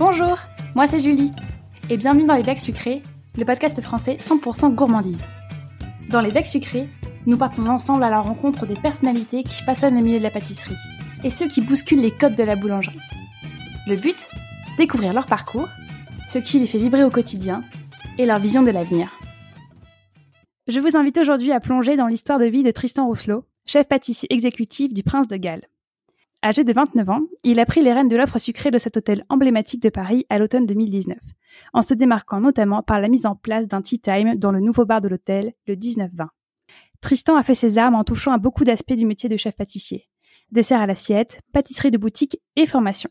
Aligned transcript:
Bonjour, 0.00 0.38
moi 0.74 0.86
c'est 0.86 0.98
Julie, 0.98 1.30
et 1.90 1.98
bienvenue 1.98 2.24
dans 2.24 2.34
Les 2.34 2.42
Becs 2.42 2.58
Sucrés, 2.58 3.02
le 3.36 3.44
podcast 3.44 3.78
français 3.82 4.16
100% 4.18 4.74
gourmandise. 4.74 5.28
Dans 6.08 6.22
Les 6.22 6.30
Becs 6.30 6.46
Sucrés, 6.46 6.88
nous 7.26 7.36
partons 7.36 7.66
ensemble 7.66 8.02
à 8.04 8.08
la 8.08 8.22
rencontre 8.22 8.64
des 8.64 8.76
personnalités 8.76 9.42
qui 9.42 9.62
façonnent 9.62 9.96
le 9.96 10.00
milieu 10.00 10.16
de 10.16 10.22
la 10.22 10.30
pâtisserie, 10.30 10.78
et 11.22 11.28
ceux 11.28 11.48
qui 11.48 11.60
bousculent 11.60 12.00
les 12.00 12.12
codes 12.12 12.34
de 12.34 12.42
la 12.42 12.56
boulangerie. 12.56 12.98
Le 13.86 13.96
but 13.96 14.30
Découvrir 14.78 15.12
leur 15.12 15.26
parcours, 15.26 15.68
ce 16.32 16.38
qui 16.38 16.60
les 16.60 16.66
fait 16.66 16.78
vibrer 16.78 17.04
au 17.04 17.10
quotidien, 17.10 17.62
et 18.16 18.24
leur 18.24 18.38
vision 18.38 18.62
de 18.62 18.70
l'avenir. 18.70 19.20
Je 20.66 20.80
vous 20.80 20.96
invite 20.96 21.18
aujourd'hui 21.18 21.52
à 21.52 21.60
plonger 21.60 21.98
dans 21.98 22.06
l'histoire 22.06 22.38
de 22.38 22.46
vie 22.46 22.62
de 22.62 22.70
Tristan 22.70 23.06
Rousselot, 23.06 23.44
chef 23.66 23.86
pâtissier 23.86 24.32
exécutif 24.32 24.94
du 24.94 25.02
Prince 25.02 25.28
de 25.28 25.36
Galles. 25.36 25.69
Âgé 26.42 26.64
de 26.64 26.72
29 26.72 27.10
ans, 27.10 27.20
il 27.44 27.60
a 27.60 27.66
pris 27.66 27.82
les 27.82 27.92
rênes 27.92 28.08
de 28.08 28.16
l'offre 28.16 28.38
sucrée 28.38 28.70
de 28.70 28.78
cet 28.78 28.96
hôtel 28.96 29.26
emblématique 29.28 29.82
de 29.82 29.90
Paris 29.90 30.24
à 30.30 30.38
l'automne 30.38 30.64
2019, 30.64 31.18
en 31.74 31.82
se 31.82 31.92
démarquant 31.92 32.40
notamment 32.40 32.82
par 32.82 32.98
la 32.98 33.08
mise 33.08 33.26
en 33.26 33.34
place 33.34 33.68
d'un 33.68 33.82
tea 33.82 33.98
time 33.98 34.36
dans 34.36 34.50
le 34.50 34.60
nouveau 34.60 34.86
bar 34.86 35.02
de 35.02 35.08
l'hôtel, 35.08 35.52
le 35.66 35.74
19-20. 35.74 36.28
Tristan 37.02 37.36
a 37.36 37.42
fait 37.42 37.54
ses 37.54 37.76
armes 37.76 37.94
en 37.94 38.04
touchant 38.04 38.32
à 38.32 38.38
beaucoup 38.38 38.64
d'aspects 38.64 38.94
du 38.94 39.04
métier 39.04 39.28
de 39.28 39.36
chef 39.36 39.54
pâtissier. 39.54 40.08
Dessert 40.50 40.80
à 40.80 40.86
l'assiette, 40.86 41.42
pâtisserie 41.52 41.90
de 41.90 41.98
boutique 41.98 42.40
et 42.56 42.64
formation. 42.64 43.10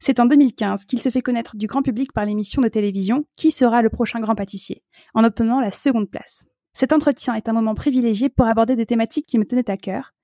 C'est 0.00 0.18
en 0.18 0.26
2015 0.26 0.86
qu'il 0.86 1.00
se 1.00 1.08
fait 1.08 1.22
connaître 1.22 1.56
du 1.56 1.68
grand 1.68 1.82
public 1.82 2.12
par 2.12 2.24
l'émission 2.24 2.62
de 2.62 2.68
télévision 2.68 3.26
Qui 3.36 3.52
sera 3.52 3.80
le 3.80 3.90
prochain 3.90 4.18
grand 4.18 4.34
pâtissier, 4.34 4.82
en 5.14 5.22
obtenant 5.22 5.60
la 5.60 5.70
seconde 5.70 6.10
place. 6.10 6.46
Cet 6.74 6.92
entretien 6.92 7.34
est 7.34 7.48
un 7.48 7.52
moment 7.52 7.76
privilégié 7.76 8.28
pour 8.28 8.46
aborder 8.46 8.74
des 8.74 8.86
thématiques 8.86 9.26
qui 9.26 9.38
me 9.38 9.44
tenaient 9.44 9.70
à 9.70 9.76
cœur, 9.76 10.15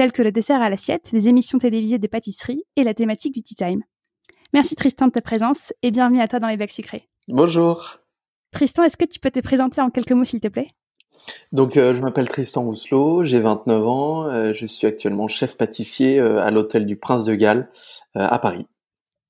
tels 0.00 0.12
que 0.12 0.22
le 0.22 0.32
dessert 0.32 0.62
à 0.62 0.70
l'assiette, 0.70 1.10
les 1.12 1.28
émissions 1.28 1.58
télévisées 1.58 1.98
des 1.98 2.08
pâtisseries 2.08 2.64
et 2.74 2.84
la 2.84 2.94
thématique 2.94 3.34
du 3.34 3.42
Tea 3.42 3.54
Time. 3.54 3.82
Merci 4.54 4.74
Tristan 4.74 5.08
de 5.08 5.12
ta 5.12 5.20
présence 5.20 5.74
et 5.82 5.90
bienvenue 5.90 6.22
à 6.22 6.26
toi 6.26 6.38
dans 6.38 6.48
les 6.48 6.56
bacs 6.56 6.70
sucrés. 6.70 7.02
Bonjour. 7.28 7.98
Tristan, 8.50 8.84
est-ce 8.84 8.96
que 8.96 9.04
tu 9.04 9.20
peux 9.20 9.30
te 9.30 9.40
présenter 9.40 9.82
en 9.82 9.90
quelques 9.90 10.12
mots 10.12 10.24
s'il 10.24 10.40
te 10.40 10.48
plaît? 10.48 10.68
Donc, 11.52 11.76
euh, 11.76 11.94
je 11.94 12.00
m'appelle 12.00 12.30
Tristan 12.30 12.62
Rousselot, 12.62 13.24
j'ai 13.24 13.40
29 13.40 13.86
ans, 13.86 14.24
euh, 14.24 14.54
je 14.54 14.64
suis 14.64 14.86
actuellement 14.86 15.28
chef 15.28 15.58
pâtissier 15.58 16.18
euh, 16.18 16.38
à 16.38 16.50
l'hôtel 16.50 16.86
du 16.86 16.96
Prince 16.96 17.26
de 17.26 17.34
Galles 17.34 17.68
à 18.14 18.38
Paris. 18.38 18.64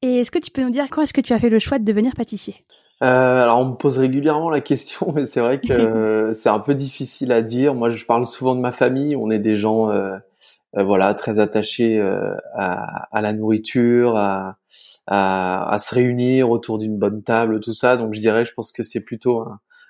Et 0.02 0.18
est-ce 0.18 0.30
que 0.30 0.38
tu 0.38 0.52
peux 0.52 0.62
nous 0.62 0.70
dire 0.70 0.86
quand 0.88 1.02
est-ce 1.02 1.12
que 1.12 1.20
tu 1.20 1.32
as 1.32 1.40
fait 1.40 1.50
le 1.50 1.58
choix 1.58 1.80
de 1.80 1.84
devenir 1.84 2.14
pâtissier? 2.14 2.64
Alors, 3.00 3.58
on 3.58 3.70
me 3.70 3.74
pose 3.74 3.98
régulièrement 3.98 4.50
la 4.50 4.60
question, 4.60 5.10
mais 5.16 5.24
c'est 5.24 5.40
vrai 5.40 5.60
que 5.60 6.30
c'est 6.34 6.48
un 6.48 6.60
peu 6.60 6.77
difficile 6.77 7.32
à 7.32 7.42
dire. 7.42 7.74
Moi, 7.74 7.90
je 7.90 8.05
parle 8.05 8.24
souvent 8.24 8.55
de 8.55 8.60
ma 8.60 8.70
famille, 8.70 9.16
on 9.16 9.32
est 9.32 9.40
des 9.40 9.56
gens 9.56 9.90
voilà, 10.74 11.14
très 11.14 11.38
attaché 11.38 11.98
euh, 11.98 12.34
à, 12.54 13.08
à, 13.16 13.20
la 13.20 13.32
nourriture, 13.32 14.16
à, 14.16 14.58
à, 15.06 15.72
à 15.72 15.78
se 15.78 15.94
réunir 15.94 16.50
autour 16.50 16.78
d'une 16.78 16.98
bonne 16.98 17.22
table, 17.22 17.60
tout 17.60 17.74
ça. 17.74 17.96
Donc 17.96 18.14
je 18.14 18.20
dirais, 18.20 18.44
je 18.44 18.52
pense 18.54 18.72
que 18.72 18.82
c'est 18.82 19.00
plutôt 19.00 19.44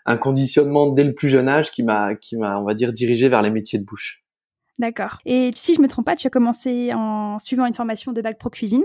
un, 0.06 0.16
conditionnement 0.16 0.88
dès 0.88 1.04
le 1.04 1.14
plus 1.14 1.28
jeune 1.28 1.48
âge 1.48 1.70
qui 1.70 1.82
m'a, 1.82 2.14
qui 2.14 2.36
m'a, 2.36 2.58
on 2.58 2.64
va 2.64 2.74
dire, 2.74 2.92
dirigé 2.92 3.28
vers 3.28 3.42
les 3.42 3.50
métiers 3.50 3.78
de 3.78 3.84
bouche. 3.84 4.24
D'accord. 4.78 5.18
Et 5.26 5.50
si 5.54 5.74
je 5.74 5.80
me 5.82 5.88
trompe 5.88 6.06
pas, 6.06 6.16
tu 6.16 6.26
as 6.26 6.30
commencé 6.30 6.90
en 6.94 7.38
suivant 7.38 7.66
une 7.66 7.74
formation 7.74 8.12
de 8.12 8.22
bac 8.22 8.38
pro 8.38 8.48
cuisine. 8.48 8.84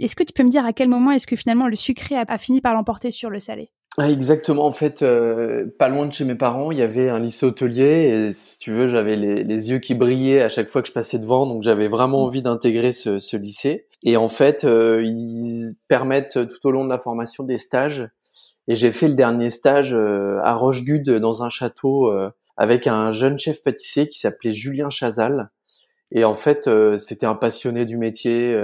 Est-ce 0.00 0.14
que 0.14 0.22
tu 0.22 0.34
peux 0.34 0.42
me 0.42 0.50
dire 0.50 0.66
à 0.66 0.74
quel 0.74 0.88
moment 0.88 1.10
est-ce 1.12 1.26
que 1.26 1.36
finalement 1.36 1.66
le 1.66 1.74
sucré 1.74 2.16
a 2.16 2.38
fini 2.38 2.60
par 2.60 2.74
l'emporter 2.74 3.10
sur 3.10 3.30
le 3.30 3.40
salé? 3.40 3.70
Ah, 3.98 4.10
exactement. 4.10 4.64
En 4.64 4.72
fait, 4.72 5.02
euh, 5.02 5.66
pas 5.78 5.90
loin 5.90 6.06
de 6.06 6.12
chez 6.14 6.24
mes 6.24 6.34
parents, 6.34 6.70
il 6.72 6.78
y 6.78 6.82
avait 6.82 7.10
un 7.10 7.18
lycée 7.18 7.44
hôtelier. 7.44 8.28
Et 8.28 8.32
si 8.32 8.58
tu 8.58 8.72
veux, 8.72 8.86
j'avais 8.86 9.16
les, 9.16 9.44
les, 9.44 9.70
yeux 9.70 9.80
qui 9.80 9.94
brillaient 9.94 10.40
à 10.40 10.48
chaque 10.48 10.70
fois 10.70 10.80
que 10.80 10.88
je 10.88 10.94
passais 10.94 11.18
devant. 11.18 11.46
Donc, 11.46 11.62
j'avais 11.62 11.88
vraiment 11.88 12.24
envie 12.24 12.40
d'intégrer 12.40 12.92
ce, 12.92 13.18
ce, 13.18 13.36
lycée. 13.36 13.86
Et 14.02 14.16
en 14.16 14.28
fait, 14.28 14.64
euh, 14.64 15.02
ils 15.04 15.74
permettent 15.88 16.38
tout 16.48 16.66
au 16.66 16.70
long 16.70 16.84
de 16.84 16.88
la 16.88 16.98
formation 16.98 17.44
des 17.44 17.58
stages. 17.58 18.08
Et 18.66 18.76
j'ai 18.76 18.92
fait 18.92 19.08
le 19.08 19.14
dernier 19.14 19.50
stage 19.50 19.94
euh, 19.94 20.38
à 20.42 20.54
Rochegude 20.54 21.10
dans 21.10 21.42
un 21.42 21.50
château 21.50 22.10
avec 22.56 22.86
un 22.86 23.12
jeune 23.12 23.38
chef 23.38 23.62
pâtissier 23.62 24.08
qui 24.08 24.18
s'appelait 24.18 24.52
Julien 24.52 24.88
Chazal. 24.88 25.50
Et 26.12 26.24
en 26.24 26.34
fait, 26.34 26.68
c'était 26.98 27.26
un 27.26 27.34
passionné 27.34 27.84
du 27.84 27.96
métier 27.96 28.56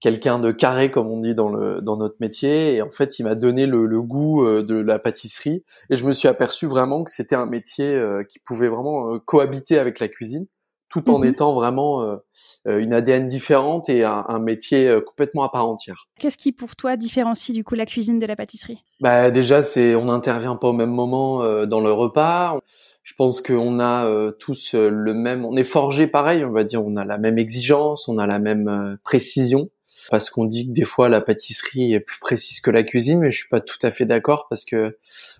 quelqu'un 0.00 0.38
de 0.38 0.52
carré 0.52 0.90
comme 0.90 1.08
on 1.08 1.20
dit 1.20 1.34
dans 1.34 1.48
le 1.48 1.80
dans 1.80 1.96
notre 1.96 2.16
métier 2.20 2.74
et 2.74 2.82
en 2.82 2.90
fait 2.90 3.18
il 3.18 3.24
m'a 3.24 3.34
donné 3.34 3.66
le, 3.66 3.86
le, 3.86 4.02
goût 4.02 4.44
euh, 4.44 4.62
de 4.62 4.76
la 4.76 4.98
pâtisserie 4.98 5.64
et 5.90 5.96
je 5.96 6.04
me 6.04 6.12
suis 6.12 6.28
aperçu 6.28 6.66
vraiment 6.66 7.04
que 7.04 7.10
c'était 7.10 7.34
un 7.34 7.46
métier 7.46 7.92
euh, 7.94 8.22
qui 8.22 8.38
pouvait 8.38 8.68
vraiment 8.68 9.14
euh, 9.14 9.18
cohabiter 9.18 9.78
avec 9.78 9.98
la 9.98 10.08
cuisine 10.08 10.46
tout 10.88 11.10
en 11.10 11.18
mhm. 11.18 11.26
étant 11.26 11.52
vraiment 11.52 12.18
une 12.64 12.94
ADN 12.94 13.26
différente 13.26 13.90
et 13.90 14.04
un, 14.04 14.24
un, 14.26 14.38
métier 14.38 14.98
complètement 15.06 15.42
à 15.42 15.50
part 15.50 15.68
entière. 15.68 16.08
Qu'est-ce 16.18 16.38
qui 16.38 16.50
pour 16.50 16.76
toi 16.76 16.96
différencie 16.96 17.54
du 17.54 17.62
coup 17.62 17.74
la 17.74 17.84
cuisine 17.84 18.18
de 18.18 18.24
la 18.24 18.36
pâtisserie? 18.36 18.82
Bah 18.98 19.30
déjà 19.30 19.62
c'est 19.62 19.94
on 19.94 20.06
n'intervient 20.06 20.56
pas 20.56 20.68
au 20.68 20.72
même 20.72 20.90
moment 20.90 21.66
dans 21.66 21.80
le 21.80 21.92
repas. 21.92 22.58
Je 23.02 23.12
pense 23.12 23.42
qu'on 23.42 23.80
a 23.80 24.32
tous 24.38 24.72
le 24.72 25.12
même, 25.12 25.44
on 25.44 25.58
est 25.58 25.62
forgé 25.62 26.06
pareil, 26.06 26.42
on 26.46 26.52
va 26.52 26.64
dire, 26.64 26.82
on 26.82 26.96
a 26.96 27.04
la 27.04 27.18
même 27.18 27.36
exigence, 27.36 28.08
on 28.08 28.16
a 28.16 28.26
la 28.26 28.38
même 28.38 28.96
précision 29.04 29.68
parce 30.10 30.30
qu'on 30.30 30.44
dit 30.44 30.66
que 30.66 30.72
des 30.72 30.84
fois 30.84 31.08
la 31.08 31.20
pâtisserie 31.20 31.92
est 31.92 32.00
plus 32.00 32.18
précise 32.18 32.60
que 32.60 32.70
la 32.70 32.82
cuisine, 32.82 33.20
mais 33.20 33.30
je 33.30 33.38
suis 33.38 33.48
pas 33.48 33.60
tout 33.60 33.78
à 33.82 33.90
fait 33.90 34.06
d'accord 34.06 34.46
parce 34.48 34.64
que 34.64 34.98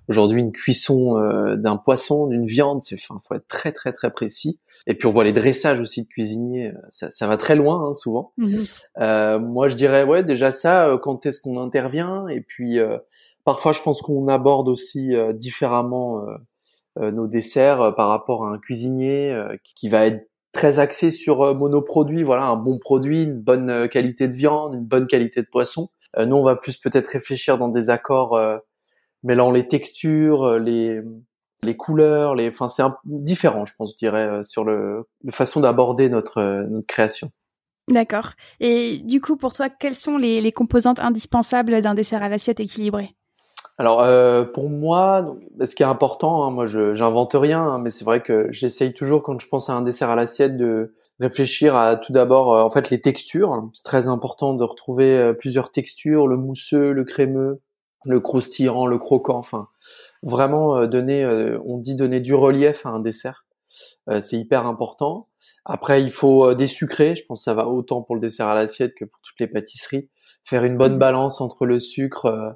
aujourd'hui 0.08 0.40
une 0.40 0.52
cuisson 0.52 1.18
euh, 1.18 1.56
d'un 1.56 1.76
poisson, 1.76 2.26
d'une 2.26 2.46
viande, 2.46 2.82
c'est, 2.82 2.96
enfin, 2.96 3.20
faut 3.26 3.34
être 3.34 3.48
très 3.48 3.72
très 3.72 3.92
très 3.92 4.10
précis. 4.10 4.58
Et 4.86 4.94
puis 4.94 5.06
on 5.06 5.10
voit 5.10 5.24
les 5.24 5.32
dressages 5.32 5.80
aussi 5.80 6.02
de 6.02 6.08
cuisiniers, 6.08 6.68
euh, 6.68 6.78
ça, 6.90 7.10
ça 7.10 7.26
va 7.26 7.36
très 7.36 7.56
loin 7.56 7.88
hein, 7.88 7.94
souvent. 7.94 8.32
Mhm. 8.36 8.64
Euh, 8.98 9.38
moi 9.38 9.68
je 9.68 9.74
dirais 9.74 10.04
ouais 10.04 10.22
déjà 10.22 10.50
ça, 10.50 10.86
euh, 10.86 10.98
quand 10.98 11.24
est-ce 11.24 11.40
qu'on 11.40 11.58
intervient? 11.58 12.28
Et 12.28 12.42
puis 12.42 12.78
parfois 13.44 13.72
je 13.72 13.80
pense 13.80 14.02
qu'on 14.02 14.28
aborde 14.28 14.68
aussi 14.68 15.12
différemment 15.34 16.26
nos 16.96 17.26
desserts 17.26 17.94
par 17.96 18.08
rapport 18.08 18.44
à 18.44 18.50
un 18.50 18.58
cuisinier 18.58 19.34
qui 19.62 19.88
va 19.88 20.06
être 20.06 20.28
très 20.53 20.78
axé 20.78 21.10
sur 21.10 21.42
euh, 21.42 21.54
monoproduit, 21.54 22.22
voilà, 22.22 22.44
un 22.47 22.56
bon 22.56 22.78
produit, 22.78 23.25
une 23.25 23.41
bonne 23.41 23.70
euh, 23.70 23.86
qualité 23.86 24.28
de 24.28 24.34
viande, 24.34 24.75
une 24.75 24.84
bonne 24.86 25.06
qualité 25.06 25.42
de 25.42 25.47
poisson. 25.47 25.88
Euh, 26.16 26.26
nous, 26.26 26.36
on 26.36 26.42
va 26.42 26.56
plus 26.56 26.78
peut-être 26.78 27.09
réfléchir 27.09 27.59
dans 27.59 27.69
des 27.69 27.91
accords 27.91 28.38
mêlant 29.22 29.50
les 29.50 29.66
textures, 29.66 30.58
les 30.58 31.00
les 31.64 31.76
couleurs, 31.76 32.37
les, 32.37 32.48
enfin 32.48 32.69
c'est 32.69 32.84
différent, 33.04 33.66
je 33.66 33.75
pense, 33.76 33.92
je 33.92 33.98
dirais, 33.98 34.44
sur 34.44 34.64
le 34.64 35.08
la 35.25 35.32
façon 35.32 35.60
d'aborder 35.60 36.08
notre 36.08 36.64
notre 36.69 36.87
création. 36.87 37.31
D'accord. 37.88 38.32
Et 38.60 38.98
du 38.98 39.20
coup, 39.20 39.37
pour 39.37 39.53
toi, 39.53 39.69
quelles 39.69 39.94
sont 39.94 40.19
les, 40.19 40.41
les 40.41 40.53
composantes 40.53 41.00
indispensables 41.00 41.81
d'un 41.81 41.94
dessert 41.94 42.22
à 42.22 42.28
l'assiette 42.28 42.60
équilibré? 42.60 43.16
Alors 43.78 44.02
euh, 44.02 44.44
pour 44.44 44.68
moi, 44.68 45.36
ce 45.64 45.74
qui 45.74 45.82
est 45.82 45.86
important, 45.86 46.44
hein, 46.44 46.50
moi 46.50 46.66
je 46.66 46.94
j'invente 46.94 47.34
rien, 47.34 47.62
hein, 47.62 47.78
mais 47.78 47.90
c'est 47.90 48.04
vrai 48.04 48.22
que 48.22 48.48
j'essaye 48.50 48.92
toujours 48.92 49.22
quand 49.22 49.40
je 49.40 49.48
pense 49.48 49.70
à 49.70 49.74
un 49.74 49.82
dessert 49.82 50.10
à 50.10 50.16
l'assiette 50.16 50.56
de 50.56 50.94
réfléchir 51.20 51.74
à 51.76 51.96
tout 51.96 52.12
d'abord 52.12 52.54
euh, 52.54 52.62
en 52.62 52.70
fait 52.70 52.90
les 52.90 53.00
textures. 53.00 53.70
C'est 53.74 53.84
très 53.84 54.08
important 54.08 54.54
de 54.54 54.64
retrouver 54.64 55.16
euh, 55.16 55.32
plusieurs 55.32 55.70
textures, 55.70 56.26
le 56.26 56.36
mousseux, 56.36 56.92
le 56.92 57.04
crémeux, 57.04 57.60
le 58.04 58.20
croustillant, 58.20 58.86
le 58.86 58.98
croquant. 58.98 59.38
Enfin, 59.38 59.68
vraiment 60.22 60.76
euh, 60.76 60.86
donner, 60.86 61.26
on 61.64 61.78
dit 61.78 61.94
donner 61.94 62.20
du 62.20 62.34
relief 62.34 62.86
à 62.86 62.90
un 62.90 63.00
dessert. 63.00 63.46
c'est 64.20 64.36
hyper 64.36 64.66
important. 64.66 65.28
Après, 65.64 66.02
il 66.02 66.10
faut 66.10 66.54
des 66.54 66.66
sucrés. 66.66 67.14
Je 67.16 67.24
pense 67.26 67.40
que 67.40 67.44
ça 67.44 67.54
va 67.54 67.68
autant 67.68 68.02
pour 68.02 68.14
le 68.14 68.20
dessert 68.20 68.48
à 68.48 68.54
l'assiette 68.54 68.94
que 68.94 69.04
pour 69.04 69.20
toutes 69.22 69.38
les 69.40 69.46
pâtisseries 69.46 70.08
faire 70.44 70.65
une 70.65 70.76
bonne 70.76 70.97
mmh. 70.97 70.99
balance 70.99 71.41
entre 71.41 71.66
le 71.66 71.78
sucre 71.78 72.26
euh, 72.26 72.50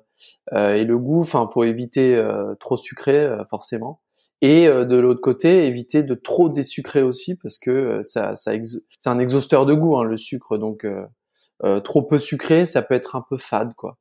euh, 0.54 0.74
et 0.74 0.84
le 0.84 0.98
goût. 0.98 1.20
Enfin, 1.20 1.48
faut 1.52 1.64
éviter 1.64 2.14
euh, 2.16 2.54
trop 2.60 2.76
sucré 2.76 3.28
forcément. 3.50 4.00
Et 4.44 4.66
de 4.66 4.96
l'autre 4.96 5.20
côté, 5.20 5.66
éviter 5.66 6.02
de 6.02 6.16
trop 6.16 6.48
désucrer 6.48 7.00
aussi 7.00 7.36
parce 7.36 7.58
que 7.58 8.00
ça, 8.02 8.34
ça 8.34 8.50
c'est 8.98 9.08
un 9.08 9.20
exhausteur 9.20 9.66
de 9.66 9.74
goût 9.74 9.96
hein, 9.96 10.02
le 10.02 10.16
sucre. 10.16 10.58
Donc 10.58 10.84
trop 11.84 12.02
peu 12.02 12.18
sucré, 12.18 12.66
ça 12.66 12.82
peut 12.82 12.94
être 12.94 13.14
un 13.14 13.24
peu 13.30 13.36
fade 13.36 13.72
quoi. 13.74 13.98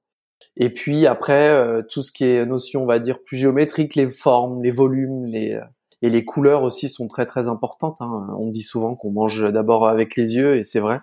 Et 0.57 0.71
puis 0.71 1.05
après, 1.05 1.83
tout 1.89 2.01
ce 2.01 2.11
qui 2.11 2.23
est 2.23 2.43
notion, 2.47 2.81
on 2.81 2.87
va 2.87 2.97
dire 2.97 3.21
plus 3.23 3.37
géométrique, 3.37 3.93
les 3.93 4.09
formes, 4.09 4.63
les 4.63 4.71
volumes, 4.71 5.27
les 5.27 5.61
et 6.01 6.09
les 6.09 6.25
couleurs 6.25 6.63
aussi 6.63 6.89
sont 6.89 7.07
très 7.07 7.25
très 7.25 7.47
importantes. 7.47 8.01
Hein. 8.01 8.27
On 8.37 8.47
dit 8.47 8.63
souvent 8.63 8.95
qu'on 8.95 9.11
mange 9.11 9.51
d'abord 9.51 9.87
avec 9.87 10.15
les 10.15 10.33
yeux 10.35 10.55
et 10.55 10.63
c'est 10.63 10.79
vrai. 10.79 11.01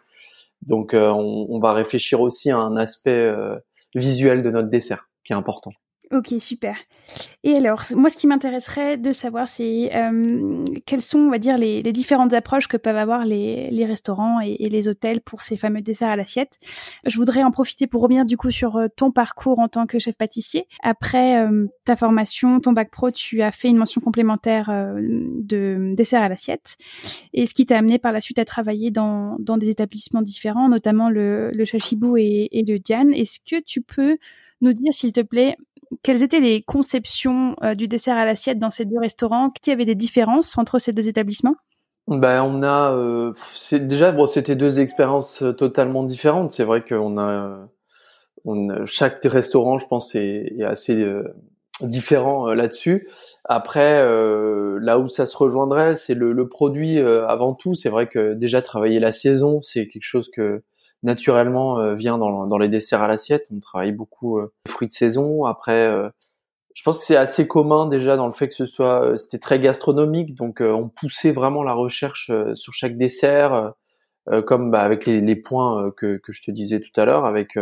Donc 0.62 0.94
euh, 0.94 1.10
on, 1.10 1.58
va 1.60 1.72
réfléchir 1.72 2.20
aussi 2.20 2.50
à 2.50 2.58
un 2.58 2.76
aspect 2.76 3.10
euh, 3.10 3.56
visuel 3.94 4.42
de 4.42 4.50
notre 4.50 4.68
dessert 4.68 5.08
qui 5.24 5.32
est 5.32 5.36
important. 5.36 5.70
Ok, 6.10 6.32
super. 6.40 6.76
Et 7.44 7.54
alors, 7.56 7.82
moi, 7.94 8.08
ce 8.08 8.16
qui 8.16 8.26
m'intéresserait 8.26 8.96
de 8.96 9.12
savoir, 9.12 9.46
c'est 9.46 9.94
euh, 9.94 10.64
quelles 10.86 11.02
sont, 11.02 11.18
on 11.18 11.30
va 11.30 11.38
dire, 11.38 11.58
les, 11.58 11.82
différentes 11.92 12.32
approches 12.32 12.66
que 12.66 12.78
peuvent 12.78 12.96
avoir 12.96 13.26
les, 13.26 13.84
restaurants 13.84 14.40
et, 14.40 14.56
les 14.56 14.88
hôtels 14.88 15.20
pour 15.20 15.42
ces 15.42 15.56
fameux 15.58 15.82
desserts 15.82 16.08
à 16.08 16.16
l'assiette. 16.16 16.58
Je 17.04 17.16
voudrais 17.16 17.42
en 17.42 17.50
profiter 17.50 17.86
pour 17.86 18.00
revenir 18.00 18.24
du 18.24 18.38
coup 18.38 18.50
sur 18.50 18.76
euh, 18.76 18.88
ton 18.94 19.10
parcours 19.10 19.58
en 19.58 19.68
tant 19.68 19.86
que 19.86 19.98
chef 19.98 20.16
pâtissier. 20.16 20.66
Après 20.82 21.42
euh, 21.42 21.66
ta 21.84 21.94
formation, 21.94 22.60
ton 22.60 22.72
bac 22.72 22.90
pro, 22.90 23.10
tu 23.10 23.42
as 23.42 23.50
fait 23.50 23.68
une 23.68 23.76
mention 23.76 24.00
complémentaire 24.00 24.70
de 24.70 25.94
dessert 25.94 26.22
à 26.22 26.28
l'assiette. 26.28 26.76
Et 27.34 27.44
ce 27.44 27.52
qui 27.52 27.66
t'a 27.66 27.76
amené 27.76 27.98
par 27.98 28.12
la 28.12 28.20
suite 28.22 28.38
à 28.38 28.46
travailler 28.46 28.90
dans, 28.90 29.36
des 29.38 29.68
établissements 29.68 30.22
différents, 30.22 30.68
notamment 30.68 31.10
le, 31.10 31.50
le 31.50 31.64
Chachibou 31.66 32.16
et, 32.16 32.48
et 32.50 32.64
le 32.64 32.78
Diane. 32.78 33.12
Est-ce 33.12 33.40
que 33.40 33.60
tu 33.62 33.82
peux 33.82 34.16
nous 34.60 34.72
dire, 34.72 34.92
s'il 34.92 35.12
te 35.12 35.20
plaît, 35.20 35.56
quelles 36.02 36.22
étaient 36.22 36.40
les 36.40 36.62
conceptions 36.62 37.56
euh, 37.62 37.74
du 37.74 37.88
dessert 37.88 38.16
à 38.16 38.24
l'assiette 38.24 38.58
dans 38.58 38.70
ces 38.70 38.84
deux 38.84 38.98
restaurants? 38.98 39.50
Qu'il 39.50 39.70
y 39.70 39.74
avait 39.74 39.84
des 39.84 39.94
différences 39.94 40.56
entre 40.58 40.78
ces 40.78 40.92
deux 40.92 41.08
établissements? 41.08 41.56
Ben 42.06 42.42
on 42.42 42.62
a 42.62 42.92
euh, 42.92 43.34
déjà 43.72 44.14
c'était 44.26 44.56
deux 44.56 44.80
expériences 44.80 45.42
euh, 45.42 45.52
totalement 45.52 46.04
différentes. 46.04 46.50
C'est 46.50 46.64
vrai 46.64 46.82
qu'on 46.82 47.18
a 47.18 47.68
on 48.44 48.86
chaque 48.86 49.22
restaurant 49.24 49.78
je 49.78 49.86
pense 49.86 50.14
est, 50.14 50.54
est 50.58 50.64
assez 50.64 51.06
différent 51.82 52.46
là-dessus. 52.46 53.08
Après 53.44 54.00
là 54.80 54.98
où 54.98 55.08
ça 55.08 55.26
se 55.26 55.36
rejoindrait 55.36 55.96
c'est 55.96 56.14
le, 56.14 56.32
le, 56.32 56.48
produit 56.48 56.98
avant 56.98 57.52
tout. 57.52 57.74
C'est 57.74 57.90
vrai 57.90 58.06
que 58.06 58.32
déjà 58.32 58.62
travailler 58.62 59.00
la 59.00 59.12
saison 59.12 59.60
c'est 59.60 59.88
quelque 59.88 60.04
chose 60.04 60.30
que 60.32 60.62
naturellement 61.02 61.78
euh, 61.78 61.94
vient 61.94 62.18
dans, 62.18 62.46
dans, 62.46 62.58
les 62.58 62.68
desserts 62.68 63.02
à 63.02 63.08
l'assiette. 63.08 63.46
On 63.54 63.60
travaille 63.60 63.92
beaucoup 63.92 64.38
euh, 64.38 64.52
fruits 64.66 64.88
de 64.88 64.92
saison. 64.92 65.44
Après, 65.44 65.86
euh, 65.86 66.08
je 66.74 66.82
pense 66.82 66.98
que 66.98 67.04
c'est 67.04 67.16
assez 67.16 67.46
commun 67.48 67.86
déjà 67.86 68.16
dans 68.16 68.26
le 68.26 68.32
fait 68.32 68.48
que 68.48 68.54
ce 68.54 68.66
soit, 68.66 69.16
c'était 69.16 69.38
très 69.38 69.58
gastronomique, 69.58 70.36
donc 70.36 70.60
on 70.60 70.88
poussait 70.88 71.32
vraiment 71.32 71.64
la 71.64 71.72
recherche 71.72 72.30
sur 72.54 72.72
chaque 72.72 72.96
dessert, 72.96 73.72
comme 74.46 74.70
bah, 74.70 74.82
avec 74.82 75.04
les, 75.04 75.20
les 75.20 75.34
points 75.34 75.90
que, 75.96 76.18
que, 76.18 76.32
je 76.32 76.40
te 76.40 76.52
disais 76.52 76.78
tout 76.78 77.00
à 77.00 77.04
l'heure, 77.04 77.24
avec 77.24 77.58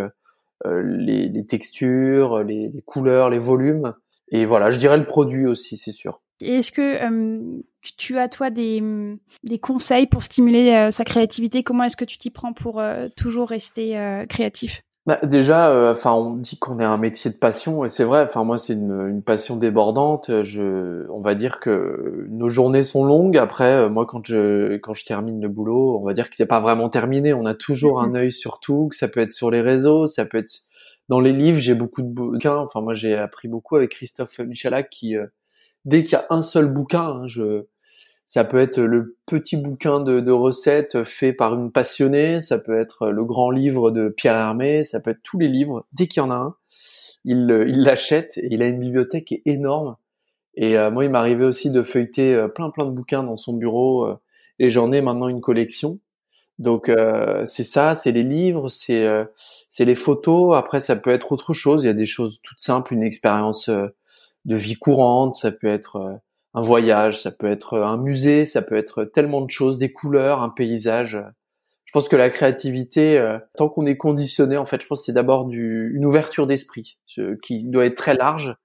les, 0.66 1.30
les, 1.30 1.46
textures, 1.46 2.42
les, 2.42 2.68
les 2.68 2.82
couleurs, 2.82 3.30
les 3.30 3.38
volumes. 3.38 3.94
Et 4.28 4.44
voilà, 4.44 4.70
je 4.70 4.78
dirais 4.78 4.98
le 4.98 5.06
produit 5.06 5.46
aussi, 5.46 5.78
c'est 5.78 5.92
sûr. 5.92 6.20
Est-ce 6.40 6.72
que 6.72 7.62
tu 7.96 8.18
as 8.18 8.28
toi 8.28 8.50
des, 8.50 8.82
des 9.44 9.58
conseils 9.58 10.06
pour 10.06 10.22
stimuler 10.22 10.72
euh, 10.74 10.90
sa 10.90 11.04
créativité? 11.04 11.62
Comment 11.62 11.84
est-ce 11.84 11.96
que 11.96 12.04
tu 12.04 12.18
t'y 12.18 12.30
prends 12.30 12.52
pour 12.52 12.80
euh, 12.80 13.08
toujours 13.16 13.48
rester 13.48 13.98
euh, 13.98 14.26
créatif? 14.26 14.82
Bah, 15.06 15.20
déjà, 15.22 15.92
enfin, 15.92 16.14
on 16.14 16.34
dit 16.34 16.58
qu'on 16.58 16.80
est 16.80 16.84
un 16.84 16.96
métier 16.96 17.30
de 17.30 17.36
passion 17.36 17.84
et 17.84 17.88
c'est 17.88 18.02
vrai. 18.02 18.24
Enfin, 18.24 18.42
moi, 18.42 18.58
c'est 18.58 18.72
une, 18.72 19.06
une, 19.08 19.22
passion 19.22 19.56
débordante. 19.56 20.42
Je, 20.42 21.08
on 21.12 21.20
va 21.20 21.36
dire 21.36 21.60
que 21.60 22.26
nos 22.28 22.48
journées 22.48 22.82
sont 22.82 23.04
longues. 23.04 23.38
Après, 23.38 23.88
moi, 23.88 24.04
quand 24.04 24.26
je 24.26 24.78
quand 24.78 24.94
je 24.94 25.04
termine 25.04 25.40
le 25.40 25.48
boulot, 25.48 26.00
on 26.00 26.04
va 26.04 26.12
dire 26.12 26.28
que 26.28 26.34
c'est 26.34 26.46
pas 26.46 26.58
vraiment 26.58 26.88
terminé. 26.88 27.32
On 27.32 27.46
a 27.46 27.54
toujours 27.54 28.00
un 28.00 28.16
œil 28.16 28.32
sur 28.32 28.58
tout. 28.58 28.88
Que 28.88 28.96
ça 28.96 29.06
peut 29.06 29.20
être 29.20 29.30
sur 29.30 29.52
les 29.52 29.60
réseaux, 29.60 30.06
ça 30.06 30.26
peut 30.26 30.38
être 30.38 30.62
dans 31.08 31.20
les 31.20 31.32
livres. 31.32 31.60
J'ai 31.60 31.74
beaucoup 31.74 32.02
de 32.02 32.08
bouquins. 32.08 32.56
Enfin, 32.56 32.80
moi, 32.80 32.94
j'ai 32.94 33.14
appris 33.14 33.46
beaucoup 33.46 33.76
avec 33.76 33.92
Christophe 33.92 34.40
Michalak 34.40 34.90
qui, 34.90 35.14
dès 35.86 36.04
qu'il 36.04 36.12
y 36.12 36.16
a 36.16 36.26
un 36.28 36.42
seul 36.42 36.66
bouquin, 36.66 37.06
hein, 37.06 37.26
je 37.26 37.64
ça 38.26 38.44
peut 38.44 38.58
être 38.58 38.80
le 38.80 39.16
petit 39.24 39.56
bouquin 39.56 40.00
de, 40.00 40.30
recettes 40.32 41.04
fait 41.04 41.32
par 41.32 41.54
une 41.54 41.70
passionnée, 41.70 42.40
ça 42.40 42.58
peut 42.58 42.78
être 42.78 43.08
le 43.10 43.24
grand 43.24 43.50
livre 43.50 43.92
de 43.92 44.08
Pierre 44.08 44.34
Hermé, 44.34 44.82
ça 44.82 45.00
peut 45.00 45.12
être 45.12 45.22
tous 45.22 45.38
les 45.38 45.46
livres. 45.48 45.86
Dès 45.92 46.08
qu'il 46.08 46.22
y 46.22 46.26
en 46.26 46.32
a 46.32 46.34
un, 46.34 46.56
il 47.24 47.46
l'achète 47.82 48.36
et 48.38 48.48
il 48.50 48.62
a 48.62 48.68
une 48.68 48.80
bibliothèque 48.80 49.42
énorme. 49.46 49.96
Et 50.56 50.76
euh, 50.76 50.90
moi, 50.90 51.04
il 51.04 51.10
m'arrivait 51.10 51.44
aussi 51.44 51.70
de 51.70 51.82
feuilleter 51.82 52.34
euh, 52.34 52.48
plein 52.48 52.70
plein 52.70 52.86
de 52.86 52.90
bouquins 52.90 53.22
dans 53.22 53.36
son 53.36 53.52
bureau 53.52 54.06
euh, 54.06 54.16
et 54.58 54.70
j'en 54.70 54.90
ai 54.90 55.00
maintenant 55.02 55.28
une 55.28 55.40
collection. 55.40 56.00
Donc 56.58 56.90
c'est 57.44 57.64
ça, 57.64 57.94
c'est 57.94 58.12
les 58.12 58.22
livres, 58.22 58.68
c'est 58.70 59.06
c'est 59.68 59.84
les 59.84 59.94
photos. 59.94 60.56
Après, 60.56 60.80
ça 60.80 60.96
peut 60.96 61.10
être 61.10 61.32
autre 61.32 61.52
chose. 61.52 61.84
Il 61.84 61.86
y 61.86 61.90
a 61.90 61.92
des 61.92 62.06
choses 62.06 62.40
toutes 62.42 62.60
simples, 62.60 62.94
une 62.94 63.02
expérience 63.02 63.68
de 64.46 64.56
vie 64.56 64.76
courante, 64.76 65.34
ça 65.34 65.52
peut 65.52 65.66
être 65.66 66.20
un 66.56 66.62
voyage, 66.62 67.20
ça 67.20 67.30
peut 67.30 67.48
être 67.48 67.78
un 67.78 67.98
musée, 67.98 68.46
ça 68.46 68.62
peut 68.62 68.76
être 68.76 69.04
tellement 69.04 69.42
de 69.42 69.50
choses, 69.50 69.76
des 69.76 69.92
couleurs, 69.92 70.42
un 70.42 70.48
paysage. 70.48 71.22
Je 71.84 71.92
pense 71.92 72.08
que 72.08 72.16
la 72.16 72.30
créativité, 72.30 73.18
euh, 73.18 73.38
tant 73.56 73.68
qu'on 73.68 73.84
est 73.84 73.98
conditionné, 73.98 74.56
en 74.56 74.64
fait, 74.64 74.80
je 74.82 74.86
pense 74.86 75.00
que 75.00 75.04
c'est 75.04 75.12
d'abord 75.12 75.50
une 75.50 76.04
ouverture 76.04 76.46
d'esprit 76.46 76.98
qui 77.42 77.68
doit 77.68 77.84
être 77.84 77.96
très 77.96 78.14
large, 78.14 78.56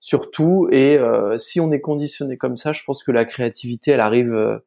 surtout. 0.00 0.68
Et 0.72 0.98
euh, 0.98 1.38
si 1.38 1.60
on 1.60 1.70
est 1.70 1.80
conditionné 1.80 2.36
comme 2.36 2.56
ça, 2.56 2.72
je 2.72 2.82
pense 2.84 3.04
que 3.04 3.12
la 3.12 3.24
créativité, 3.24 3.92
elle 3.92 4.00
arrive 4.00 4.34
euh, 4.34 4.58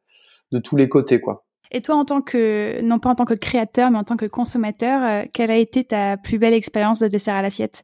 de 0.54 0.60
tous 0.60 0.78
les 0.78 0.88
côtés, 0.88 1.20
quoi. 1.20 1.46
Et 1.72 1.82
toi, 1.82 1.96
en 1.96 2.06
tant 2.06 2.22
que, 2.22 2.82
non 2.82 2.98
pas 2.98 3.10
en 3.10 3.16
tant 3.16 3.26
que 3.26 3.36
créateur, 3.36 3.92
mais 3.92 3.98
en 3.98 4.04
tant 4.04 4.18
que 4.18 4.26
consommateur, 4.26 5.26
quelle 5.34 5.52
a 5.52 5.58
été 5.58 5.84
ta 5.84 6.18
plus 6.18 6.40
belle 6.40 6.56
expérience 6.56 7.00
de 7.00 7.08
dessert 7.08 7.36
à 7.36 7.44
l'assiette? 7.44 7.84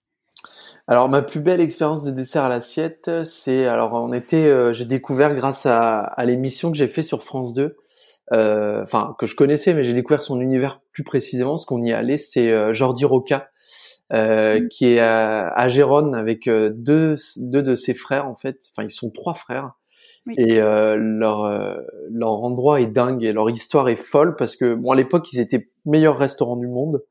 Alors 0.87 1.09
ma 1.09 1.23
plus 1.23 1.39
belle 1.39 1.61
expérience 1.61 2.03
de 2.03 2.11
dessert 2.11 2.43
à 2.43 2.49
l'assiette, 2.49 3.09
c'est 3.23 3.65
alors 3.65 3.93
on 3.93 4.13
était, 4.13 4.45
euh, 4.45 4.71
j'ai 4.71 4.85
découvert 4.85 5.35
grâce 5.35 5.65
à, 5.65 5.99
à 5.99 6.25
l'émission 6.25 6.71
que 6.71 6.77
j'ai 6.77 6.87
fait 6.87 7.01
sur 7.01 7.23
France 7.23 7.53
2, 7.53 7.75
euh, 8.33 8.83
enfin 8.83 9.15
que 9.17 9.25
je 9.25 9.35
connaissais, 9.35 9.73
mais 9.73 9.83
j'ai 9.83 9.93
découvert 9.93 10.21
son 10.21 10.39
univers 10.39 10.81
plus 10.91 11.03
précisément. 11.03 11.57
Ce 11.57 11.65
qu'on 11.65 11.81
y 11.81 11.91
allait, 11.91 12.17
c'est 12.17 12.51
euh, 12.51 12.73
Jordi 12.73 13.03
Roca, 13.03 13.49
mmh. 14.11 14.67
qui 14.69 14.93
est 14.93 14.99
à, 14.99 15.47
à 15.47 15.69
Gérone 15.69 16.13
avec 16.13 16.47
deux 16.47 17.15
deux 17.37 17.63
de 17.63 17.75
ses 17.75 17.95
frères 17.95 18.27
en 18.27 18.35
fait. 18.35 18.59
Enfin 18.71 18.83
ils 18.83 18.91
sont 18.91 19.09
trois 19.09 19.33
frères. 19.33 19.71
Et 20.37 20.59
leur 20.59 21.79
leur 22.11 22.31
endroit 22.31 22.81
est 22.81 22.87
dingue 22.87 23.23
et 23.23 23.31
leur 23.31 23.47
histoire 23.51 23.89
est 23.89 23.95
folle 23.95 24.35
parce 24.35 24.55
que 24.55 24.73
bon 24.73 24.89
à 24.89 24.95
l'époque 24.95 25.31
ils 25.31 25.39
étaient 25.39 25.67
meilleurs 25.85 26.17
restaurants 26.17 26.57
du 26.57 26.67
monde 26.67 27.03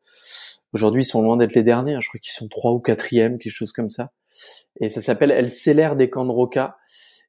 Aujourd'hui, 0.75 1.03
ils 1.03 1.07
sont 1.07 1.23
loin 1.23 1.37
d'être 1.37 1.55
les 1.55 1.63
derniers. 1.63 1.95
Hein. 1.95 2.01
Je 2.01 2.09
crois 2.09 2.19
qu'ils 2.19 2.33
sont 2.33 2.49
trois 2.49 2.73
ou 2.73 2.81
quatrième, 2.81 3.39
quelque 3.39 3.53
chose 3.53 3.73
comme 3.73 3.91
ça. 3.91 4.11
Et 4.81 4.89
ça 4.89 5.01
s'appelle 5.01 5.31
El 5.31 5.49
Celer 5.49 5.91
des 5.97 6.11
Camps 6.11 6.27
de 6.27 6.33
Roca. 6.33 6.77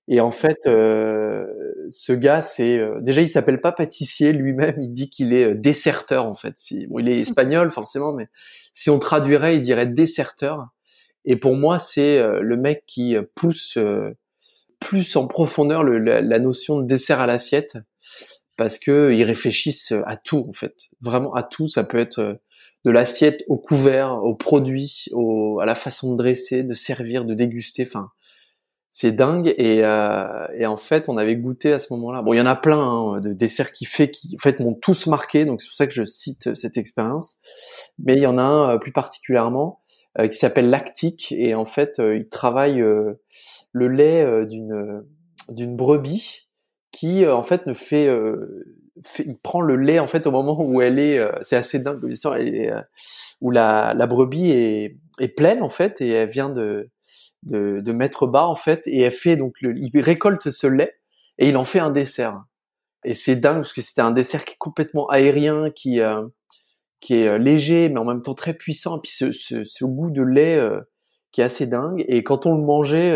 Et 0.07 0.19
en 0.19 0.31
fait, 0.31 0.65
euh, 0.65 1.45
ce 1.89 2.11
gars, 2.11 2.41
c'est 2.41 2.77
euh, 2.77 2.97
déjà, 2.99 3.21
il 3.21 3.29
s'appelle 3.29 3.61
pas 3.61 3.71
pâtissier 3.71 4.33
lui-même. 4.33 4.81
Il 4.81 4.93
dit 4.93 5.09
qu'il 5.11 5.31
est 5.33 5.51
euh, 5.51 5.55
desserteur 5.55 6.25
en 6.25 6.33
fait. 6.33 6.55
Si, 6.57 6.87
bon, 6.87 6.99
il 6.99 7.07
est 7.07 7.19
espagnol 7.19 7.69
forcément, 7.71 8.13
mais 8.13 8.29
si 8.73 8.89
on 8.89 8.97
traduirait, 8.97 9.55
il 9.55 9.61
dirait 9.61 9.87
desserteur. 9.87 10.67
Et 11.23 11.35
pour 11.35 11.55
moi, 11.55 11.79
c'est 11.79 12.21
le 12.21 12.55
mec 12.55 12.83
qui 12.85 13.15
pousse 13.33 13.79
plus 14.79 15.15
en 15.15 15.25
profondeur 15.25 15.83
le, 15.83 15.97
la, 15.97 16.21
la, 16.21 16.37
notion 16.37 16.79
de 16.79 16.85
dessert 16.85 17.19
à 17.19 17.25
l'assiette, 17.25 17.79
parce 18.57 18.77
que 18.77 19.11
ils 19.11 19.23
réfléchissent 19.23 19.91
à 20.05 20.17
tout 20.17 20.45
en 20.47 20.53
fait, 20.53 20.75
vraiment 21.01 21.33
à 21.33 21.41
tout. 21.41 21.67
Ça 21.67 21.83
peut 21.83 21.97
être 21.97 22.39
de 22.85 22.91
l'assiette 22.91 23.43
au 23.47 23.57
couvert, 23.57 24.23
au 24.23 24.35
produit, 24.35 25.07
à 25.59 25.65
la 25.65 25.75
façon 25.75 26.13
de 26.13 26.17
dresser, 26.17 26.63
de 26.63 26.75
servir, 26.75 27.25
de 27.25 27.33
déguster. 27.33 27.83
Enfin, 27.85 28.11
c'est 28.91 29.11
dingue. 29.11 29.53
Et, 29.57 29.83
euh, 29.83 30.47
et, 30.57 30.65
en 30.65 30.77
fait, 30.77 31.09
on 31.09 31.17
avait 31.17 31.35
goûté 31.35 31.73
à 31.73 31.79
ce 31.79 31.91
moment-là. 31.93 32.21
Bon, 32.21 32.31
il 32.31 32.37
y 32.37 32.41
en 32.41 32.45
a 32.45 32.55
plein 32.55 32.79
hein, 32.79 33.19
de 33.19 33.33
desserts 33.33 33.73
qui 33.73 33.83
fait, 33.83 34.09
qui 34.09 34.35
en 34.35 34.41
fait 34.41 34.61
m'ont 34.61 34.73
tous 34.73 35.07
marqué. 35.07 35.43
Donc 35.43 35.61
c'est 35.61 35.67
pour 35.67 35.75
ça 35.75 35.85
que 35.85 35.93
je 35.93 36.05
cite 36.05 36.55
cette 36.55 36.77
expérience. 36.77 37.35
Mais 37.99 38.13
il 38.13 38.21
y 38.21 38.27
en 38.27 38.37
a 38.37 38.43
un 38.43 38.75
euh, 38.75 38.77
plus 38.77 38.93
particulièrement 38.93 39.81
euh, 40.17 40.29
qui 40.29 40.37
s'appelle 40.37 40.69
Lactique. 40.69 41.33
Et 41.37 41.55
en 41.55 41.65
fait, 41.65 41.99
euh, 41.99 42.15
il 42.15 42.29
travaille 42.29 42.77
le 42.77 43.87
lait 43.87 44.45
d'une 44.45 45.03
d'une 45.49 45.75
brebis 45.75 46.47
qui 46.91 47.27
en 47.27 47.43
fait 47.43 47.67
ne 47.67 47.73
fait 47.73 48.07
il 49.19 49.37
prend 49.37 49.61
le 49.61 49.75
lait 49.75 49.99
en 49.99 50.07
fait 50.07 50.25
au 50.27 50.31
moment 50.31 50.57
où 50.59 50.81
elle 50.81 50.99
est, 50.99 51.17
euh, 51.19 51.31
c'est 51.41 51.55
assez 51.55 51.79
dingue 51.79 52.03
l'histoire, 52.03 52.35
euh, 52.35 52.81
où 53.41 53.51
la, 53.51 53.93
la 53.93 54.07
brebis 54.07 54.51
est, 54.51 54.97
est, 55.19 55.27
pleine 55.27 55.61
en 55.61 55.69
fait 55.69 56.01
et 56.01 56.09
elle 56.09 56.29
vient 56.29 56.49
de, 56.49 56.89
de, 57.43 57.81
de 57.81 57.91
mettre 57.91 58.27
bas 58.27 58.47
en 58.47 58.55
fait 58.55 58.87
et 58.87 59.01
elle 59.01 59.11
fait 59.11 59.35
donc 59.35 59.55
le, 59.61 59.77
il 59.77 59.91
récolte 59.99 60.49
ce 60.49 60.67
lait 60.67 60.95
et 61.37 61.49
il 61.49 61.57
en 61.57 61.65
fait 61.65 61.79
un 61.79 61.91
dessert. 61.91 62.43
Et 63.03 63.13
c'est 63.13 63.35
dingue 63.35 63.57
parce 63.57 63.73
que 63.73 63.81
c'était 63.81 64.01
un 64.01 64.11
dessert 64.11 64.45
qui 64.45 64.53
est 64.53 64.57
complètement 64.57 65.07
aérien, 65.07 65.69
qui 65.71 65.99
euh, 65.99 66.25
qui 67.01 67.15
est 67.15 67.37
léger 67.37 67.89
mais 67.89 67.99
en 67.99 68.05
même 68.05 68.21
temps 68.21 68.33
très 68.33 68.53
puissant. 68.53 68.97
Et 68.97 69.01
puis 69.01 69.11
ce, 69.11 69.31
ce, 69.31 69.63
ce 69.63 69.85
goût 69.85 70.09
de 70.09 70.23
lait 70.23 70.59
qui 71.31 71.41
est 71.41 71.43
assez 71.43 71.67
dingue. 71.67 72.03
Et 72.07 72.23
quand 72.23 72.47
on 72.47 72.55
le 72.55 72.63
mangeait, 72.63 73.15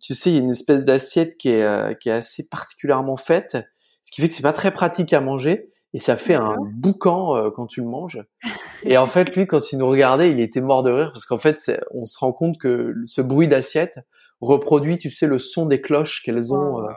tu 0.00 0.14
sais, 0.14 0.30
il 0.30 0.36
y 0.36 0.38
a 0.38 0.40
une 0.40 0.50
espèce 0.50 0.84
d'assiette 0.84 1.36
qui 1.36 1.50
est 1.50 1.98
qui 1.98 2.08
est 2.08 2.12
assez 2.12 2.48
particulièrement 2.48 3.18
faite 3.18 3.58
ce 4.02 4.12
qui 4.12 4.20
fait 4.20 4.28
que 4.28 4.34
c'est 4.34 4.42
pas 4.42 4.52
très 4.52 4.70
pratique 4.70 5.12
à 5.12 5.20
manger 5.20 5.70
et 5.92 5.98
ça 5.98 6.16
fait 6.16 6.34
un 6.34 6.56
boucan 6.60 7.36
euh, 7.36 7.50
quand 7.50 7.66
tu 7.66 7.80
le 7.80 7.86
manges. 7.86 8.22
Et 8.84 8.96
en 8.96 9.06
fait, 9.06 9.34
lui, 9.36 9.46
quand 9.46 9.72
il 9.72 9.78
nous 9.78 9.88
regardait, 9.88 10.30
il 10.30 10.40
était 10.40 10.60
mort 10.60 10.82
de 10.82 10.90
rire 10.90 11.10
parce 11.12 11.26
qu'en 11.26 11.38
fait, 11.38 11.70
on 11.90 12.06
se 12.06 12.18
rend 12.18 12.32
compte 12.32 12.58
que 12.58 12.94
ce 13.04 13.20
bruit 13.20 13.48
d'assiette 13.48 13.98
reproduit, 14.40 14.96
tu 14.96 15.10
sais, 15.10 15.26
le 15.26 15.38
son 15.38 15.66
des 15.66 15.82
cloches 15.82 16.22
qu'elles 16.24 16.54
ont 16.54 16.80
euh, 16.80 16.88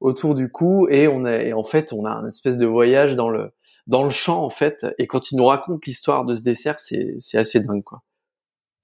autour 0.00 0.34
du 0.34 0.50
cou 0.50 0.88
et 0.88 1.06
on 1.06 1.24
a, 1.24 1.36
et 1.36 1.52
en 1.52 1.62
fait, 1.62 1.92
on 1.92 2.04
a 2.04 2.10
un 2.10 2.26
espèce 2.26 2.56
de 2.56 2.66
voyage 2.66 3.14
dans 3.14 3.28
le 3.28 3.52
dans 3.86 4.02
le 4.02 4.10
champ 4.10 4.42
en 4.42 4.50
fait. 4.50 4.86
Et 4.98 5.06
quand 5.06 5.30
il 5.30 5.36
nous 5.36 5.46
raconte 5.46 5.86
l'histoire 5.86 6.24
de 6.24 6.34
ce 6.34 6.42
dessert, 6.42 6.80
c'est 6.80 7.14
c'est 7.18 7.38
assez 7.38 7.60
dingue 7.60 7.84
quoi. 7.84 8.02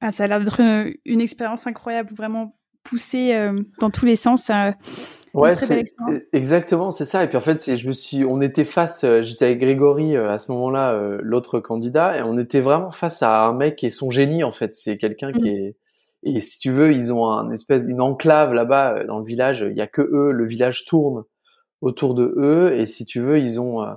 Ah, 0.00 0.12
ça 0.12 0.24
a 0.24 0.26
l'air 0.26 0.40
d'être 0.40 0.60
une, 1.04 1.20
expérience 1.20 1.66
incroyable, 1.66 2.14
vraiment 2.14 2.56
poussée 2.84 3.50
dans 3.80 3.90
tous 3.90 4.04
les 4.04 4.16
sens. 4.16 4.50
Ouais, 5.36 5.54
exactement, 6.32 6.90
c'est 6.90 7.04
ça. 7.04 7.22
Et 7.22 7.28
puis 7.28 7.36
en 7.36 7.42
fait, 7.42 7.76
je 7.76 7.86
me 7.86 7.92
suis, 7.92 8.24
on 8.24 8.40
était 8.40 8.64
face, 8.64 9.04
euh, 9.04 9.22
j'étais 9.22 9.44
avec 9.44 9.60
Grégory 9.60 10.16
euh, 10.16 10.30
à 10.30 10.38
ce 10.38 10.50
moment-là, 10.52 10.94
euh, 10.94 11.18
l'autre 11.20 11.60
candidat, 11.60 12.16
et 12.16 12.22
on 12.22 12.38
était 12.38 12.60
vraiment 12.60 12.90
face 12.90 13.22
à 13.22 13.44
un 13.44 13.52
mec 13.52 13.76
qui 13.76 13.86
est 13.86 13.90
son 13.90 14.10
génie 14.10 14.44
en 14.44 14.50
fait. 14.50 14.74
C'est 14.74 14.96
quelqu'un 14.96 15.32
qui 15.32 15.42
mmh. 15.42 15.46
est, 15.46 15.76
et 16.22 16.40
si 16.40 16.58
tu 16.58 16.70
veux, 16.70 16.90
ils 16.90 17.12
ont 17.12 17.28
un 17.28 17.50
espèce, 17.50 17.84
une 17.84 18.00
enclave 18.00 18.54
là-bas 18.54 19.04
dans 19.04 19.18
le 19.18 19.26
village. 19.26 19.66
Il 19.70 19.76
y 19.76 19.82
a 19.82 19.86
que 19.86 20.00
eux, 20.00 20.32
le 20.32 20.46
village 20.46 20.86
tourne 20.86 21.24
autour 21.82 22.14
de 22.14 22.32
eux, 22.38 22.72
et 22.72 22.86
si 22.86 23.04
tu 23.04 23.20
veux, 23.20 23.38
ils 23.38 23.60
ont 23.60 23.82
une 23.82 23.96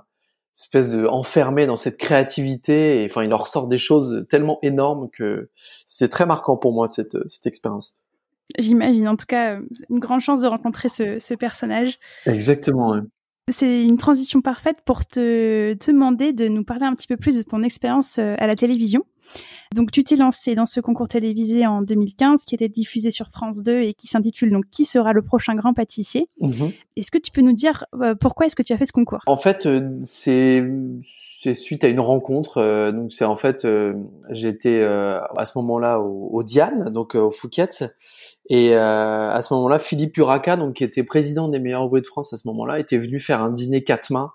espèce 0.58 0.92
de 0.92 1.06
enfermé 1.08 1.68
dans 1.68 1.78
cette 1.78 1.98
créativité. 1.98 3.02
Et 3.02 3.06
enfin, 3.06 3.24
il 3.24 3.30
leur 3.30 3.48
sort 3.48 3.68
des 3.68 3.78
choses 3.78 4.26
tellement 4.30 4.60
énormes 4.62 5.10
que 5.10 5.50
c'est 5.86 6.10
très 6.10 6.26
marquant 6.26 6.58
pour 6.58 6.74
moi 6.74 6.90
cette 6.90 7.18
cette 7.28 7.48
expérience. 7.48 7.99
J'imagine, 8.58 9.08
en 9.08 9.16
tout 9.16 9.28
cas, 9.28 9.60
une 9.90 10.00
grande 10.00 10.22
chance 10.22 10.42
de 10.42 10.48
rencontrer 10.48 10.90
ce, 10.90 11.36
personnage. 11.36 12.00
Exactement. 12.26 13.02
C'est 13.52 13.84
une 13.84 13.98
transition 13.98 14.42
parfaite 14.42 14.78
pour 14.86 15.06
te, 15.06 15.74
demander 15.88 16.34
de 16.34 16.48
nous 16.48 16.64
parler 16.64 16.86
un 16.86 16.94
petit 16.94 17.08
peu 17.08 17.18
plus 17.18 17.36
de 17.36 17.42
ton 17.42 17.62
expérience 17.62 18.18
euh, 18.20 18.36
à 18.38 18.48
la 18.48 18.56
télévision. 18.56 19.06
Donc, 19.76 19.92
tu 19.92 20.04
t'es 20.04 20.16
lancé 20.16 20.56
dans 20.56 20.66
ce 20.66 20.80
concours 20.80 21.08
télévisé 21.08 21.68
en 21.68 21.82
2015 21.82 22.44
qui 22.44 22.56
était 22.56 22.70
diffusé 22.70 23.12
sur 23.12 23.30
France 23.30 23.62
2 23.62 23.82
et 23.82 23.94
qui 23.94 24.08
s'intitule 24.08 24.52
donc 24.52 24.66
Qui 24.72 24.86
sera 24.86 25.14
le 25.14 25.22
prochain 25.22 25.56
grand 25.56 25.74
pâtissier 25.74 26.28
mhm. 26.42 26.72
Est-ce 26.98 27.12
que 27.12 27.18
tu 27.20 27.32
peux 27.32 27.42
nous 27.42 27.54
dire 27.54 27.86
euh, 28.02 28.16
pourquoi 28.16 28.48
est-ce 28.48 28.56
que 28.56 28.64
tu 28.64 28.74
as 28.74 28.78
fait 28.78 28.86
ce 28.86 28.92
concours? 28.92 29.22
En 29.28 29.38
fait, 29.38 29.66
euh, 29.66 29.98
c'est 30.02 30.64
suite 31.54 31.84
à 31.84 31.90
une 31.90 32.00
rencontre. 32.00 32.92
donc, 32.92 33.14
c'est 33.14 33.26
en 33.26 33.36
fait, 33.36 33.68
j'étais 34.32 34.82
à 34.84 35.46
ce 35.46 35.58
moment-là 35.60 36.00
au, 36.00 36.30
au 36.32 36.44
Diane, 36.44 36.92
donc 36.92 37.16
au 37.16 37.32
Fouquet's, 37.32 37.84
et 38.50 38.74
euh, 38.74 39.30
à 39.30 39.42
ce 39.44 39.54
moment-là, 39.54 39.78
Philippe 39.78 40.18
Uraka, 40.18 40.58
donc 40.58 40.76
qui 40.76 40.84
était 40.84 41.04
président 41.04 41.50
des 41.50 41.60
meilleurs 41.60 41.88
bruits 41.88 42.02
de 42.02 42.08
France 42.08 42.34
à 42.34 42.38
ce 42.38 42.48
moment-là, 42.48 42.80
était 42.80 42.98
venu 42.98 43.20
faire 43.20 43.42
un 43.42 43.52
dîner 43.52 43.84
quatre 43.84 44.12
mains, 44.12 44.32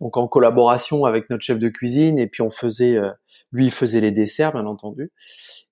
donc 0.00 0.18
en 0.18 0.28
collaboration 0.28 1.06
avec 1.06 1.30
notre 1.30 1.42
chef 1.42 1.58
de 1.58 1.68
cuisine. 1.70 2.18
Et 2.18 2.26
puis 2.26 2.42
on 2.42 2.50
faisait, 2.50 2.96
euh, 2.96 3.10
lui, 3.52 3.66
il 3.66 3.70
faisait 3.70 4.02
les 4.02 4.10
desserts, 4.10 4.52
bien 4.52 4.66
entendu. 4.66 5.12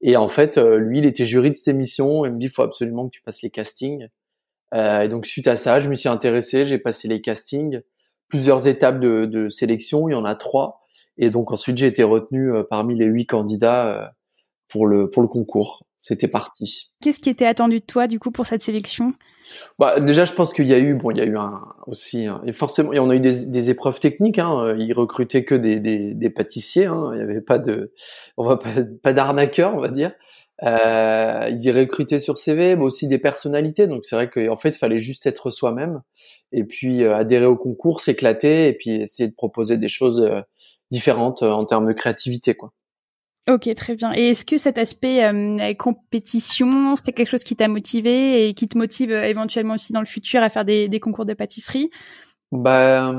Et 0.00 0.16
en 0.16 0.28
fait, 0.28 0.56
euh, 0.56 0.78
lui, 0.78 0.98
il 0.98 1.04
était 1.04 1.26
jury 1.26 1.50
de 1.50 1.54
cette 1.54 1.68
émission. 1.68 2.24
Il 2.24 2.32
me 2.32 2.38
dit, 2.38 2.46
il 2.46 2.50
faut 2.50 2.62
absolument 2.62 3.06
que 3.06 3.10
tu 3.10 3.22
passes 3.22 3.42
les 3.42 3.50
castings. 3.50 4.08
et 4.74 5.08
donc 5.08 5.26
suite 5.26 5.46
à 5.46 5.56
ça, 5.56 5.80
je 5.80 5.88
me 5.90 5.94
suis 5.94 6.08
intéressé, 6.08 6.64
j'ai 6.64 6.78
passé 6.78 7.08
les 7.08 7.20
castings, 7.20 7.82
plusieurs 8.28 8.66
étapes 8.68 9.00
de, 9.00 9.26
de, 9.26 9.50
sélection. 9.50 10.08
Il 10.08 10.12
y 10.12 10.14
en 10.14 10.24
a 10.24 10.34
trois. 10.34 10.80
Et 11.18 11.28
donc 11.28 11.52
ensuite, 11.52 11.76
j'ai 11.76 11.88
été 11.88 12.02
retenu 12.04 12.52
parmi 12.70 12.96
les 12.96 13.04
huit 13.04 13.26
candidats 13.26 14.14
pour 14.68 14.86
le 14.86 15.10
pour 15.10 15.20
le 15.20 15.28
concours 15.28 15.84
c'était 16.02 16.26
parti. 16.26 16.90
Qu'est-ce 17.00 17.20
qui 17.20 17.30
était 17.30 17.46
attendu 17.46 17.78
de 17.78 17.84
toi 17.84 18.08
du 18.08 18.18
coup 18.18 18.32
pour 18.32 18.44
cette 18.44 18.60
sélection? 18.60 19.14
Bah, 19.78 20.00
déjà, 20.00 20.24
je 20.24 20.32
pense 20.32 20.52
qu'il 20.52 20.66
y 20.66 20.74
a 20.74 20.78
eu, 20.78 20.94
bon, 20.94 21.12
il 21.12 21.18
y 21.18 21.20
a 21.20 21.24
eu 21.24 21.36
un 21.36 21.60
aussi, 21.86 22.26
et 22.44 22.52
forcément, 22.52 22.90
on 22.94 23.08
a 23.08 23.14
eu 23.14 23.20
des, 23.20 23.46
des 23.46 23.70
épreuves 23.70 24.00
techniques. 24.00 24.40
Hein, 24.40 24.74
ils 24.78 24.92
recrutaient 24.92 25.44
que 25.44 25.54
des, 25.54 25.78
des, 25.78 26.12
des 26.12 26.30
pâtissiers. 26.30 26.86
Hein, 26.86 27.10
il 27.12 27.18
n'y 27.18 27.22
avait 27.22 27.40
pas 27.40 27.58
de, 27.58 27.92
on 28.36 28.44
va 28.44 28.56
pas, 28.56 28.70
pas 29.02 29.12
d'arnaqueurs, 29.12 29.74
on 29.74 29.80
va 29.80 29.90
dire. 29.90 30.12
Euh, 30.64 31.50
ils 31.56 31.70
recrutaient 31.70 32.18
sur 32.18 32.38
CV, 32.38 32.74
mais 32.74 32.82
aussi 32.82 33.06
des 33.06 33.18
personnalités. 33.18 33.86
Donc 33.86 34.04
c'est 34.04 34.16
vrai 34.16 34.28
qu'en 34.28 34.56
fait, 34.56 34.70
il 34.70 34.78
fallait 34.78 34.98
juste 34.98 35.26
être 35.26 35.50
soi-même 35.50 36.02
et 36.50 36.64
puis 36.64 37.04
euh, 37.04 37.14
adhérer 37.14 37.46
au 37.46 37.56
concours, 37.56 38.00
s'éclater 38.00 38.66
et 38.68 38.72
puis 38.72 38.90
essayer 38.90 39.28
de 39.28 39.34
proposer 39.34 39.78
des 39.78 39.88
choses 39.88 40.20
euh, 40.20 40.40
différentes 40.90 41.44
euh, 41.44 41.50
en 41.50 41.64
termes 41.64 41.86
de 41.86 41.92
créativité, 41.92 42.54
quoi. 42.54 42.72
Ok, 43.48 43.68
très 43.74 43.96
bien. 43.96 44.12
Et 44.14 44.30
est-ce 44.30 44.44
que 44.44 44.56
cet 44.56 44.78
aspect 44.78 45.24
euh, 45.24 45.74
compétition, 45.74 46.94
c'était 46.94 47.12
quelque 47.12 47.30
chose 47.30 47.42
qui 47.42 47.56
t'a 47.56 47.66
motivé 47.66 48.48
et 48.48 48.54
qui 48.54 48.68
te 48.68 48.78
motive 48.78 49.10
euh, 49.10 49.24
éventuellement 49.24 49.74
aussi 49.74 49.92
dans 49.92 50.00
le 50.00 50.06
futur 50.06 50.42
à 50.42 50.48
faire 50.48 50.64
des, 50.64 50.88
des 50.88 51.00
concours 51.00 51.24
de 51.24 51.34
pâtisserie? 51.34 51.90
Bah, 52.52 53.12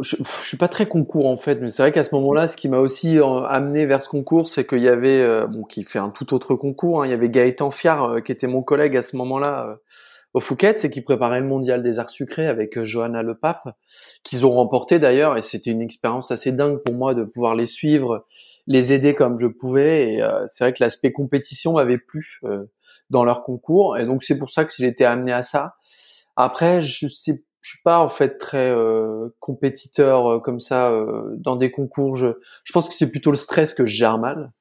je, 0.00 0.16
je 0.16 0.46
suis 0.46 0.56
pas 0.56 0.68
très 0.68 0.86
concours 0.86 1.26
en 1.26 1.36
fait, 1.36 1.60
mais 1.60 1.68
c'est 1.68 1.82
vrai 1.82 1.92
qu'à 1.92 2.04
ce 2.04 2.14
moment-là, 2.14 2.48
ce 2.48 2.56
qui 2.56 2.70
m'a 2.70 2.78
aussi 2.78 3.18
euh, 3.18 3.42
amené 3.42 3.84
vers 3.84 4.02
ce 4.02 4.08
concours, 4.08 4.48
c'est 4.48 4.66
qu'il 4.66 4.78
y 4.78 4.88
avait, 4.88 5.46
bon, 5.48 5.64
qui 5.64 5.84
fait 5.84 5.98
un 5.98 6.08
tout 6.08 6.32
autre 6.32 6.54
concours, 6.54 7.02
hein, 7.02 7.06
il 7.06 7.10
y 7.10 7.14
avait 7.14 7.28
Gaëtan 7.28 7.70
Fiard 7.70 8.22
qui 8.22 8.32
était 8.32 8.46
mon 8.46 8.62
collègue 8.62 8.96
à 8.96 9.02
ce 9.02 9.16
moment-là 9.16 9.76
au 10.32 10.40
Fouquet, 10.40 10.74
c'est 10.76 10.90
qui 10.90 11.00
préparait 11.00 11.40
le 11.40 11.46
mondial 11.46 11.82
des 11.82 11.98
arts 11.98 12.10
sucrés 12.10 12.46
avec 12.46 12.80
Johanna 12.84 13.22
Le 13.22 13.34
Pape, 13.34 13.74
qu'ils 14.22 14.46
ont 14.46 14.52
remporté 14.52 15.00
d'ailleurs, 15.00 15.36
et 15.36 15.42
c'était 15.42 15.72
une 15.72 15.82
expérience 15.82 16.30
assez 16.30 16.52
dingue 16.52 16.78
pour 16.78 16.94
moi 16.94 17.14
de 17.14 17.24
pouvoir 17.24 17.56
les 17.56 17.66
suivre 17.66 18.24
les 18.66 18.92
aider 18.92 19.14
comme 19.14 19.38
je 19.38 19.46
pouvais. 19.46 20.12
Et 20.12 20.22
euh, 20.22 20.44
c'est 20.46 20.64
vrai 20.64 20.72
que 20.72 20.82
l'aspect 20.82 21.12
compétition 21.12 21.74
m'avait 21.74 21.98
plu 21.98 22.40
euh, 22.44 22.64
dans 23.10 23.24
leur 23.24 23.42
concours. 23.42 23.98
Et 23.98 24.06
donc 24.06 24.22
c'est 24.22 24.38
pour 24.38 24.50
ça 24.50 24.64
que 24.64 24.72
j'ai 24.76 24.86
été 24.86 25.04
amené 25.04 25.32
à 25.32 25.42
ça. 25.42 25.74
Après, 26.36 26.82
je 26.82 27.08
sais, 27.08 27.44
je 27.60 27.68
suis 27.68 27.82
pas 27.82 27.98
en 27.98 28.08
fait 28.08 28.38
très 28.38 28.70
euh, 28.70 29.28
compétiteur 29.40 30.40
comme 30.42 30.60
ça 30.60 30.92
dans 31.36 31.56
des 31.56 31.70
concours. 31.70 32.16
Je, 32.16 32.28
je 32.64 32.72
pense 32.72 32.88
que 32.88 32.94
c'est 32.94 33.10
plutôt 33.10 33.30
le 33.30 33.36
stress 33.36 33.74
que 33.74 33.84
je 33.84 33.94
gère 33.94 34.18
mal. 34.18 34.52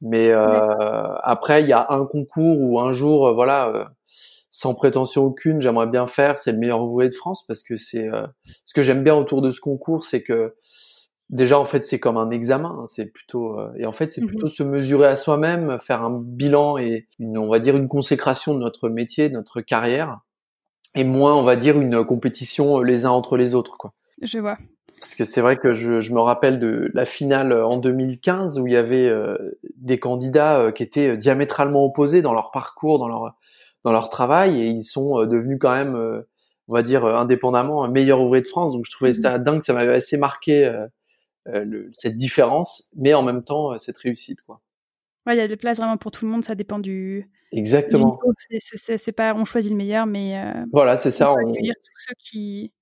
Mais 0.00 0.32
après, 0.32 1.62
il 1.62 1.68
y 1.68 1.72
a 1.72 1.86
un 1.90 2.06
concours 2.06 2.60
où 2.60 2.80
un 2.80 2.92
jour, 2.92 3.32
voilà 3.34 3.90
sans 4.56 4.72
prétention 4.72 5.24
aucune, 5.24 5.60
j'aimerais 5.60 5.88
bien 5.88 6.06
faire, 6.06 6.38
c'est 6.38 6.52
le 6.52 6.58
meilleur 6.58 6.80
ouvrier 6.80 7.10
de 7.10 7.14
France 7.16 7.44
parce 7.44 7.64
que 7.64 7.76
c'est 7.76 8.08
ce 8.64 8.72
que 8.72 8.84
j'aime 8.84 9.02
bien 9.02 9.16
autour 9.16 9.42
de 9.42 9.50
ce 9.50 9.58
concours, 9.60 10.04
c'est 10.04 10.22
que 10.22 10.54
déjà 11.30 11.58
en 11.58 11.64
fait 11.64 11.84
c'est 11.84 11.98
comme 11.98 12.16
un 12.16 12.30
examen 12.30 12.76
hein, 12.80 12.86
c'est 12.86 13.06
plutôt 13.06 13.58
euh, 13.58 13.72
et 13.76 13.86
en 13.86 13.92
fait 13.92 14.12
c'est 14.12 14.22
mmh 14.22 14.26
plutôt 14.26 14.48
se 14.48 14.62
mesurer 14.62 15.06
à 15.06 15.16
soi-même 15.16 15.78
faire 15.80 16.02
un 16.02 16.10
bilan 16.22 16.78
et 16.78 17.06
une, 17.18 17.38
on 17.38 17.48
va 17.48 17.58
dire 17.58 17.76
une 17.76 17.88
consécration 17.88 18.54
de 18.54 18.58
notre 18.58 18.88
métier 18.88 19.28
de 19.28 19.34
notre 19.34 19.60
carrière 19.60 20.20
et 20.94 21.04
moins 21.04 21.34
on 21.34 21.42
va 21.42 21.56
dire 21.56 21.80
une 21.80 22.04
compétition 22.04 22.80
euh, 22.80 22.82
les 22.82 23.06
uns 23.06 23.10
entre 23.10 23.36
les 23.36 23.54
autres 23.54 23.76
quoi. 23.78 23.92
Je 24.22 24.38
vois. 24.38 24.56
Parce 25.00 25.14
que 25.16 25.24
c'est 25.24 25.40
vrai 25.42 25.58
que 25.58 25.74
je, 25.74 26.00
je, 26.00 26.14
me 26.14 26.20
rappelle 26.20 26.58
de 26.58 26.90
la 26.94 27.04
finale 27.04 27.52
en 27.52 27.76
2015 27.76 28.58
où 28.58 28.66
il 28.66 28.72
y 28.72 28.76
avait 28.76 29.06
euh, 29.06 29.36
des 29.76 29.98
candidats 29.98 30.72
qui 30.72 30.82
étaient 30.82 31.16
diamétralement 31.16 31.84
opposés 31.84 32.22
dans 32.22 32.32
leur 32.32 32.50
parcours 32.52 32.98
dans 32.98 33.08
leur 33.08 33.34
dans 33.82 33.92
leur 33.92 34.08
travail 34.08 34.62
et 34.62 34.66
ils 34.66 34.80
sont 34.80 35.26
devenus 35.26 35.58
quand 35.60 35.74
même 35.74 36.24
on 36.68 36.72
va 36.72 36.82
dire 36.82 37.04
indépendamment 37.04 37.86
meilleur 37.88 38.22
ouvrier 38.22 38.42
de 38.42 38.48
France. 38.48 38.72
Donc 38.72 38.84
je 38.86 38.90
trouvais 38.90 39.10
mmh 39.10 39.14
ça 39.14 39.38
dingue 39.38 39.62
ça 39.62 39.74
m'avait 39.74 39.94
assez 39.94 40.16
marqué 40.16 40.72
euh, 41.48 41.88
cette 41.92 42.16
différence, 42.16 42.90
mais 42.96 43.12
en 43.12 43.22
même 43.22 43.44
temps 43.44 43.72
euh, 43.72 43.78
cette 43.78 43.98
réussite, 43.98 44.42
quoi. 44.42 44.60
Ouais, 45.26 45.34
il 45.34 45.38
y 45.38 45.42
a 45.42 45.48
des 45.48 45.56
places 45.56 45.78
vraiment 45.78 45.96
pour 45.96 46.10
tout 46.10 46.24
le 46.24 46.30
monde, 46.30 46.44
ça 46.44 46.54
dépend 46.54 46.78
du. 46.78 47.28
Exactement. 47.52 48.18
C'est 48.76 49.12
pas 49.12 49.34
on 49.34 49.44
choisit 49.44 49.70
le 49.70 49.76
meilleur, 49.76 50.06
mais. 50.06 50.38
Euh, 50.38 50.64
voilà, 50.72 50.96
c'est 50.96 51.10
ça. 51.10 51.32
On 51.32 51.36
accueillir 51.36 51.74
tous 51.82 52.06
ceux 52.08 52.14
qui, 52.18 52.72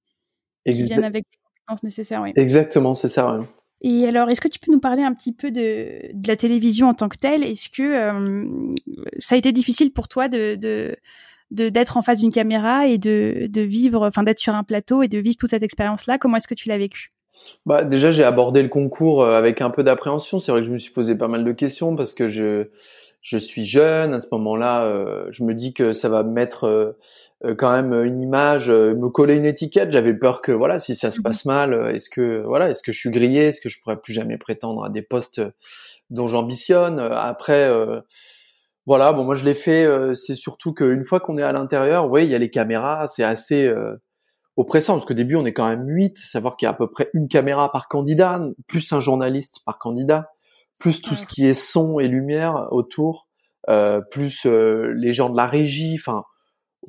viennent 0.66 1.04
avec 1.04 1.25
les 1.31 1.38
compétences 1.38 1.83
nécessaires. 1.83 2.23
Oui. 2.23 2.33
Exactement, 2.37 2.95
c'est 2.95 3.09
ça. 3.09 3.40
Et 3.81 4.07
alors, 4.07 4.31
est-ce 4.31 4.40
que 4.40 4.49
tu 4.49 4.61
peux 4.61 4.73
nous 4.73 4.81
parler 4.81 5.02
un 5.02 5.12
petit 5.12 5.33
peu 5.33 5.50
de, 5.50 6.12
de 6.12 6.28
la 6.28 6.37
télévision 6.37 6.88
en 6.88 6.95
tant 6.95 7.09
que 7.09 7.19
telle? 7.19 7.42
Est-ce 7.42 7.69
que 7.69 8.73
ça 9.19 9.35
a 9.35 9.38
été 9.38 9.52
difficile 9.52 9.92
pour 9.92 10.09
toi 10.09 10.28
de, 10.28 10.54
de 10.57 10.97
d'être 11.50 11.99
en 11.99 12.02
face 12.02 12.21
d'une 12.21 12.33
caméra 12.33 12.87
et 12.87 12.97
de, 12.97 13.47
de 13.50 13.61
vivre, 13.61 14.07
enfin 14.07 14.23
d'être 14.23 14.38
sur 14.38 14.54
un 14.54 14.64
plateau 14.64 15.02
et 15.02 15.09
de 15.09 15.19
vivre 15.19 15.37
toute 15.37 15.50
cette 15.50 15.62
expérience-là? 15.62 16.19
Comment 16.19 16.38
est-ce 16.38 16.49
que 16.49 16.54
tu 16.54 16.69
l'as 16.69 16.78
vécu? 16.78 17.12
Bah 17.66 17.84
déjà 17.84 18.11
j'ai 18.11 18.25
abordé 18.25 18.62
le 18.62 18.68
concours 18.68 19.22
euh, 19.22 19.37
avec 19.37 19.61
un 19.61 19.70
peu 19.70 19.82
d'appréhension. 19.82 20.40
C'est 20.40 20.52
vrai 20.52 20.62
que 20.62 20.66
je 20.66 20.72
me 20.72 20.78
suis 20.78 20.92
posé 20.92 21.14
pas 21.14 21.28
mal 21.28 21.44
de 21.44 21.52
questions 21.52 21.94
parce 21.96 22.14
que 22.14 22.28
je 22.28 22.68
je 23.20 23.38
suis 23.38 23.64
jeune 23.64 24.14
à 24.14 24.20
ce 24.20 24.26
moment-là. 24.32 24.84
Euh, 24.84 25.26
je 25.30 25.44
me 25.44 25.54
dis 25.54 25.75
que 25.75 25.92
ça 25.92 26.08
va 26.08 26.25
me 26.25 26.32
mettre 26.32 26.64
euh, 26.64 27.54
quand 27.56 27.70
même 27.70 27.92
une 28.04 28.20
image, 28.20 28.70
me 28.70 29.08
coller 29.08 29.37
une 29.37 29.44
étiquette. 29.46 29.92
J'avais 29.92 30.14
peur 30.14 30.42
que 30.42 30.52
voilà 30.52 30.78
si 30.78 30.94
ça 30.94 31.11
se 31.11 31.20
mmh 31.20 31.22
passe 31.22 31.44
mal, 31.44 31.75
est-ce 31.94 32.11
que 32.11 32.42
voilà 32.46 32.70
est-ce 32.70 32.82
que 32.82 32.92
je 32.92 32.99
suis 32.99 33.11
grillé, 33.11 33.46
est-ce 33.46 33.61
que 33.61 33.68
je 33.68 33.80
pourrais 33.80 34.00
plus 34.00 34.12
jamais 34.12 34.38
prétendre 34.38 34.84
à 34.84 34.90
des 34.90 35.02
postes 35.02 35.40
dont 36.11 36.28
j'ambitionne? 36.28 37.00
Après 37.00 37.70
voilà 38.87 39.12
bon 39.12 39.25
moi 39.25 39.34
je 39.34 39.44
l'ai 39.44 39.54
fait. 39.54 39.88
c'est 40.14 40.34
surtout 40.34 40.72
qu'une 40.72 41.04
fois 41.04 41.20
qu'on 41.20 41.38
est 41.38 41.42
à 41.42 41.52
l'intérieur, 41.52 42.11
oui 42.11 42.25
il 42.25 42.30
y 42.30 42.34
a 42.34 42.38
les 42.38 42.50
caméras, 42.50 43.08
c'est 43.08 43.25
assez 43.25 43.72
oppressant 44.56 44.94
parce 44.94 45.06
qu'au 45.06 45.14
début 45.14 45.37
on 45.37 45.44
est 45.44 45.52
quand 45.52 45.68
même 45.68 45.88
huit, 45.88 46.18
savoir 46.18 46.56
qu'il 46.56 46.66
y 46.66 46.68
a 46.68 46.71
à 46.71 46.75
peu 46.75 46.90
près 46.90 47.11
une 47.14 47.28
caméra 47.28 47.71
par 47.73 47.88
candidat, 47.88 48.40
plus 48.66 48.92
un 48.92 49.00
journaliste 49.00 49.61
par 49.64 49.78
candidat, 49.78 50.30
plus 50.78 51.00
tout 51.02 51.16
ce 51.16 51.26
qui 51.26 51.47
est 51.47 51.54
son 51.54 51.99
et 51.99 52.09
lumière 52.09 52.68
autour, 52.71 53.28
euh, 53.68 54.00
plus 54.11 54.47
euh, 54.47 54.92
les 54.97 55.12
gens 55.12 55.30
de 55.30 55.37
la 55.37 55.47
régie. 55.47 55.97
Enfin, 55.99 56.25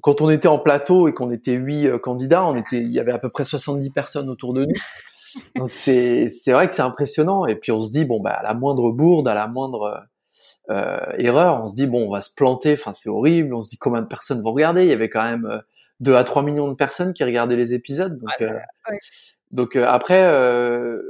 quand 0.01 0.21
on 0.21 0.29
était 0.29 0.47
en 0.47 0.59
plateau 0.59 1.07
et 1.07 1.13
qu'on 1.13 1.29
était 1.29 1.53
huit 1.53 1.87
euh, 1.87 1.99
candidats, 1.99 2.45
on 2.45 2.55
était, 2.55 2.79
il 2.79 2.91
y 2.91 2.99
avait 2.99 3.11
à 3.11 3.19
peu 3.19 3.29
près 3.29 3.43
70 3.43 3.91
personnes 3.91 4.29
autour 4.29 4.53
de 4.53 4.65
nous. 4.65 4.73
Donc 5.55 5.71
c'est 5.73 6.27
c'est 6.27 6.51
vrai 6.51 6.67
que 6.67 6.75
c'est 6.75 6.81
impressionnant. 6.81 7.45
Et 7.45 7.55
puis 7.55 7.71
on 7.71 7.81
se 7.81 7.91
dit 7.91 8.05
bon 8.05 8.19
bah 8.19 8.31
à 8.31 8.43
la 8.43 8.53
moindre 8.53 8.91
bourde, 8.91 9.27
à 9.27 9.33
la 9.33 9.47
moindre 9.47 10.03
euh, 10.69 10.99
erreur, 11.17 11.61
on 11.63 11.65
se 11.65 11.75
dit 11.75 11.87
bon 11.87 12.07
on 12.07 12.11
va 12.11 12.21
se 12.21 12.33
planter. 12.35 12.73
Enfin 12.73 12.93
c'est 12.93 13.09
horrible. 13.09 13.53
On 13.53 13.61
se 13.61 13.69
dit 13.69 13.77
combien 13.77 14.01
de 14.01 14.07
personnes 14.07 14.41
vont 14.41 14.53
regarder? 14.53 14.83
Il 14.83 14.89
y 14.89 14.93
avait 14.93 15.09
quand 15.09 15.23
même 15.23 15.61
2 16.03 16.15
à 16.15 16.23
3 16.23 16.43
millions 16.43 16.67
de 16.67 16.75
personnes 16.75 17.13
qui 17.13 17.23
regardaient 17.23 17.55
les 17.55 17.73
épisodes. 17.73 18.19
Donc, 18.19 18.41
euh, 18.41 18.59
donc 19.51 19.75
euh, 19.75 19.85
après, 19.87 20.23
euh, 20.23 21.01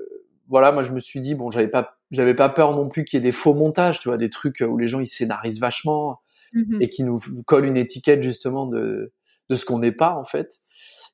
voilà, 0.48 0.72
moi 0.72 0.84
je 0.84 0.92
me 0.92 1.00
suis 1.00 1.22
dit 1.22 1.36
bon, 1.36 1.52
j'avais 1.52 1.68
pas 1.68 1.98
j'avais 2.12 2.36
pas 2.36 2.50
peur 2.50 2.76
non 2.76 2.88
plus 2.88 3.06
qu'il 3.06 3.18
y 3.18 3.22
ait 3.22 3.24
des 3.24 3.32
faux 3.32 3.54
montages, 3.54 4.00
tu 4.00 4.10
vois, 4.10 4.18
des 4.18 4.30
trucs 4.30 4.62
où 4.62 4.78
les 4.78 4.88
gens 4.88 5.00
ils 5.00 5.08
scénarisent 5.08 5.60
vachement 5.60 6.20
mmh 6.54 6.82
et 6.82 6.90
qui 6.90 7.04
nous 7.04 7.20
collent 7.46 7.66
une 7.66 7.78
étiquette 7.78 8.22
justement 8.22 8.68
de 8.68 9.12
de 9.50 9.56
ce 9.56 9.66
qu'on 9.66 9.80
n'est 9.80 9.92
pas 9.92 10.16
en 10.16 10.26
fait. 10.26 10.62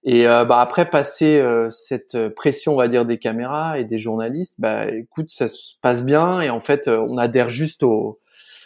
Et 0.04 0.28
euh, 0.28 0.46
bah 0.46 0.62
après 0.62 0.90
passer 0.90 1.40
euh, 1.40 1.70
cette 1.70 2.30
pression, 2.30 2.74
on 2.74 2.78
va 2.78 2.88
dire, 2.88 3.06
des 3.06 3.18
caméras 3.18 3.80
et 3.80 3.86
des 3.86 4.00
journalistes, 4.00 4.56
bah 4.60 4.90
écoute, 4.90 5.30
ça 5.30 5.50
se 5.50 5.74
passe 5.82 6.04
bien 6.04 6.40
et 6.40 6.50
en 6.50 6.62
fait, 6.62 6.88
euh, 6.88 7.06
on 7.10 7.18
adhère 7.18 7.50
juste 7.50 7.84
au, 7.84 8.20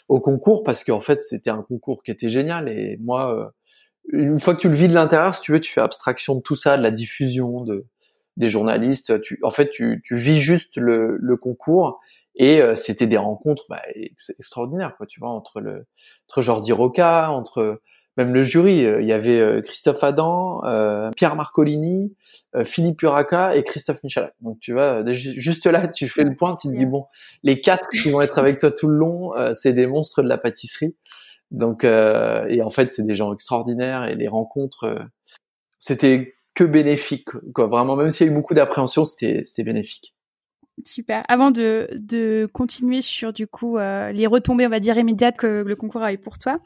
au 0.09 0.19
concours 0.19 0.63
parce 0.63 0.83
qu'en 0.83 0.99
fait, 0.99 1.21
c'était 1.21 1.49
un 1.49 1.63
concours 1.63 2.03
qui 2.03 2.11
était 2.11 2.29
génial 2.29 2.69
et 2.69 2.97
moi, 3.01 3.51
une 4.11 4.39
fois 4.39 4.55
que 4.55 4.61
tu 4.61 4.69
le 4.69 4.75
vis 4.75 4.87
de 4.87 4.93
l'intérieur, 4.93 5.33
si 5.35 5.41
tu 5.41 5.51
veux, 5.51 5.59
tu 5.59 5.71
fais 5.71 5.81
abstraction 5.81 6.35
de 6.35 6.41
tout 6.41 6.55
ça, 6.55 6.77
de 6.77 6.83
la 6.83 6.91
diffusion, 6.91 7.61
de 7.61 7.85
des 8.35 8.49
journalistes. 8.49 9.21
Tu, 9.21 9.39
en 9.43 9.51
fait, 9.51 9.69
tu, 9.69 10.01
tu 10.03 10.15
vis 10.15 10.41
juste 10.41 10.77
le, 10.77 11.17
le 11.19 11.37
concours 11.37 11.99
et 12.35 12.61
c'était 12.75 13.05
des 13.05 13.17
rencontres 13.17 13.65
bah, 13.69 13.81
extraordinaires, 14.39 14.95
quoi. 14.97 15.05
Tu 15.05 15.19
vois, 15.19 15.29
entre 15.29 15.59
le 15.59 15.85
entre 16.27 16.41
Jordi 16.41 16.71
Roca, 16.71 17.29
entre 17.29 17.79
même 18.17 18.33
le 18.33 18.43
jury, 18.43 18.85
euh, 18.85 19.01
il 19.01 19.07
y 19.07 19.13
avait 19.13 19.39
euh, 19.39 19.61
Christophe 19.61 20.03
Adam, 20.03 20.63
euh, 20.65 21.09
Pierre 21.15 21.35
Marcolini, 21.35 22.15
Philippe 22.63 23.01
Uraca 23.01 23.55
et 23.55 23.63
Christophe 23.63 24.03
Michalak. 24.03 24.33
Donc 24.41 24.59
tu 24.59 24.73
vois, 24.73 25.03
juste 25.11 25.65
là, 25.65 25.87
tu 25.87 26.07
fais 26.07 26.23
le 26.23 26.35
point, 26.35 26.55
tu 26.55 26.67
te 26.67 26.73
dis 26.73 26.85
bon, 26.85 27.05
les 27.41 27.59
quatre 27.59 27.87
qui 27.89 28.11
vont 28.11 28.21
être 28.21 28.37
avec 28.37 28.59
toi 28.59 28.71
tout 28.71 28.87
le 28.87 28.95
long, 28.95 29.31
c'est 29.55 29.73
des 29.73 29.87
monstres 29.87 30.21
de 30.21 30.27
la 30.27 30.37
pâtisserie. 30.37 30.95
Donc 31.53 31.85
et 31.85 32.61
en 32.61 32.69
fait, 32.69 32.91
c'est 32.91 33.05
des 33.05 33.15
gens 33.15 33.31
extraordinaires 33.33 34.05
et 34.05 34.15
les 34.15 34.27
rencontres, 34.27 35.07
c'était 35.79 36.35
que 36.53 36.63
bénéfique. 36.63 37.29
Quoi. 37.53 37.67
Vraiment, 37.67 37.95
même 37.95 38.11
s'il 38.11 38.27
y 38.27 38.29
a 38.29 38.33
eu 38.33 38.35
beaucoup 38.35 38.53
d'appréhension, 38.53 39.05
c'était 39.05 39.43
c'était 39.45 39.63
bénéfique. 39.63 40.15
Super. 40.85 41.23
Avant 41.27 41.51
de, 41.51 41.87
de 41.93 42.49
continuer 42.51 43.01
sur 43.01 43.31
du 43.31 43.45
coup 43.45 43.77
euh, 43.77 44.11
les 44.11 44.25
retombées, 44.25 44.65
on 44.65 44.71
va 44.71 44.79
dire 44.79 44.97
immédiates 44.97 45.37
que 45.37 45.63
le 45.63 45.75
concours 45.75 46.01
a 46.01 46.11
eu 46.11 46.17
pour 46.17 46.39
toi, 46.39 46.59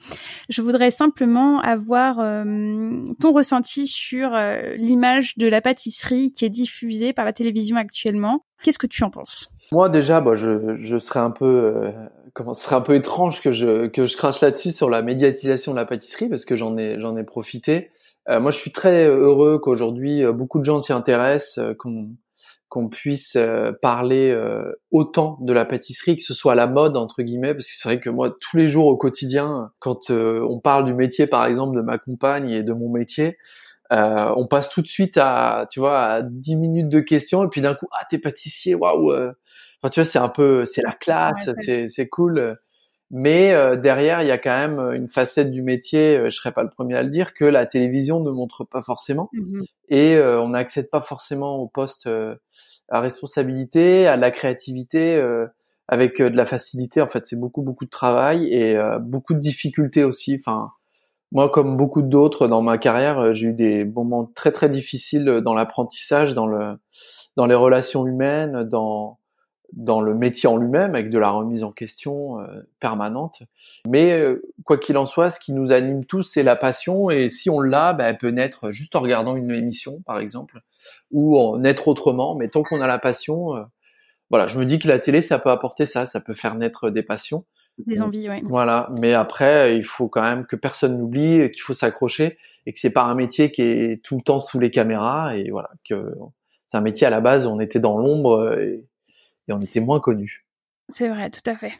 je 0.48 0.62
voudrais 0.62 0.92
simplement 0.92 1.60
avoir 1.60 2.20
euh, 2.20 3.04
ton 3.20 3.34
ressenti 3.34 3.86
sur 3.86 4.34
euh, 4.34 4.76
l'image 4.78 5.38
de 5.38 5.48
la 5.48 5.60
pâtisserie 5.60 6.32
qui 6.32 6.46
est 6.46 6.50
diffusée 6.50 7.12
par 7.12 7.26
la 7.26 7.34
télévision 7.34 7.76
actuellement. 7.76 8.46
Qu'est-ce 8.64 8.80
que 8.80 8.88
tu 8.88 9.04
en 9.04 9.10
penses? 9.10 9.50
Moi 9.74 9.90
déjà, 9.90 10.22
bah, 10.22 10.36
je, 10.36 10.76
je 10.76 10.98
serais 10.98 11.20
un 11.20 11.32
peu 11.32 11.92
comment 12.38 12.54
ce 12.54 12.64
serait 12.64 12.76
un 12.76 12.82
peu 12.82 12.96
étrange 12.96 13.42
que 13.42 13.52
je 13.52 13.88
que 13.88 14.06
je 14.06 14.16
crache 14.16 14.42
là-dessus 14.42 14.72
sur 14.72 14.90
la 14.90 15.02
médiatisation 15.02 15.72
de 15.72 15.78
la 15.78 15.86
pâtisserie 15.86 16.30
parce 16.30 16.46
que 16.46 16.56
j'en 16.56 16.78
ai 16.78 17.00
j'en 17.00 17.18
ai 17.18 17.24
profité. 17.24 17.90
moi, 18.30 18.52
je 18.52 18.58
suis 18.58 18.72
très 18.72 19.06
heureux 19.08 19.58
qu'aujourd'hui 19.58 20.24
beaucoup 20.34 20.60
de 20.60 20.66
gens 20.66 20.80
s'y 20.80 20.94
intéressent, 20.94 21.60
qu'on 21.80 22.10
qu'on 22.70 22.90
puisse 22.90 23.36
euh, 23.38 23.72
parler 23.82 24.30
euh, 24.32 24.74
autant 24.92 25.38
de 25.42 25.54
la 25.54 25.66
pâtisserie, 25.66 26.18
que 26.18 26.24
ce 26.24 26.34
soit 26.34 26.52
à 26.52 26.56
la 26.56 26.68
mode 26.68 26.98
entre 26.98 27.24
guillemets, 27.24 27.54
parce 27.54 27.68
que 27.68 27.74
c'est 27.78 27.88
vrai 27.88 28.00
que 28.00 28.10
moi 28.10 28.36
tous 28.40 28.58
les 28.58 28.68
jours 28.68 28.88
au 28.88 28.98
quotidien, 28.98 29.72
quand 29.80 30.10
euh, 30.10 30.46
on 30.48 30.60
parle 30.60 30.86
du 30.86 30.94
métier 30.94 31.28
par 31.28 31.46
exemple 31.46 31.78
de 31.78 31.82
ma 31.82 31.98
compagne 31.98 32.50
et 32.50 32.64
de 32.64 32.74
mon 32.74 32.90
métier, 32.90 33.38
on 33.90 34.48
passe 34.48 34.70
tout 34.70 34.82
de 34.82 34.88
suite 34.88 35.18
à 35.18 35.68
tu 35.72 35.80
vois 35.80 36.00
à 36.00 36.22
10 36.22 36.58
minutes 36.58 36.90
de 36.90 37.00
questions 37.00 37.46
et 37.46 37.48
puis 37.48 37.62
d'un 37.62 37.74
coup 37.74 37.88
ah 37.94 38.04
t'es 38.10 38.18
pâtissier 38.18 38.76
waouh, 38.76 39.14
enfin 39.88 39.90
tu 39.90 40.00
vois 40.00 40.06
c'est 40.06 40.20
un 40.20 40.30
peu 40.30 40.66
c'est 40.66 40.84
la 40.84 40.94
classe, 40.94 41.50
c'est 41.60 41.88
c'est 41.88 42.08
cool. 42.08 42.58
Mais 43.10 43.54
derrière, 43.78 44.22
il 44.22 44.28
y 44.28 44.32
a 44.32 44.38
quand 44.38 44.58
même 44.58 44.80
une 44.94 45.08
facette 45.08 45.50
du 45.50 45.62
métier, 45.62 46.24
je 46.26 46.30
serais 46.30 46.52
pas 46.52 46.64
le 46.64 46.70
premier 46.70 46.96
à 46.96 47.04
le 47.04 47.10
dire, 47.10 47.34
que 47.34 47.46
la 47.46 47.66
télévision 47.66 48.20
ne 48.20 48.32
montre 48.32 48.66
pas 48.66 48.84
forcément, 48.84 49.30
mmh 49.32 49.62
et 49.90 50.20
on 50.20 50.50
n'accède 50.50 50.90
pas 50.90 51.00
forcément 51.00 51.56
au 51.56 51.68
poste 51.68 52.10
à 52.90 53.02
responsabilité, 53.02 54.08
à 54.08 54.18
la 54.18 54.32
créativité 54.32 55.16
euh, 55.16 55.48
avec 55.88 56.22
euh, 56.22 56.30
de 56.30 56.38
la 56.38 56.46
facilité. 56.46 57.02
En 57.02 57.08
fait, 57.08 57.26
c'est 57.26 57.40
beaucoup 57.40 57.62
beaucoup 57.62 57.86
de 57.86 57.90
travail 57.90 58.48
et 58.54 58.76
euh, 58.78 59.00
beaucoup 59.00 59.34
de 59.34 59.40
difficultés 59.40 60.04
aussi. 60.04 60.38
Enfin, 60.40 60.72
moi, 61.32 61.50
comme 61.50 61.76
beaucoup 61.78 62.02
d'autres 62.02 62.48
dans 62.48 62.62
ma 62.62 62.78
carrière, 62.78 63.34
j'ai 63.34 63.48
eu 63.48 63.54
des 63.54 63.86
moments 63.86 64.26
très 64.26 64.52
très 64.52 64.70
difficiles 64.70 65.42
dans 65.44 65.54
l'apprentissage, 65.54 66.34
dans 66.34 66.48
le 66.48 66.78
dans 67.36 67.46
les 67.46 67.56
relations 67.56 68.08
humaines, 68.08 68.64
dans 68.64 69.20
dans 69.74 70.02
le 70.02 70.16
métier 70.16 70.48
en 70.48 70.58
lui-même, 70.58 70.96
avec 70.96 71.10
de 71.10 71.18
la 71.18 71.30
remise 71.30 71.64
en 71.64 71.72
question 71.72 72.38
permanente. 72.80 73.44
Mais 73.88 74.24
quoi 74.64 74.78
qu'il 74.78 74.98
en 74.98 75.06
soit, 75.06 75.30
ce 75.30 75.40
qui 75.40 75.54
nous 75.54 75.72
anime 75.72 76.06
tous, 76.06 76.24
c'est 76.24 76.44
la 76.44 76.56
passion. 76.56 77.10
Et 77.10 77.30
si 77.30 77.50
on 77.50 77.60
l'a, 77.60 77.94
ben, 77.94 78.06
elle 78.06 78.18
peut 78.18 78.30
naître 78.30 78.72
juste 78.72 78.96
en 78.96 79.02
regardant 79.02 79.36
une 79.36 79.52
émission, 79.52 80.02
par 80.06 80.20
exemple, 80.20 80.60
ou 81.12 81.38
en 81.38 81.58
naître 81.58 81.88
autrement. 81.88 82.36
Mais 82.36 82.48
tant 82.48 82.64
qu'on 82.64 82.82
a 82.82 82.88
la 82.88 83.00
passion, 83.00 83.56
euh, 83.56 83.64
voilà, 84.30 84.48
je 84.48 84.60
me 84.60 84.66
dis 84.66 84.80
que 84.80 84.88
la 84.88 85.00
télé, 85.00 85.22
ça 85.22 85.40
peut 85.40 85.50
apporter 85.50 85.86
ça, 85.86 86.06
ça 86.06 86.22
peut 86.22 86.34
faire 86.34 86.56
naître 86.56 86.90
des 86.90 87.04
passions. 87.04 87.46
Des 87.86 88.02
envies, 88.02 88.28
ouais. 88.28 88.42
Voilà, 88.44 88.90
mais 89.00 89.14
après, 89.14 89.78
il 89.78 89.84
faut 89.84 90.08
quand 90.08 90.24
même 90.24 90.48
que 90.48 90.56
personne 90.56 90.98
n'oublie 90.98 91.52
qu'il 91.52 91.62
faut 91.62 91.76
s'accrocher 91.76 92.38
et 92.66 92.74
que 92.74 92.80
c'est 92.80 92.92
pas 92.92 93.04
un 93.04 93.14
métier 93.14 93.52
qui 93.52 93.62
est 93.62 94.04
tout 94.04 94.16
le 94.16 94.24
temps 94.24 94.40
sous 94.40 94.60
les 94.60 94.72
caméras 94.72 95.38
et 95.38 95.52
voilà, 95.52 95.70
que 95.88 96.12
c'est 96.66 96.78
un 96.78 96.82
métier 96.82 97.06
à 97.06 97.12
la 97.12 97.22
base 97.22 97.46
où 97.46 97.52
on 97.52 97.60
était 97.60 97.80
dans 97.80 98.00
l'ombre 98.00 98.58
et, 98.60 98.84
et 99.48 99.54
on 99.54 99.60
était 99.60 99.80
moins 99.80 100.00
connu. 100.00 100.46
C'est 100.90 101.10
vrai, 101.10 101.30
tout 101.30 101.48
à 101.50 101.56
fait. 101.56 101.74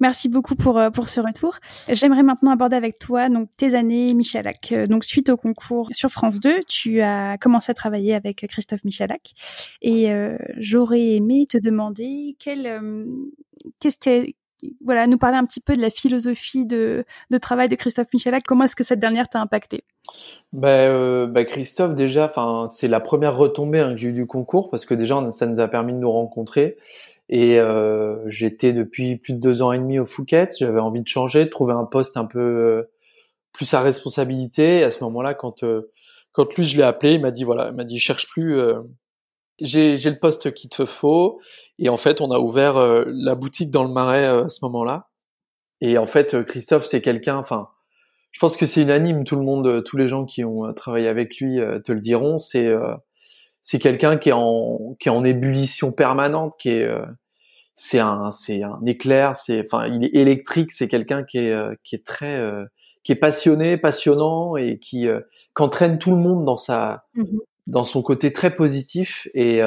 Merci 0.00 0.28
beaucoup 0.28 0.54
pour, 0.54 0.78
euh, 0.78 0.90
pour 0.90 1.08
ce 1.08 1.20
retour. 1.20 1.58
J'aimerais 1.88 2.22
maintenant 2.22 2.50
aborder 2.50 2.76
avec 2.76 2.98
toi 2.98 3.28
donc 3.28 3.48
tes 3.56 3.74
années 3.74 4.12
Michalak. 4.14 4.72
Euh, 4.72 4.86
donc 4.86 5.04
suite 5.04 5.30
au 5.30 5.36
concours 5.36 5.88
sur 5.92 6.10
France 6.10 6.40
2, 6.40 6.60
tu 6.68 7.00
as 7.00 7.38
commencé 7.38 7.70
à 7.70 7.74
travailler 7.74 8.14
avec 8.14 8.46
Christophe 8.48 8.84
Michalak 8.84 9.32
et 9.82 10.12
euh, 10.12 10.36
j'aurais 10.56 11.14
aimé 11.14 11.46
te 11.48 11.58
demander 11.58 12.36
quel 12.38 13.06
qu'est-ce 13.80 13.98
qui 13.98 14.36
voilà, 14.84 15.06
nous 15.06 15.18
parler 15.18 15.36
un 15.36 15.44
petit 15.44 15.60
peu 15.60 15.74
de 15.74 15.80
la 15.80 15.90
philosophie 15.90 16.66
de, 16.66 17.04
de 17.30 17.38
travail 17.38 17.68
de 17.68 17.76
Christophe 17.76 18.08
Michalak. 18.12 18.44
Comment 18.44 18.64
est-ce 18.64 18.76
que 18.76 18.84
cette 18.84 19.00
dernière 19.00 19.28
t'a 19.28 19.40
impacté? 19.40 19.84
Ben, 20.52 21.26
ben, 21.26 21.44
Christophe, 21.44 21.94
déjà, 21.94 22.32
c'est 22.68 22.88
la 22.88 23.00
première 23.00 23.36
retombée 23.36 23.80
hein, 23.80 23.90
que 23.90 23.96
j'ai 23.96 24.08
eu 24.08 24.12
du 24.12 24.26
concours 24.26 24.70
parce 24.70 24.84
que 24.84 24.94
déjà, 24.94 25.30
ça 25.32 25.46
nous 25.46 25.60
a 25.60 25.68
permis 25.68 25.92
de 25.92 25.98
nous 25.98 26.10
rencontrer. 26.10 26.76
Et 27.28 27.58
euh, 27.58 28.16
j'étais 28.28 28.72
depuis 28.72 29.16
plus 29.16 29.32
de 29.32 29.38
deux 29.38 29.62
ans 29.62 29.72
et 29.72 29.78
demi 29.78 29.98
au 29.98 30.06
Phuket. 30.06 30.56
J'avais 30.58 30.80
envie 30.80 31.00
de 31.00 31.08
changer, 31.08 31.44
de 31.44 31.50
trouver 31.50 31.72
un 31.72 31.84
poste 31.84 32.16
un 32.16 32.26
peu 32.26 32.38
euh, 32.38 32.90
plus 33.52 33.72
à 33.74 33.80
responsabilité. 33.80 34.80
Et 34.80 34.84
à 34.84 34.90
ce 34.90 35.02
moment-là, 35.04 35.34
quand 35.34 35.62
euh, 35.62 35.90
quand 36.32 36.54
lui 36.54 36.64
je 36.64 36.76
l'ai 36.76 36.82
appelé, 36.82 37.14
il 37.14 37.22
m'a 37.22 37.30
dit 37.30 37.44
voilà, 37.44 37.68
il 37.68 37.74
m'a 37.74 37.84
dit 37.84 37.98
cherche 37.98 38.28
plus. 38.28 38.60
Euh, 39.62 39.96
j'ai 39.96 40.10
le 40.10 40.18
poste 40.18 40.52
qu'il 40.54 40.70
te 40.70 40.84
faut. 40.86 41.40
Et 41.78 41.88
en 41.88 41.96
fait, 41.96 42.20
on 42.20 42.30
a 42.30 42.38
ouvert 42.38 42.74
la 43.06 43.34
boutique 43.34 43.70
dans 43.70 43.84
le 43.84 43.90
Marais 43.90 44.26
à 44.26 44.48
ce 44.48 44.60
moment-là. 44.62 45.08
Et 45.80 45.98
en 45.98 46.06
fait, 46.06 46.44
Christophe, 46.44 46.86
c'est 46.86 47.02
quelqu'un. 47.02 47.36
Enfin, 47.36 47.68
je 48.32 48.40
pense 48.40 48.56
que 48.56 48.66
c'est 48.66 48.82
unanime. 48.82 49.24
Tout 49.24 49.36
le 49.36 49.42
monde, 49.42 49.84
tous 49.84 49.96
les 49.96 50.06
gens 50.06 50.24
qui 50.24 50.44
ont 50.44 50.72
travaillé 50.72 51.08
avec 51.08 51.36
lui 51.38 51.58
te 51.84 51.92
le 51.92 52.00
diront. 52.00 52.38
C'est 52.38 52.74
c'est 53.64 53.78
quelqu'un 53.78 54.18
qui 54.18 54.28
est 54.28 54.32
en 54.32 54.94
qui 55.00 55.08
est 55.08 55.10
en 55.10 55.24
ébullition 55.24 55.90
permanente, 55.90 56.52
qui 56.58 56.68
est 56.68 56.84
euh, 56.84 57.04
c'est 57.74 57.98
un 57.98 58.30
c'est 58.30 58.62
un 58.62 58.78
éclair, 58.86 59.36
c'est 59.36 59.64
enfin 59.64 59.86
il 59.86 60.04
est 60.04 60.14
électrique, 60.14 60.70
c'est 60.70 60.86
quelqu'un 60.86 61.24
qui 61.24 61.38
est 61.38 61.52
euh, 61.52 61.74
qui 61.82 61.94
est 61.96 62.04
très 62.04 62.38
euh, 62.38 62.66
qui 63.04 63.12
est 63.12 63.16
passionné, 63.16 63.78
passionnant 63.78 64.56
et 64.56 64.78
qui 64.78 65.08
qu'entraîne 65.54 65.98
tout 65.98 66.10
le 66.10 66.18
monde 66.18 66.44
dans 66.44 66.58
sa 66.58 67.06
mmh 67.14 67.38
dans 67.66 67.84
son 67.84 68.02
côté 68.02 68.30
très 68.32 68.54
positif 68.54 69.26
et 69.32 69.60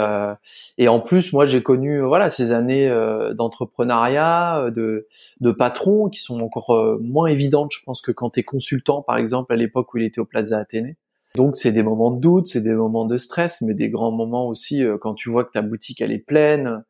et 0.77 0.88
en 0.88 0.99
plus 0.99 1.33
moi 1.33 1.45
j'ai 1.45 1.63
connu 1.63 2.01
voilà 2.01 2.29
ces 2.29 2.51
années 2.51 2.88
d'entrepreneuriat, 3.36 4.69
de 4.69 5.07
de 5.39 5.51
patron 5.51 6.07
qui 6.10 6.19
sont 6.19 6.39
encore 6.41 6.99
moins 7.01 7.27
évidentes 7.27 7.71
je 7.71 7.83
pense 7.83 8.01
que 8.01 8.12
quand 8.12 8.31
tu 8.31 8.41
es 8.41 8.43
consultant 8.43 9.01
par 9.01 9.17
exemple 9.17 9.51
à 9.51 9.55
l'époque 9.55 9.93
où 9.93 9.97
il 9.97 10.03
était 10.03 10.19
au 10.19 10.25
Plaza 10.25 10.60
Athénée. 10.60 10.97
Donc 11.36 11.55
c'est 11.55 11.71
des 11.71 11.83
moments 11.83 12.12
de 12.12 12.19
doute, 12.19 12.47
c'est 12.47 12.62
des 12.62 12.73
moments 12.73 13.05
de 13.05 13.17
stress, 13.17 13.62
mais 13.62 13.73
des 13.73 13.89
grands 13.89 14.12
moments 14.12 14.47
aussi 14.47 14.83
euh, 14.83 14.97
quand 14.97 15.13
tu 15.13 15.29
vois 15.29 15.43
que 15.43 15.51
ta 15.51 15.62
boutique 15.62 16.01
elle 16.01 16.12
est 16.12 16.17
pleine, 16.17 16.83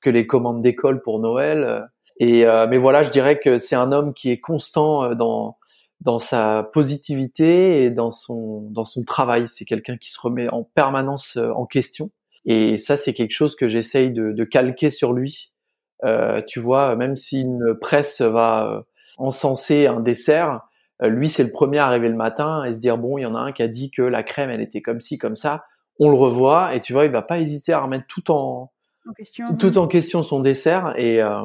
que 0.00 0.10
les 0.10 0.26
commandes 0.26 0.60
d'école 0.60 1.00
pour 1.00 1.20
Noël. 1.20 1.64
Euh, 1.64 1.80
et 2.18 2.46
euh, 2.46 2.66
mais 2.68 2.78
voilà, 2.78 3.02
je 3.02 3.10
dirais 3.10 3.38
que 3.38 3.56
c'est 3.56 3.76
un 3.76 3.92
homme 3.92 4.12
qui 4.12 4.30
est 4.30 4.40
constant 4.40 5.14
dans 5.14 5.56
dans 6.04 6.18
sa 6.18 6.70
positivité 6.72 7.84
et 7.84 7.90
dans 7.90 8.10
son 8.10 8.60
dans 8.70 8.84
son 8.84 9.02
travail. 9.02 9.48
C'est 9.48 9.64
quelqu'un 9.64 9.96
qui 9.96 10.10
se 10.10 10.20
remet 10.20 10.48
en 10.50 10.62
permanence 10.62 11.36
en 11.36 11.66
question. 11.66 12.10
Et 12.44 12.76
ça, 12.76 12.96
c'est 12.96 13.14
quelque 13.14 13.32
chose 13.32 13.56
que 13.56 13.68
j'essaye 13.68 14.12
de, 14.12 14.32
de, 14.32 14.44
calquer 14.44 14.90
sur 14.90 15.14
lui. 15.14 15.52
Euh, 16.04 16.42
tu 16.46 16.60
vois, 16.60 16.94
même 16.94 17.16
si 17.16 17.40
une 17.40 17.74
presse 17.80 18.20
va 18.20 18.84
encenser 19.16 19.86
un 19.86 20.00
dessert, 20.00 20.60
euh, 21.02 21.08
lui, 21.08 21.28
c'est 21.28 21.44
le 21.44 21.50
premier 21.50 21.78
à 21.78 21.86
arriver 21.86 22.08
le 22.08 22.16
matin 22.16 22.64
et 22.64 22.72
se 22.72 22.78
dire 22.78 22.98
bon, 22.98 23.18
il 23.18 23.22
y 23.22 23.26
en 23.26 23.34
a 23.34 23.38
un 23.38 23.52
qui 23.52 23.62
a 23.62 23.68
dit 23.68 23.90
que 23.90 24.02
la 24.02 24.22
crème, 24.22 24.50
elle 24.50 24.60
était 24.60 24.82
comme 24.82 25.00
ci, 25.00 25.18
comme 25.18 25.36
ça. 25.36 25.64
On 25.98 26.10
le 26.10 26.16
revoit 26.16 26.74
et 26.74 26.80
tu 26.80 26.92
vois, 26.92 27.04
il 27.04 27.10
va 27.10 27.22
pas 27.22 27.38
hésiter 27.38 27.72
à 27.72 27.80
remettre 27.80 28.06
tout 28.08 28.30
en, 28.30 28.72
question, 29.16 29.56
tout 29.56 29.78
en 29.78 29.86
question 29.86 30.22
son 30.22 30.40
dessert 30.40 30.94
et 30.98 31.22
euh, 31.22 31.44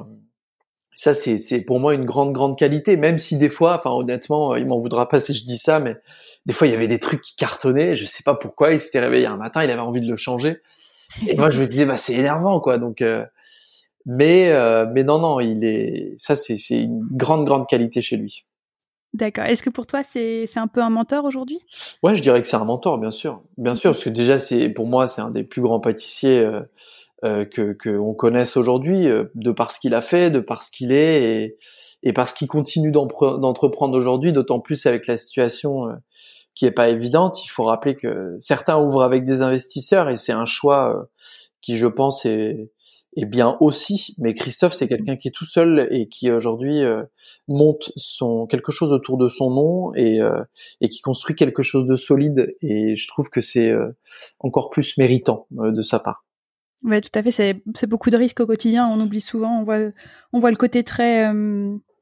ça 1.00 1.14
c'est 1.14 1.38
c'est 1.38 1.62
pour 1.62 1.80
moi 1.80 1.94
une 1.94 2.04
grande 2.04 2.34
grande 2.34 2.58
qualité 2.58 2.98
même 2.98 3.18
si 3.20 3.38
des 3.38 3.48
fois 3.48 3.76
enfin 3.76 3.92
honnêtement 3.92 4.56
il 4.58 4.66
m'en 4.66 4.80
voudra 4.80 5.08
pas 5.08 5.22
si 5.22 5.34
je 5.34 5.46
dis 5.46 5.58
ça 5.58 5.80
mais 5.80 5.96
des 6.46 6.52
fois 6.52 6.68
il 6.68 6.72
y 6.72 6.74
avait 6.74 6.90
des 6.90 7.00
trucs 7.00 7.22
qui 7.22 7.36
cartonnaient 7.38 7.96
je 7.96 8.06
sais 8.06 8.24
pas 8.24 8.36
pourquoi 8.36 8.72
il 8.72 8.80
s'était 8.80 9.00
réveillé 9.00 9.26
un 9.26 9.38
matin 9.38 9.64
il 9.64 9.72
avait 9.72 9.80
envie 9.80 10.02
de 10.02 10.10
le 10.10 10.18
changer 10.18 10.62
et 11.26 11.36
moi 11.38 11.50
je 11.50 11.62
me 11.62 11.68
disais 11.68 11.86
bah 11.86 11.96
c'est 11.96 12.16
énervant 12.16 12.60
quoi 12.60 12.78
donc 12.78 13.02
euh, 13.02 13.24
Mais 14.06 14.52
mais 14.94 15.04
non 15.04 15.20
non, 15.20 15.40
il 15.40 15.64
est 15.64 16.16
ça 16.18 16.36
c'est 16.36 16.58
c'est 16.58 16.82
une 16.82 17.06
grande 17.12 17.46
grande 17.46 17.68
qualité 17.68 18.02
chez 18.02 18.18
lui. 18.18 18.46
D'accord. 19.14 19.46
Est-ce 19.46 19.64
que 19.64 19.70
pour 19.70 19.88
toi 19.88 20.04
c'est 20.04 20.48
c'est 20.48 20.60
un 20.60 20.68
peu 20.68 20.82
un 20.82 20.90
mentor 20.90 21.26
aujourd'hui? 21.26 21.60
Ouais, 22.04 22.16
je 22.16 22.22
dirais 22.22 22.42
que 22.42 22.48
c'est 22.48 22.58
un 22.58 22.66
mentor, 22.66 22.98
bien 22.98 23.12
sûr, 23.12 23.42
bien 23.58 23.76
sûr, 23.76 23.92
parce 23.92 24.04
que 24.04 24.10
déjà 24.10 24.40
c'est 24.40 24.70
pour 24.70 24.88
moi 24.88 25.08
c'est 25.08 25.22
un 25.22 25.32
des 25.32 25.44
plus 25.44 25.62
grands 25.62 25.80
pâtissiers 25.80 26.40
euh, 26.40 26.62
euh, 27.26 27.44
que 27.44 27.74
qu'on 27.74 28.14
connaisse 28.14 28.56
aujourd'hui, 28.56 29.10
euh, 29.10 29.26
de 29.36 29.52
par 29.52 29.74
ce 29.74 29.80
qu'il 29.82 29.94
a 29.94 30.02
fait, 30.02 30.32
de 30.32 30.40
par 30.40 30.64
ce 30.64 30.72
qu'il 30.72 30.94
est 30.94 31.24
et 31.24 31.58
et 32.02 32.14
parce 32.14 32.32
qu'il 32.32 32.48
continue 32.48 32.92
d'entreprendre 32.92 33.98
aujourd'hui, 33.98 34.32
d'autant 34.32 34.62
plus 34.62 34.86
avec 34.86 35.06
la 35.06 35.18
situation 35.18 35.90
euh, 35.90 35.96
qui 36.56 36.66
est 36.66 36.72
pas 36.72 36.88
évidente. 36.88 37.44
Il 37.44 37.50
faut 37.50 37.66
rappeler 37.66 37.96
que 37.96 38.38
certains 38.40 38.80
ouvrent 38.82 39.04
avec 39.04 39.26
des 39.26 39.42
investisseurs 39.42 40.10
et 40.10 40.16
c'est 40.16 40.32
un 40.32 40.46
choix 40.46 41.10
qui, 41.62 41.76
je 41.76 41.88
pense, 41.88 42.26
est, 42.26 42.72
est 43.18 43.26
bien 43.26 43.58
aussi. 43.60 44.16
Mais 44.18 44.34
Christophe, 44.34 44.74
c'est 44.74 44.88
quelqu'un 44.88 45.18
qui 45.18 45.28
est 45.28 45.32
tout 45.32 45.46
seul 45.46 45.90
et 45.92 46.08
qui 46.08 46.32
aujourd'hui 46.32 46.84
monte 47.50 47.92
son 47.98 48.48
quelque 48.48 48.72
chose 48.72 48.94
autour 48.94 49.18
de 49.18 49.28
son 49.28 49.52
nom 49.52 49.94
et 49.96 50.20
et 50.80 50.90
qui 50.90 51.02
construit 51.02 51.36
quelque 51.36 51.64
chose 51.64 51.86
de 51.86 51.98
solide. 51.98 52.56
Et 52.62 52.96
je 52.96 53.08
trouve 53.10 53.30
que 53.30 53.42
c'est 53.42 53.74
encore 54.40 54.70
plus 54.70 54.98
méritant 54.98 55.48
de 55.52 55.82
sa 55.82 56.00
part. 56.00 56.24
Ouais, 56.84 57.02
tout 57.02 57.10
à 57.14 57.24
fait. 57.24 57.32
C'est, 57.32 57.88
beaucoup 57.88 58.10
de 58.10 58.18
risques 58.18 58.40
au 58.40 58.46
quotidien. 58.46 58.88
On 58.88 59.00
oublie 59.02 59.22
souvent. 59.22 59.60
On 59.60 59.64
voit, 59.64 59.80
on 60.34 60.40
voit 60.40 60.52
le 60.52 60.58
côté 60.58 60.84
très, 60.84 61.32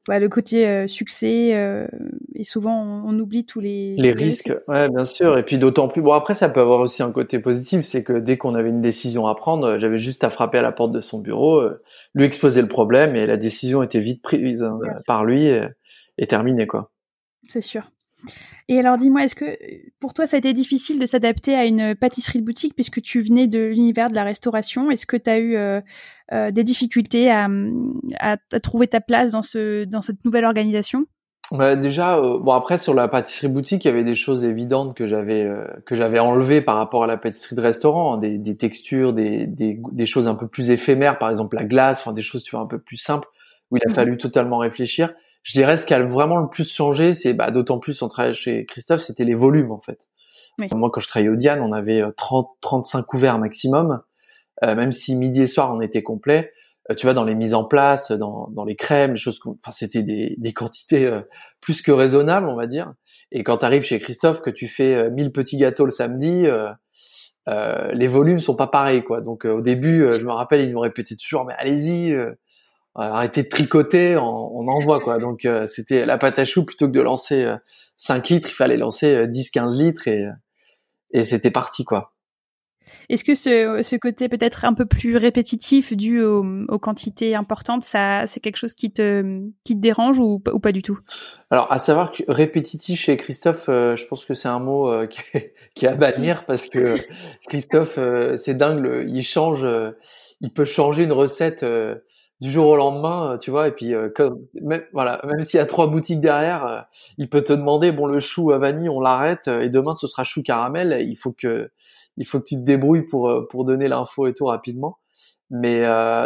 bah, 0.08 0.18
le 0.18 0.30
côté 0.30 0.66
euh, 0.66 0.86
succès 0.86 1.54
euh, 1.54 1.86
et 2.34 2.42
souvent 2.42 2.82
on, 3.04 3.18
oublie 3.18 3.44
tous 3.44 3.60
les 3.60 3.94
les 3.98 4.12
risques. 4.12 4.50
Ouais, 4.66 4.88
bien 4.88 5.04
sûr. 5.04 5.36
Et 5.36 5.42
puis 5.42 5.58
d'autant 5.58 5.86
plus 5.86 6.00
bon 6.00 6.12
après 6.12 6.34
ça 6.34 6.48
peut 6.48 6.60
avoir 6.60 6.80
aussi 6.80 7.02
un 7.02 7.12
côté 7.12 7.38
positif, 7.40 7.84
c'est 7.84 8.02
que 8.02 8.14
dès 8.14 8.38
qu'on 8.38 8.54
avait 8.54 8.70
une 8.70 8.80
décision 8.80 9.26
à 9.26 9.34
prendre, 9.34 9.78
j'avais 9.78 9.98
juste 9.98 10.24
à 10.24 10.30
frapper 10.30 10.56
à 10.56 10.62
la 10.62 10.72
porte 10.72 10.92
de 10.92 11.02
son 11.02 11.18
bureau, 11.18 11.60
euh, 11.60 11.82
lui 12.14 12.24
exposer 12.24 12.62
le 12.62 12.68
problème 12.68 13.16
et 13.16 13.26
la 13.26 13.36
décision 13.36 13.82
était 13.82 14.00
vite 14.00 14.22
prise 14.22 14.62
hein, 14.62 14.78
par 15.06 15.26
lui 15.26 15.44
et, 15.44 15.60
et 16.16 16.26
terminée 16.26 16.66
quoi. 16.66 16.90
C'est 17.46 17.60
sûr. 17.60 17.90
Et 18.68 18.78
alors 18.78 18.98
dis-moi, 18.98 19.24
est-ce 19.24 19.34
que 19.34 19.58
pour 19.98 20.12
toi 20.12 20.26
ça 20.26 20.36
a 20.36 20.38
été 20.38 20.52
difficile 20.52 20.98
de 20.98 21.06
s'adapter 21.06 21.54
à 21.54 21.64
une 21.64 21.94
pâtisserie 21.94 22.40
de 22.40 22.44
boutique 22.44 22.74
puisque 22.74 23.00
tu 23.00 23.22
venais 23.22 23.46
de 23.46 23.64
l'univers 23.64 24.08
de 24.10 24.14
la 24.14 24.24
restauration? 24.24 24.90
Est-ce 24.90 25.06
que 25.06 25.16
tu 25.16 25.30
as 25.30 25.38
eu 25.38 25.56
euh, 25.56 25.80
euh, 26.32 26.50
des 26.50 26.64
difficultés 26.64 27.30
à, 27.30 27.48
à, 28.20 28.36
trouver 28.60 28.86
ta 28.86 29.00
place 29.00 29.30
dans, 29.30 29.42
ce, 29.42 29.84
dans 29.84 30.02
cette 30.02 30.22
nouvelle 30.24 30.44
organisation? 30.44 31.06
Bah, 31.50 31.76
déjà, 31.76 32.18
euh, 32.18 32.38
bon 32.38 32.52
après 32.52 32.76
sur 32.76 32.92
la 32.92 33.08
pâtisserie 33.08 33.48
boutique, 33.48 33.86
il 33.86 33.88
y 33.88 33.90
avait 33.90 34.04
des 34.04 34.14
choses 34.14 34.44
évidentes 34.44 34.94
que 34.94 35.06
j'avais 35.06 35.48
que 35.86 35.94
j'avais 35.94 36.18
enlevées 36.18 36.60
par 36.60 36.76
rapport 36.76 37.04
à 37.04 37.06
la 37.06 37.16
pâtisserie 37.16 37.56
de 37.56 37.62
restaurant, 37.62 38.14
hein, 38.14 38.18
des, 38.18 38.36
des, 38.36 38.56
textures, 38.58 39.14
des, 39.14 39.46
des, 39.46 39.80
des, 39.92 40.06
choses 40.06 40.28
un 40.28 40.34
peu 40.34 40.46
plus 40.46 40.68
éphémères, 40.68 41.18
par 41.18 41.30
exemple 41.30 41.56
la 41.56 41.64
glace, 41.64 42.00
enfin 42.00 42.12
des 42.12 42.20
choses 42.20 42.42
tu 42.42 42.50
vois 42.50 42.60
un 42.60 42.66
peu 42.66 42.78
plus 42.78 42.98
simples 42.98 43.28
où 43.70 43.78
il 43.78 43.82
a 43.86 43.90
mmh 43.90 43.94
fallu 43.94 44.18
totalement 44.18 44.58
réfléchir 44.58 45.14
je 45.48 45.54
dirais 45.54 45.78
ce 45.78 45.86
qui 45.86 45.94
a 45.94 46.02
vraiment 46.02 46.36
le 46.36 46.50
plus 46.50 46.70
changé, 46.70 47.14
c'est 47.14 47.32
bah, 47.32 47.50
d'autant 47.50 47.78
plus 47.78 48.02
on 48.02 48.08
travaille 48.08 48.34
chez 48.34 48.66
Christophe, 48.66 49.00
c'était 49.00 49.24
les 49.24 49.34
volumes 49.34 49.72
en 49.72 49.80
fait. 49.80 50.06
Moi, 50.72 50.90
quand 50.92 51.00
je 51.00 51.08
travaillais 51.08 51.30
au 51.30 51.36
Diane, 51.36 51.62
on 51.62 51.72
avait 51.72 52.02
30, 52.16 52.46
euh, 52.46 52.58
35 52.60 53.02
couverts 53.04 53.38
maximum, 53.38 54.02
euh, 54.62 54.74
même 54.74 54.92
si 54.92 55.16
midi 55.16 55.40
et 55.42 55.46
soir 55.46 55.72
on 55.72 55.80
était 55.80 56.02
complet. 56.02 56.52
Euh, 56.90 56.94
tu 56.94 57.06
vois, 57.06 57.14
dans 57.14 57.24
les 57.24 57.34
mises 57.34 57.54
en 57.54 57.64
place, 57.64 58.12
dans, 58.12 58.48
dans 58.48 58.64
les 58.66 58.76
crèmes, 58.76 59.12
les 59.12 59.16
choses, 59.16 59.40
enfin 59.46 59.72
c'était 59.72 60.02
des, 60.02 60.34
des 60.36 60.52
quantités 60.52 61.06
euh, 61.06 61.22
plus 61.62 61.80
que 61.80 61.92
raisonnables, 61.92 62.46
on 62.46 62.56
va 62.56 62.66
dire. 62.66 62.92
Et 63.32 63.42
quand 63.42 63.58
tu 63.58 63.64
arrives 63.64 63.84
chez 63.84 63.98
Christophe, 64.00 64.42
que 64.42 64.50
tu 64.50 64.68
fais 64.68 65.10
1000 65.10 65.32
petits 65.32 65.56
gâteaux 65.56 65.86
le 65.86 65.90
samedi, 65.90 66.46
les 67.46 68.06
volumes 68.06 68.40
sont 68.40 68.54
pas 68.54 68.66
pareils, 68.66 69.02
quoi. 69.02 69.22
Donc 69.22 69.46
au 69.46 69.62
début, 69.62 70.06
je 70.12 70.24
me 70.24 70.32
rappelle, 70.32 70.60
il 70.60 70.72
nous 70.72 70.80
répétait 70.80 71.16
toujours, 71.16 71.46
mais 71.46 71.54
allez-y 71.58 72.14
arrêter 72.98 73.42
de 73.44 73.48
tricoter, 73.48 74.16
on, 74.16 74.50
on 74.56 74.68
envoie 74.68 75.00
quoi. 75.00 75.18
Donc 75.18 75.44
euh, 75.44 75.66
c'était 75.66 76.04
la 76.06 76.18
pâte 76.18 76.38
à 76.38 76.44
choux 76.44 76.64
plutôt 76.64 76.86
que 76.86 76.92
de 76.92 77.00
lancer 77.00 77.54
5 77.96 78.30
euh, 78.30 78.34
litres, 78.34 78.48
il 78.50 78.54
fallait 78.54 78.76
lancer 78.76 79.26
10-15 79.26 79.58
euh, 79.58 79.84
litres 79.84 80.08
et, 80.08 80.26
et 81.12 81.22
c'était 81.22 81.50
parti 81.50 81.84
quoi. 81.84 82.12
Est-ce 83.10 83.22
que 83.22 83.34
ce, 83.34 83.82
ce 83.82 83.96
côté 83.96 84.28
peut-être 84.28 84.64
un 84.64 84.72
peu 84.72 84.86
plus 84.86 85.16
répétitif 85.16 85.94
dû 85.94 86.22
aux, 86.22 86.44
aux 86.68 86.78
quantités 86.78 87.34
importantes, 87.34 87.82
ça 87.82 88.26
c'est 88.26 88.40
quelque 88.40 88.56
chose 88.56 88.72
qui 88.72 88.90
te 88.90 89.40
qui 89.62 89.74
te 89.74 89.80
dérange 89.80 90.18
ou, 90.18 90.42
ou 90.52 90.58
pas 90.58 90.72
du 90.72 90.82
tout? 90.82 90.98
Alors 91.50 91.70
à 91.70 91.78
savoir 91.78 92.12
que 92.12 92.22
répétitif 92.28 92.98
chez 92.98 93.16
Christophe, 93.18 93.66
je 93.66 94.06
pense 94.06 94.24
que 94.24 94.34
c'est 94.34 94.48
un 94.48 94.58
mot 94.58 95.06
qui, 95.06 95.20
est, 95.34 95.54
qui, 95.74 95.84
est, 95.84 95.88
à 95.88 95.96
bannir 95.96 96.46
parce 96.46 96.68
que 96.68 96.96
Christophe 97.48 97.98
c'est 98.36 98.54
dingue, 98.54 99.06
il 99.06 99.22
change, 99.22 99.66
il 100.40 100.50
peut 100.50 100.64
changer 100.66 101.04
une 101.04 101.12
recette 101.12 101.64
du 102.40 102.50
jour 102.52 102.68
au 102.68 102.76
lendemain, 102.76 103.32
euh, 103.32 103.38
tu 103.38 103.50
vois, 103.50 103.68
et 103.68 103.72
puis 103.72 103.94
euh, 103.94 104.10
même, 104.62 104.84
voilà, 104.92 105.20
même 105.24 105.42
s'il 105.42 105.58
y 105.58 105.60
a 105.60 105.66
trois 105.66 105.88
boutiques 105.88 106.20
derrière, 106.20 106.64
euh, 106.66 106.80
il 107.18 107.28
peut 107.28 107.42
te 107.42 107.52
demander 107.52 107.90
bon 107.90 108.06
le 108.06 108.20
chou 108.20 108.52
à 108.52 108.58
vanille, 108.58 108.88
on 108.88 109.00
l'arrête 109.00 109.48
et 109.48 109.68
demain 109.70 109.94
ce 109.94 110.06
sera 110.06 110.24
chou 110.24 110.42
caramel. 110.42 111.04
Il 111.08 111.16
faut 111.16 111.32
que 111.32 111.70
il 112.16 112.26
faut 112.26 112.40
que 112.40 112.44
tu 112.44 112.54
te 112.56 112.60
débrouilles 112.60 113.06
pour 113.06 113.48
pour 113.48 113.64
donner 113.64 113.88
l'info 113.88 114.26
et 114.26 114.34
tout 114.34 114.46
rapidement. 114.46 114.98
Mais 115.50 115.80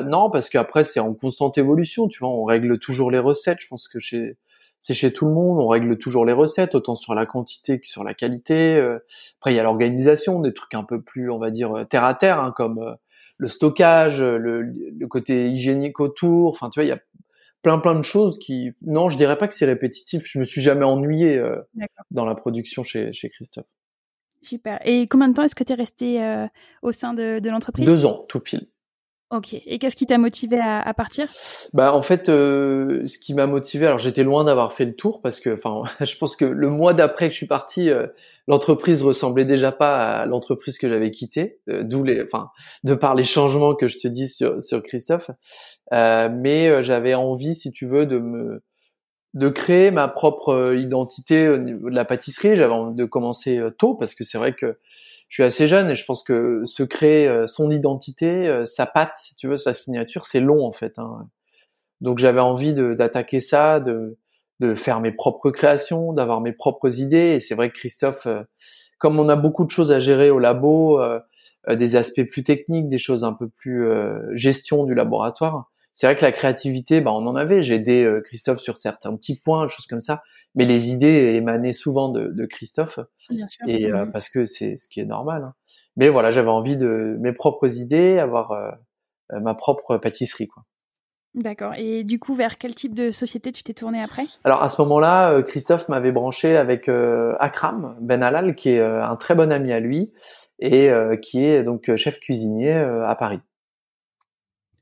non, 0.04 0.30
parce 0.30 0.48
qu'après 0.50 0.84
c'est 0.84 1.00
en 1.00 1.14
constante 1.14 1.58
évolution, 1.58 2.08
tu 2.08 2.18
vois, 2.20 2.28
on 2.30 2.44
règle 2.44 2.78
toujours 2.78 3.10
les 3.10 3.18
recettes. 3.18 3.58
Je 3.60 3.68
pense 3.68 3.88
que 3.88 4.00
chez 4.00 4.36
c'est 4.80 4.94
chez 4.94 5.12
tout 5.12 5.26
le 5.26 5.32
monde, 5.32 5.60
on 5.60 5.68
règle 5.68 5.96
toujours 5.96 6.24
les 6.24 6.32
recettes, 6.32 6.74
autant 6.74 6.96
sur 6.96 7.14
la 7.14 7.24
quantité 7.24 7.78
que 7.80 7.86
sur 7.86 8.04
la 8.04 8.14
qualité. 8.14 8.78
Après 9.38 9.52
il 9.52 9.56
y 9.56 9.60
a 9.60 9.62
l'organisation, 9.62 10.40
des 10.40 10.52
trucs 10.52 10.74
un 10.74 10.84
peu 10.84 11.00
plus, 11.00 11.30
on 11.30 11.38
va 11.38 11.50
dire 11.50 11.86
terre 11.88 12.04
à 12.04 12.14
terre, 12.14 12.40
hein, 12.42 12.52
comme 12.56 12.96
le 13.42 13.48
stockage, 13.48 14.22
le, 14.22 14.62
le, 14.62 15.06
côté 15.08 15.50
hygiénique 15.50 15.98
autour. 15.98 16.50
Enfin, 16.50 16.70
tu 16.70 16.78
vois, 16.78 16.84
il 16.84 16.90
y 16.90 16.92
a 16.92 17.00
plein 17.60 17.80
plein 17.80 17.96
de 17.96 18.04
choses 18.04 18.38
qui. 18.38 18.70
Non, 18.82 19.10
je 19.10 19.16
dirais 19.16 19.36
pas 19.36 19.48
que 19.48 19.54
c'est 19.54 19.66
répétitif. 19.66 20.22
Je 20.26 20.38
me 20.38 20.44
suis 20.44 20.62
jamais 20.62 20.84
ennuyé 20.84 21.38
euh, 21.38 21.60
dans 22.12 22.24
la 22.24 22.36
production 22.36 22.84
chez, 22.84 23.12
chez 23.12 23.30
Christophe. 23.30 23.66
Super. 24.42 24.78
Et 24.84 25.08
combien 25.08 25.28
de 25.28 25.34
temps 25.34 25.42
est-ce 25.42 25.56
que 25.56 25.64
tu 25.64 25.72
es 25.72 25.74
resté 25.74 26.22
euh, 26.22 26.46
au 26.82 26.92
sein 26.92 27.14
de, 27.14 27.40
de 27.40 27.50
l'entreprise? 27.50 27.84
Deux 27.84 28.06
ans, 28.06 28.24
tout 28.28 28.38
pile. 28.38 28.68
Ok. 29.32 29.54
Et 29.64 29.78
qu'est-ce 29.78 29.96
qui 29.96 30.04
t'a 30.04 30.18
motivé 30.18 30.58
à, 30.60 30.80
à, 30.80 30.92
partir? 30.92 31.26
Bah 31.72 31.94
en 31.94 32.02
fait, 32.02 32.28
euh, 32.28 33.06
ce 33.06 33.16
qui 33.16 33.32
m'a 33.32 33.46
motivé, 33.46 33.86
alors 33.86 33.98
j'étais 33.98 34.24
loin 34.24 34.44
d'avoir 34.44 34.74
fait 34.74 34.84
le 34.84 34.94
tour 34.94 35.22
parce 35.22 35.40
que, 35.40 35.54
enfin, 35.54 35.84
je 36.04 36.16
pense 36.18 36.36
que 36.36 36.44
le 36.44 36.68
mois 36.68 36.92
d'après 36.92 37.28
que 37.28 37.32
je 37.32 37.38
suis 37.38 37.46
parti, 37.46 37.88
euh, 37.88 38.06
l'entreprise 38.46 39.02
ressemblait 39.02 39.46
déjà 39.46 39.72
pas 39.72 40.18
à 40.18 40.26
l'entreprise 40.26 40.76
que 40.76 40.86
j'avais 40.86 41.10
quittée, 41.10 41.60
euh, 41.70 41.82
d'où 41.82 42.04
les, 42.04 42.22
enfin, 42.22 42.50
de 42.84 42.92
par 42.94 43.14
les 43.14 43.24
changements 43.24 43.74
que 43.74 43.88
je 43.88 43.96
te 43.96 44.06
dis 44.06 44.28
sur, 44.28 44.62
sur 44.62 44.82
Christophe. 44.82 45.30
Euh, 45.94 46.28
mais 46.30 46.82
j'avais 46.82 47.14
envie, 47.14 47.54
si 47.54 47.72
tu 47.72 47.86
veux, 47.86 48.04
de 48.04 48.18
me 48.18 48.62
de 49.32 49.48
créer 49.48 49.90
ma 49.90 50.08
propre 50.08 50.74
identité 50.76 51.48
au 51.48 51.56
niveau 51.56 51.88
de 51.88 51.94
la 51.94 52.04
pâtisserie. 52.04 52.54
J'avais 52.54 52.74
envie 52.74 52.94
de 52.94 53.06
commencer 53.06 53.58
tôt 53.78 53.94
parce 53.94 54.14
que 54.14 54.24
c'est 54.24 54.36
vrai 54.36 54.52
que 54.52 54.76
je 55.32 55.36
suis 55.36 55.44
assez 55.44 55.66
jeune 55.66 55.90
et 55.90 55.94
je 55.94 56.04
pense 56.04 56.22
que 56.22 56.60
se 56.66 56.82
créer 56.82 57.26
euh, 57.26 57.46
son 57.46 57.70
identité, 57.70 58.26
euh, 58.28 58.66
sa 58.66 58.84
patte, 58.84 59.16
si 59.16 59.34
tu 59.34 59.48
veux, 59.48 59.56
sa 59.56 59.72
signature, 59.72 60.26
c'est 60.26 60.40
long 60.40 60.62
en 60.62 60.72
fait. 60.72 60.98
Hein. 60.98 61.26
Donc 62.02 62.18
j'avais 62.18 62.42
envie 62.42 62.74
d'attaquer 62.74 63.40
ça, 63.40 63.80
de, 63.80 64.18
de 64.60 64.74
faire 64.74 65.00
mes 65.00 65.10
propres 65.10 65.50
créations, 65.50 66.12
d'avoir 66.12 66.42
mes 66.42 66.52
propres 66.52 67.00
idées. 67.00 67.36
Et 67.36 67.40
c'est 67.40 67.54
vrai 67.54 67.70
que 67.70 67.78
Christophe, 67.78 68.26
euh, 68.26 68.42
comme 68.98 69.18
on 69.18 69.30
a 69.30 69.36
beaucoup 69.36 69.64
de 69.64 69.70
choses 69.70 69.90
à 69.90 70.00
gérer 70.00 70.28
au 70.28 70.38
labo, 70.38 71.02
des 71.66 71.96
aspects 71.96 72.24
plus 72.24 72.42
techniques, 72.42 72.88
des 72.88 72.98
choses 72.98 73.24
un 73.24 73.32
peu 73.32 73.48
plus 73.48 73.84
gestion 74.34 74.84
du 74.84 74.94
laboratoire, 74.94 75.72
c'est 75.92 76.06
vrai 76.06 76.14
que 76.14 76.22
la 76.22 76.30
créativité, 76.30 77.00
bah, 77.00 77.10
on 77.12 77.26
en 77.26 77.34
avait. 77.34 77.62
J'ai 77.62 77.76
aidé 77.76 78.20
Christophe 78.24 78.60
sur 78.60 78.80
certains 78.80 79.16
petits 79.16 79.40
points, 79.40 79.66
choses 79.66 79.86
comme 79.86 80.00
ça 80.00 80.22
mais 80.54 80.64
les 80.64 80.92
idées 80.92 81.34
émanaient 81.34 81.72
souvent 81.72 82.08
de, 82.08 82.28
de 82.28 82.46
Christophe, 82.46 82.98
et 83.66 83.90
euh, 83.90 84.06
parce 84.06 84.28
que 84.28 84.46
c'est 84.46 84.76
ce 84.78 84.88
qui 84.88 85.00
est 85.00 85.06
normal. 85.06 85.44
Hein. 85.44 85.54
Mais 85.96 86.08
voilà, 86.08 86.30
j'avais 86.30 86.50
envie 86.50 86.76
de 86.76 87.16
mes 87.20 87.32
propres 87.32 87.78
idées, 87.78 88.18
avoir 88.18 88.52
euh, 88.52 88.70
euh, 89.32 89.40
ma 89.40 89.54
propre 89.54 89.96
pâtisserie, 89.96 90.48
quoi. 90.48 90.64
D'accord. 91.34 91.72
Et 91.78 92.04
du 92.04 92.18
coup, 92.18 92.34
vers 92.34 92.58
quel 92.58 92.74
type 92.74 92.94
de 92.94 93.10
société 93.10 93.52
tu 93.52 93.62
t'es 93.62 93.72
tourné 93.72 94.02
après? 94.02 94.24
Alors 94.44 94.62
à 94.62 94.68
ce 94.68 94.82
moment-là, 94.82 95.40
Christophe 95.42 95.88
m'avait 95.88 96.12
branché 96.12 96.58
avec 96.58 96.90
Akram 96.90 97.96
Ben 98.02 98.22
Halal, 98.22 98.54
qui 98.54 98.68
est 98.68 98.82
un 98.82 99.16
très 99.16 99.34
bon 99.34 99.50
ami 99.50 99.72
à 99.72 99.80
lui 99.80 100.12
et 100.58 100.90
qui 101.22 101.42
est 101.42 101.64
donc 101.64 101.96
chef 101.96 102.20
cuisinier 102.20 102.74
à 102.74 103.16
Paris. 103.16 103.40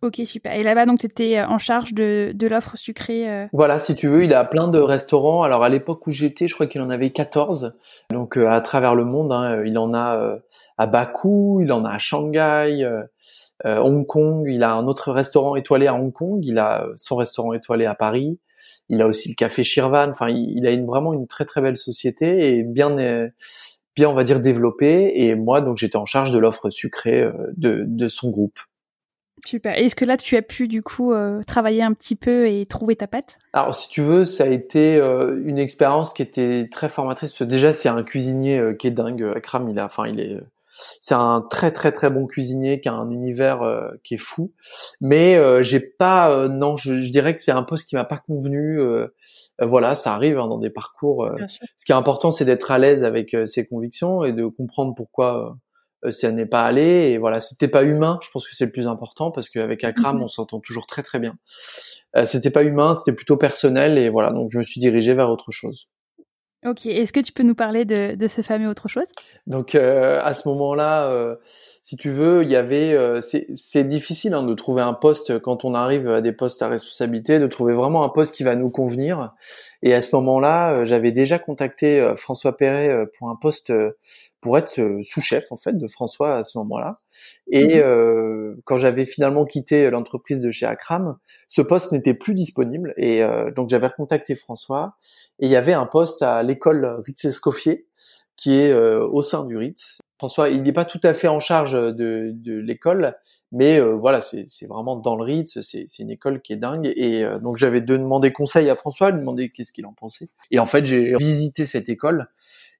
Ok, 0.02 0.22
super. 0.24 0.54
Et 0.54 0.60
là-bas, 0.60 0.86
donc, 0.86 1.00
tu 1.00 1.06
étais 1.06 1.38
euh, 1.38 1.46
en 1.46 1.58
charge 1.58 1.92
de, 1.92 2.32
de 2.34 2.46
l'offre 2.46 2.74
sucrée 2.74 3.30
euh 3.30 3.46
Voilà, 3.52 3.78
si 3.78 3.94
tu 3.94 4.08
veux, 4.08 4.24
il 4.24 4.32
a 4.32 4.44
plein 4.46 4.66
de 4.68 4.78
restaurants. 4.78 5.42
Alors, 5.42 5.62
à 5.62 5.68
l'époque 5.68 6.06
où 6.06 6.10
j'étais, 6.10 6.48
je 6.48 6.54
crois 6.54 6.66
qu'il 6.66 6.80
en 6.80 6.88
avait 6.88 7.10
14. 7.10 7.74
Donc, 8.10 8.38
euh, 8.38 8.48
à 8.48 8.62
travers 8.62 8.94
le 8.94 9.04
monde, 9.04 9.30
hein, 9.30 9.62
il 9.62 9.76
en 9.76 9.92
a 9.92 10.38
à 10.78 10.86
Bakou, 10.86 11.60
il 11.62 11.70
en 11.70 11.84
a 11.84 11.90
à 11.90 11.98
Shanghai, 11.98 12.82
Hong 13.64 14.06
Kong. 14.06 14.46
Il 14.48 14.62
a 14.62 14.72
un 14.72 14.86
autre 14.86 15.12
restaurant 15.12 15.54
étoilé 15.54 15.86
à 15.86 15.94
Hong 15.94 16.12
Kong. 16.12 16.42
Il 16.46 16.58
a 16.58 16.86
son 16.96 17.16
restaurant 17.16 17.52
étoilé 17.52 17.84
à 17.84 17.94
Paris. 17.94 18.38
Il 18.88 19.02
a 19.02 19.06
aussi 19.06 19.28
le 19.28 19.34
café 19.34 19.64
Shirvan. 19.64 20.08
Enfin, 20.08 20.30
il, 20.30 20.66
a 20.66 20.70
une, 20.70 20.86
vraiment 20.86 21.12
une 21.12 21.26
très, 21.26 21.44
très 21.44 21.60
belle 21.60 21.76
société 21.76 22.56
et 22.56 22.62
bien, 22.62 22.96
bien, 23.96 24.08
on 24.08 24.14
va 24.14 24.24
dire, 24.24 24.40
développée. 24.40 25.12
Et 25.14 25.34
moi, 25.34 25.60
donc, 25.60 25.76
j'étais 25.76 25.96
en 25.96 26.06
charge 26.06 26.32
de 26.32 26.38
l'offre 26.38 26.70
sucrée 26.70 27.30
de, 27.58 27.84
de 27.86 28.08
son 28.08 28.30
groupe. 28.30 28.60
Super. 29.46 29.76
Est-ce 29.78 29.94
que 29.94 30.04
là, 30.04 30.16
tu 30.16 30.36
as 30.36 30.42
pu 30.42 30.68
du 30.68 30.82
coup 30.82 31.12
euh, 31.12 31.42
travailler 31.42 31.82
un 31.82 31.92
petit 31.92 32.16
peu 32.16 32.48
et 32.48 32.66
trouver 32.66 32.96
ta 32.96 33.06
patte? 33.06 33.38
Alors, 33.52 33.74
si 33.74 33.88
tu 33.88 34.02
veux, 34.02 34.24
ça 34.24 34.44
a 34.44 34.48
été 34.48 34.96
euh, 34.96 35.40
une 35.44 35.58
expérience 35.58 36.12
qui 36.12 36.22
était 36.22 36.68
très 36.70 36.88
formatrice. 36.88 37.40
Déjà, 37.42 37.72
c'est 37.72 37.88
un 37.88 38.02
cuisinier 38.02 38.58
euh, 38.58 38.74
qui 38.74 38.86
est 38.86 38.92
dingue. 38.92 39.32
Akram, 39.36 39.68
il 39.68 39.78
a, 39.78 39.84
enfin, 39.84 40.06
il 40.06 40.20
est, 40.20 40.38
c'est 41.00 41.14
un 41.14 41.44
très 41.50 41.72
très 41.72 41.92
très 41.92 42.10
bon 42.10 42.26
cuisinier 42.26 42.80
qui 42.80 42.88
a 42.88 42.94
un 42.94 43.10
univers 43.10 43.90
qui 44.04 44.14
est 44.14 44.18
fou. 44.18 44.52
Mais 45.00 45.38
j'ai 45.62 45.80
pas, 45.80 46.48
non, 46.48 46.76
je, 46.76 47.02
je, 47.02 47.10
dirais 47.10 47.34
que 47.34 47.40
c'est 47.40 47.50
un 47.50 47.64
poste 47.64 47.88
qui 47.88 47.96
m'a 47.96 48.04
pas 48.04 48.18
convenu. 48.18 48.80
voilà, 49.60 49.94
ça 49.94 50.14
arrive 50.14 50.38
hein, 50.38 50.46
dans 50.46 50.58
des 50.58 50.70
parcours. 50.70 51.28
ce 51.76 51.84
qui 51.84 51.92
est 51.92 51.96
important, 51.96 52.30
c'est 52.30 52.44
d'être 52.44 52.70
à 52.70 52.78
l'aise 52.78 53.04
avec 53.04 53.36
ses 53.46 53.66
convictions 53.66 54.24
et 54.24 54.32
de 54.32 54.46
comprendre 54.46 54.94
pourquoi 54.94 55.48
euh, 55.48 55.52
ça 56.10 56.30
n'est 56.30 56.46
pas 56.46 56.62
allé 56.62 57.10
et 57.10 57.18
voilà 57.18 57.40
c'était 57.40 57.68
pas 57.68 57.82
humain 57.82 58.18
je 58.22 58.28
pense 58.30 58.48
que 58.48 58.56
c'est 58.56 58.64
le 58.64 58.72
plus 58.72 58.86
important 58.86 59.30
parce 59.30 59.48
qu'avec 59.48 59.84
Akram 59.84 60.16
mhm. 60.16 60.22
on 60.22 60.28
s'entend 60.28 60.60
toujours 60.60 60.86
très 60.86 61.02
très 61.02 61.18
bien. 61.18 61.36
Euh, 62.16 62.24
c'était 62.24 62.50
pas 62.50 62.62
humain 62.62 62.94
c'était 62.94 63.14
plutôt 63.14 63.36
personnel 63.36 63.98
et 63.98 64.08
voilà 64.08 64.32
donc 64.32 64.50
je 64.52 64.58
me 64.58 64.64
suis 64.64 64.80
dirigé 64.80 65.14
vers 65.14 65.30
autre 65.30 65.50
chose. 65.50 65.88
Ok 66.66 66.84
est-ce 66.84 67.12
que 67.12 67.20
tu 67.20 67.32
peux 67.32 67.42
nous 67.42 67.54
parler 67.54 67.84
de, 67.86 68.14
de 68.14 68.28
ce 68.28 68.42
fameux 68.42 68.68
autre 68.68 68.88
chose? 68.88 69.06
Donc 69.46 69.74
euh, 69.74 70.20
à 70.22 70.34
ce 70.34 70.46
moment-là 70.48 71.10
euh, 71.10 71.36
si 71.82 71.96
tu 71.96 72.10
veux 72.10 72.42
il 72.42 72.50
y 72.50 72.56
avait 72.56 72.92
euh, 72.92 73.20
c'est 73.22 73.84
difficile 73.84 74.34
hein, 74.34 74.42
de 74.42 74.54
trouver 74.54 74.82
un 74.82 74.92
poste 74.92 75.38
quand 75.38 75.64
on 75.64 75.74
arrive 75.74 76.08
à 76.08 76.20
des 76.20 76.32
postes 76.32 76.60
à 76.60 76.68
responsabilité 76.68 77.38
de 77.38 77.46
trouver 77.46 77.72
vraiment 77.72 78.04
un 78.04 78.10
poste 78.10 78.34
qui 78.34 78.42
va 78.42 78.56
nous 78.56 78.68
convenir 78.68 79.32
et 79.82 79.94
à 79.94 80.02
ce 80.02 80.14
moment-là 80.16 80.84
j'avais 80.84 81.12
déjà 81.12 81.38
contacté 81.38 82.12
François 82.16 82.56
Perret 82.56 83.06
pour 83.16 83.30
un 83.30 83.36
poste 83.36 83.72
pour 84.40 84.56
être 84.56 84.78
euh, 84.80 85.02
sous-chef 85.02 85.52
en 85.52 85.56
fait 85.56 85.76
de 85.76 85.86
François 85.86 86.36
à 86.36 86.44
ce 86.44 86.56
moment-là. 86.58 86.96
Et 87.50 87.76
mhm. 87.76 87.82
euh, 87.84 88.54
quand 88.64 88.78
j'avais 88.78 89.06
finalement 89.06 89.44
quitté 89.44 89.90
l'entreprise 89.90 90.40
de 90.40 90.50
chez 90.50 90.66
Akram, 90.66 91.16
ce 91.48 91.62
poste 91.62 91.92
n'était 91.92 92.14
plus 92.14 92.34
disponible 92.34 92.94
et 92.96 93.22
euh, 93.22 93.50
donc 93.50 93.68
j'avais 93.68 93.88
recontacté 93.88 94.36
François 94.36 94.94
et 95.38 95.46
il 95.46 95.50
y 95.50 95.56
avait 95.56 95.72
un 95.72 95.86
poste 95.86 96.22
à 96.22 96.42
l'école 96.42 97.00
Ritz-Escoffier 97.04 97.86
qui 98.36 98.54
est 98.54 98.72
au 98.72 99.20
sein 99.20 99.44
du 99.44 99.58
Ritz. 99.58 99.98
François, 100.16 100.48
il 100.48 100.62
n'est 100.62 100.72
pas 100.72 100.86
tout 100.86 101.00
à 101.02 101.12
fait 101.12 101.28
en 101.28 101.40
charge 101.40 101.74
de, 101.74 102.30
de 102.32 102.54
l'école, 102.54 103.18
mais 103.52 103.80
voilà, 103.80 104.20
c'est 104.20 104.66
vraiment 104.68 104.96
dans 104.96 105.16
le 105.16 105.24
Ritz, 105.24 105.60
c'est 105.62 105.98
une 105.98 106.10
école 106.10 106.40
qui 106.40 106.52
est 106.52 106.56
dingue. 106.56 106.92
Et 106.96 107.24
donc 107.42 107.56
j'avais 107.56 107.80
demandé 107.80 108.32
conseil 108.32 108.70
à 108.70 108.76
François, 108.76 109.10
lui 109.10 109.20
demander 109.20 109.50
qu'est-ce 109.50 109.72
qu'il 109.72 109.86
en 109.86 109.92
pensait. 109.92 110.28
Et 110.50 110.58
en 110.58 110.64
fait, 110.64 110.86
j'ai 110.86 111.14
visité 111.16 111.66
cette 111.66 111.88
école 111.88 112.28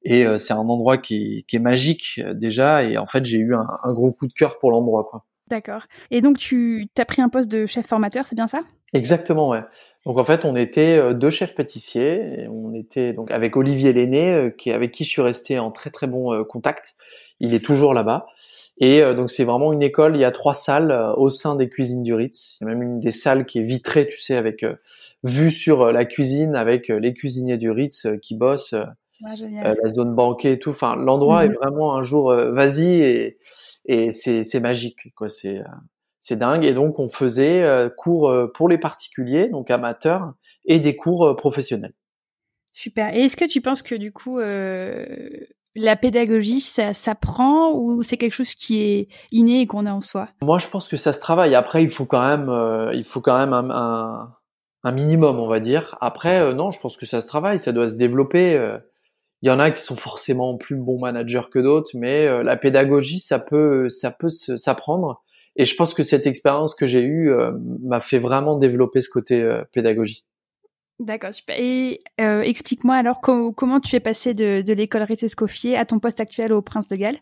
et 0.03 0.27
euh, 0.27 0.39
c'est 0.39 0.53
un 0.53 0.59
endroit 0.59 0.99
qui, 0.99 1.45
qui, 1.47 1.57
est 1.57 1.61
magique 1.61 2.21
euh, 2.25 2.35
déjà. 2.35 2.85
Et 2.85 2.97
en 2.97 3.07
fait, 3.07 3.25
j'ai 3.25 3.39
eu 3.39 3.55
un, 3.55 3.67
un, 3.83 3.93
gros 3.93 4.13
coup 4.13 4.27
de 4.27 4.33
cœur 4.33 4.59
pour 4.59 4.71
l'endroit. 4.71 5.05
Quoi. 5.05 5.25
D'accord. 5.49 5.83
Et 6.11 6.21
donc, 6.21 6.39
tu 6.39 6.89
as 6.97 7.05
pris 7.05 7.21
un 7.21 7.29
poste 7.29 7.51
de 7.51 7.67
chef 7.67 7.87
formateur, 7.87 8.27
c'est 8.27 8.37
bien 8.37 8.47
ça? 8.47 8.63
Exactement, 8.95 9.49
ouais. 9.49 9.63
Donc 10.07 10.19
en 10.19 10.25
fait, 10.25 10.45
on 10.45 10.57
était 10.57 10.97
euh, 10.97 11.13
deux 11.13 11.31
chefs 11.31 11.55
pâtissiers. 11.55 12.43
Et 12.43 12.49
on 12.49 12.73
était 12.73 13.13
donc 13.13 13.31
avec 13.31 13.57
Olivier 13.57 13.93
Lenné, 13.93 14.55
qui 14.57 14.71
avec 14.73 14.93
qui 14.93 15.05
je 15.05 15.11
suis 15.11 15.23
resté 15.23 15.59
en 15.59 15.71
très 15.71 15.91
très 15.91 16.07
bon 16.07 16.45
contact. 16.45 16.95
Il 17.41 17.55
est 17.55 17.65
toujours 17.65 17.93
là-bas. 17.95 18.27
Et 18.81 19.03
donc 19.15 19.31
c'est 19.31 19.45
vraiment 19.45 19.75
une 19.75 19.83
école. 19.83 20.17
Il 20.17 20.21
y 20.21 20.25
a 20.25 20.31
trois 20.31 20.55
salles 20.55 21.13
au 21.19 21.29
sein 21.29 21.55
des 21.55 21.69
cuisines 21.69 22.03
du 22.03 22.15
Ritz. 22.15 22.57
Il 22.61 22.65
y 22.65 22.67
a 22.67 22.75
même 22.75 22.83
une 22.83 22.99
des 22.99 23.11
salles 23.11 23.45
qui 23.45 23.59
est 23.59 23.63
vitrée, 23.63 24.07
tu 24.07 24.19
sais, 24.19 24.37
avec 24.37 24.65
vue 25.23 25.51
sur 25.51 25.93
la 25.93 26.07
cuisine, 26.07 26.57
avec 26.57 26.89
les 26.89 27.13
cuisiniers 27.13 27.59
du 27.59 27.71
Ritz 27.71 28.07
qui 28.23 28.35
bossent 28.37 28.75
euh, 29.23 29.75
la 29.83 29.89
zone 29.89 30.15
banquée 30.15 30.53
et 30.53 30.59
tout. 30.59 30.71
Enfin, 30.71 30.97
l'endroit 30.97 31.45
est 31.45 31.49
mhm. 31.49 31.55
vraiment 31.55 31.95
un 31.95 32.03
jour 32.03 32.31
euh, 32.31 32.53
vas-y 32.53 33.01
et, 33.03 33.39
et 33.85 34.11
c'est, 34.11 34.61
magique, 34.61 35.15
quoi. 35.15 35.29
C'est, 35.29 35.59
euh, 35.59 35.65
c'est 36.21 36.39
dingue. 36.39 36.65
Et 36.65 36.73
donc, 36.73 36.99
on 36.99 37.09
faisait 37.09 37.65
cours 37.97 38.33
pour 38.55 38.69
les 38.69 38.79
particuliers, 38.79 39.49
donc 39.49 39.71
amateurs, 39.71 40.33
et 40.65 40.81
des 40.81 40.97
cours 40.97 41.37
professionnels. 41.37 41.95
Super. 42.73 43.15
Et 43.15 43.23
est-ce 43.23 43.37
que 43.37 43.47
tu 43.47 43.61
penses 43.61 43.83
que 43.83 43.95
du 43.95 44.13
coup, 44.13 44.39
la 45.75 45.97
pédagogie, 45.97 46.61
ça 46.61 46.93
s'apprend 46.95 47.73
ou 47.73 48.03
c'est 48.03 48.17
quelque 48.17 48.35
chose 48.35 48.55
qui 48.55 48.81
est 48.81 49.09
inné 49.31 49.63
et 49.63 49.67
qu'on 49.67 49.87
a 49.87 49.93
en 49.93 50.01
soi? 50.01 50.29
Moi, 50.43 50.59
je 50.59 50.67
pense 50.69 50.89
que 50.89 50.97
ça 50.97 51.13
se 51.13 51.21
travaille. 51.21 51.55
Après, 51.55 51.83
il 51.83 51.91
faut 51.91 52.07
quand 52.07 52.27
même, 52.27 52.51
il 52.95 53.05
faut 53.05 53.21
quand 53.21 53.39
même 53.39 53.53
un, 53.53 53.71
un, 53.71 54.35
un, 54.83 54.93
minimum, 54.93 55.39
on 55.39 55.47
va 55.47 55.61
dire. 55.61 55.97
Après, 56.01 56.55
non, 56.55 56.71
je 56.71 56.81
pense 56.81 56.97
que 56.97 57.07
ça 57.07 57.21
se 57.21 57.27
travaille. 57.27 57.59
Ça 57.59 57.73
doit 57.73 57.89
se 57.89 57.97
développer. 57.97 58.79
Il 59.43 59.49
y 59.49 59.51
en 59.51 59.59
a 59.59 59.71
qui 59.71 59.83
sont 59.83 59.97
forcément 59.97 60.57
plus 60.57 60.77
bons 60.77 60.99
managers 60.99 61.49
que 61.51 61.59
d'autres, 61.59 61.93
mais 61.95 62.27
euh, 62.27 62.43
la 62.43 62.57
pédagogie, 62.57 63.21
ça 63.21 63.39
peut, 63.39 63.89
ça 63.89 64.11
peut 64.11 64.29
s'apprendre. 64.29 65.23
Et 65.57 65.65
je 65.65 65.75
pense 65.75 65.95
que 65.95 66.03
cette 66.03 66.27
expérience 66.27 66.75
que 66.75 66.87
j'ai 66.87 67.01
eue 67.01 67.33
euh, 67.33 67.53
m'a 67.83 68.01
fait 68.01 68.19
vraiment 68.19 68.59
développer 68.59 69.01
ce 69.01 69.09
côté 69.09 69.43
euh, 69.43 69.65
pédagogie. 69.73 70.25
D'accord, 71.01 71.35
super. 71.35 71.57
Et 71.59 72.01
explique-moi 72.19 72.95
alors 72.95 73.21
comment 73.21 73.81
tu 73.81 73.97
es 73.97 74.01
passé 74.01 74.33
de, 74.33 74.63
de 74.63 74.73
l'école 74.73 75.03
Ritz-Escoffier 75.03 75.77
à 75.77 75.85
ton 75.85 75.99
poste 75.99 76.21
actuel 76.21 76.53
au 76.53 76.63
Prince 76.63 76.87
de 76.87 76.95
Galles? 76.95 77.19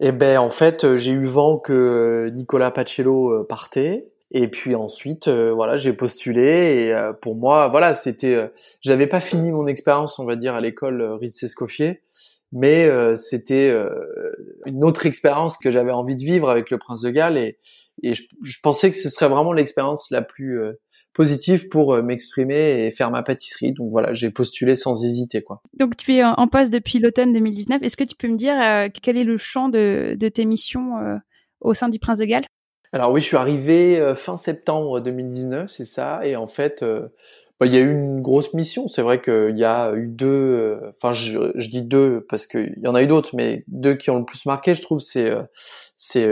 Eh 0.00 0.12
ben, 0.12 0.38
en 0.38 0.50
fait, 0.50 0.96
j'ai 0.96 1.12
eu 1.12 1.24
vent 1.24 1.56
que 1.56 2.28
Nicolas 2.34 2.70
Pacello 2.70 3.44
partait. 3.44 4.12
Et 4.34 4.48
puis 4.48 4.74
ensuite, 4.74 5.28
euh, 5.28 5.52
voilà, 5.52 5.76
j'ai 5.76 5.92
postulé 5.92 6.86
et 6.86 6.94
euh, 6.94 7.12
pour 7.12 7.36
moi, 7.36 7.68
voilà, 7.68 7.92
c'était, 7.92 8.34
euh, 8.34 8.48
j'avais 8.80 9.06
pas 9.06 9.20
fini 9.20 9.52
mon 9.52 9.66
expérience, 9.66 10.18
on 10.18 10.24
va 10.24 10.36
dire, 10.36 10.54
à 10.54 10.62
l'école 10.62 11.02
Ritz 11.20 11.42
Escoffier, 11.42 12.00
mais 12.50 12.90
c'était 13.16 13.74
une 14.66 14.84
autre 14.84 15.06
expérience 15.06 15.56
que 15.56 15.70
j'avais 15.70 15.90
envie 15.90 16.16
de 16.16 16.22
vivre 16.22 16.50
avec 16.50 16.70
le 16.70 16.76
Prince 16.76 17.00
de 17.00 17.08
Galles 17.08 17.38
et, 17.38 17.58
et 18.02 18.12
je, 18.12 18.24
je 18.42 18.58
pensais 18.62 18.90
que 18.90 18.96
ce 18.96 19.08
serait 19.08 19.28
vraiment 19.28 19.54
l'expérience 19.54 20.10
la 20.10 20.20
plus 20.20 20.60
positive 21.14 21.68
pour 21.68 22.02
m'exprimer 22.02 22.86
et 22.86 22.90
faire 22.90 23.10
ma 23.10 23.22
pâtisserie. 23.22 23.72
Donc 23.72 23.90
voilà, 23.90 24.14
j'ai 24.14 24.30
postulé 24.30 24.76
sans 24.76 25.04
hésiter, 25.04 25.42
quoi. 25.42 25.62
Donc 25.78 25.96
tu 25.96 26.14
es 26.14 26.24
en 26.24 26.48
poste 26.48 26.72
depuis 26.72 26.98
l'automne 26.98 27.32
2019. 27.32 27.82
Est-ce 27.82 27.96
que 27.96 28.04
tu 28.04 28.16
peux 28.16 28.28
me 28.28 28.36
dire 28.36 28.54
quel 29.02 29.16
est 29.16 29.24
le 29.24 29.36
champ 29.36 29.68
de, 29.68 30.16
de 30.18 30.28
tes 30.28 30.44
missions 30.44 31.20
au 31.60 31.74
sein 31.74 31.88
du 31.88 31.98
Prince 31.98 32.18
de 32.18 32.24
Galles? 32.24 32.46
Alors 32.94 33.10
oui, 33.10 33.22
je 33.22 33.26
suis 33.26 33.36
arrivé 33.38 33.98
euh, 33.98 34.14
fin 34.14 34.36
septembre 34.36 35.00
2019, 35.00 35.70
c'est 35.70 35.86
ça. 35.86 36.20
Et 36.24 36.36
en 36.36 36.46
fait, 36.46 36.82
euh, 36.82 37.08
il 37.66 37.74
y 37.74 37.76
a 37.76 37.80
eu 37.80 37.92
une 37.92 38.22
grosse 38.22 38.54
mission. 38.54 38.88
C'est 38.88 39.02
vrai 39.02 39.20
qu'il 39.20 39.56
y 39.56 39.64
a 39.64 39.92
eu 39.94 40.06
deux, 40.06 40.26
euh, 40.26 40.92
enfin 40.96 41.12
je, 41.12 41.52
je, 41.54 41.68
dis 41.68 41.82
deux 41.82 42.24
parce 42.28 42.46
qu'il 42.46 42.74
y 42.82 42.88
en 42.88 42.94
a 42.94 43.02
eu 43.02 43.06
d'autres, 43.06 43.34
mais 43.34 43.64
deux 43.68 43.94
qui 43.94 44.10
ont 44.10 44.18
le 44.18 44.24
plus 44.24 44.46
marqué, 44.46 44.74
je 44.74 44.82
trouve, 44.82 45.00
c'est 45.00 45.32
c'est 45.96 46.28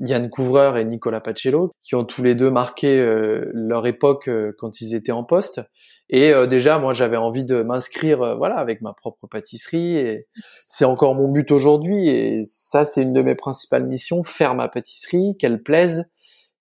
Yann 0.00 0.28
Couvreur 0.28 0.76
et 0.76 0.84
Nicolas 0.84 1.20
Pacello, 1.20 1.72
qui 1.82 1.94
ont 1.94 2.04
tous 2.04 2.22
les 2.22 2.34
deux 2.34 2.50
marqué 2.50 3.00
leur 3.52 3.86
époque 3.86 4.28
quand 4.58 4.80
ils 4.80 4.94
étaient 4.94 5.12
en 5.12 5.22
poste. 5.22 5.60
Et 6.10 6.32
déjà, 6.48 6.78
moi, 6.78 6.94
j'avais 6.94 7.16
envie 7.16 7.44
de 7.44 7.62
m'inscrire, 7.62 8.36
voilà, 8.36 8.56
avec 8.56 8.80
ma 8.82 8.92
propre 8.92 9.28
pâtisserie. 9.28 9.96
Et 9.96 10.26
c'est 10.68 10.84
encore 10.84 11.14
mon 11.14 11.28
but 11.28 11.52
aujourd'hui. 11.52 12.08
Et 12.08 12.42
ça, 12.44 12.84
c'est 12.84 13.02
une 13.02 13.12
de 13.12 13.22
mes 13.22 13.36
principales 13.36 13.86
missions 13.86 14.24
faire 14.24 14.56
ma 14.56 14.68
pâtisserie, 14.68 15.36
qu'elle 15.38 15.62
plaise, 15.62 16.10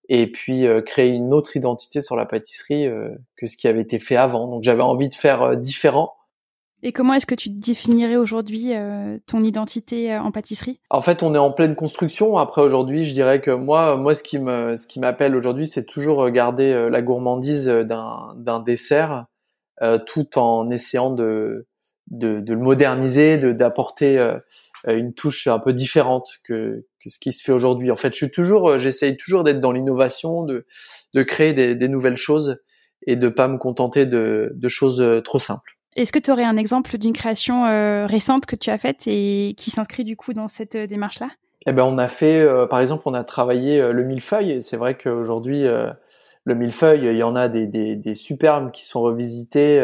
et 0.10 0.28
puis 0.28 0.66
créer 0.86 1.10
une 1.10 1.34
autre 1.34 1.56
identité 1.56 2.02
sur 2.02 2.16
la 2.16 2.26
pâtisserie 2.26 2.88
que 3.38 3.48
ce 3.48 3.58
qui 3.58 3.68
avait 3.68 3.82
été 3.82 4.00
fait 4.00 4.16
avant. 4.16 4.48
Donc, 4.48 4.64
j'avais 4.64 4.82
envie 4.82 5.10
de 5.10 5.16
faire 5.16 5.58
différent. 5.58 6.14
Et 6.86 6.92
comment 6.92 7.14
est-ce 7.14 7.26
que 7.26 7.36
tu 7.36 7.50
définirais 7.50 8.18
aujourd'hui 8.18 8.74
ton 9.26 9.42
identité 9.42 10.16
en 10.18 10.32
pâtisserie? 10.32 10.82
En 10.90 11.02
fait, 11.02 11.24
on 11.24 11.34
est 11.34 11.40
en 11.40 11.52
pleine 11.52 11.76
construction. 11.76 12.36
Après 12.36 12.62
aujourd'hui, 12.62 13.06
je 13.06 13.14
dirais 13.14 13.40
que 13.40 13.52
moi, 13.52 13.96
moi, 13.96 14.14
ce 14.14 14.24
qui 14.24 14.40
me, 14.40 14.76
ce 14.76 14.88
qui 14.88 15.00
m'appelle 15.00 15.36
aujourd'hui, 15.36 15.66
c'est 15.66 15.86
toujours 15.86 16.30
garder 16.30 16.90
la 16.90 17.02
gourmandise 17.02 17.68
d'un, 17.68 18.34
d'un 18.36 18.60
dessert 18.60 19.28
euh, 19.82 19.98
tout 20.06 20.38
en 20.38 20.70
essayant 20.70 21.10
de, 21.10 21.68
de, 22.12 22.40
de 22.40 22.54
le 22.54 22.60
moderniser, 22.60 23.38
de, 23.38 23.52
d'apporter 23.52 24.20
euh, 24.20 24.38
une 24.88 25.14
touche 25.14 25.48
un 25.48 25.60
peu 25.60 25.74
différente 25.74 26.40
que, 26.44 26.86
que 27.02 27.10
ce 27.10 27.20
qui 27.20 27.34
se 27.34 27.44
fait 27.44 27.52
aujourd'hui. 27.52 27.92
En 27.92 27.96
fait, 27.96 28.12
je 28.14 28.18
suis 28.18 28.32
toujours, 28.32 28.70
euh, 28.70 28.80
j'essaye 28.80 29.18
toujours 29.18 29.44
d'être 29.44 29.60
dans 29.60 29.72
l'innovation, 29.72 30.44
de, 30.44 30.66
de 31.14 31.24
créer 31.24 31.54
des, 31.54 31.76
des 31.76 31.88
nouvelles 31.88 32.18
choses 32.18 32.60
et 33.08 33.16
de 33.16 33.30
pas 33.30 33.48
me 33.48 33.58
contenter 33.58 34.06
de, 34.06 34.52
de 34.56 34.68
choses 34.70 35.04
trop 35.24 35.40
simples. 35.40 35.78
Est-ce 35.96 36.12
que 36.12 36.20
tu 36.20 36.32
aurais 36.32 36.46
un 36.46 36.58
exemple 36.58 36.98
d'une 36.98 37.14
création 37.14 37.66
récente 38.08 38.46
que 38.46 38.56
tu 38.56 38.70
as 38.70 38.78
faite 38.78 39.04
et 39.08 39.54
qui 39.58 39.70
s'inscrit 39.72 40.04
du 40.04 40.16
coup 40.16 40.34
dans 40.34 40.48
cette 40.48 40.76
démarche-là? 40.76 41.28
Eh 41.68 41.72
ben, 41.72 41.84
on 41.84 41.98
a 41.98 42.08
fait, 42.08 42.48
par 42.70 42.80
exemple, 42.80 43.04
on 43.06 43.14
a 43.14 43.24
travaillé 43.24 43.92
le 43.92 44.04
millefeuille. 44.04 44.62
C'est 44.62 44.78
vrai 44.78 44.98
qu'aujourd'hui, 44.98 45.66
le 46.46 46.56
millefeuille, 46.56 47.06
il 47.06 47.18
y 47.18 47.24
en 47.24 47.36
a 47.36 47.48
des, 47.48 47.68
des, 47.68 47.96
des 47.96 48.16
superbes 48.16 48.72
qui 48.72 48.86
sont 48.86 49.02
revisités. 49.02 49.80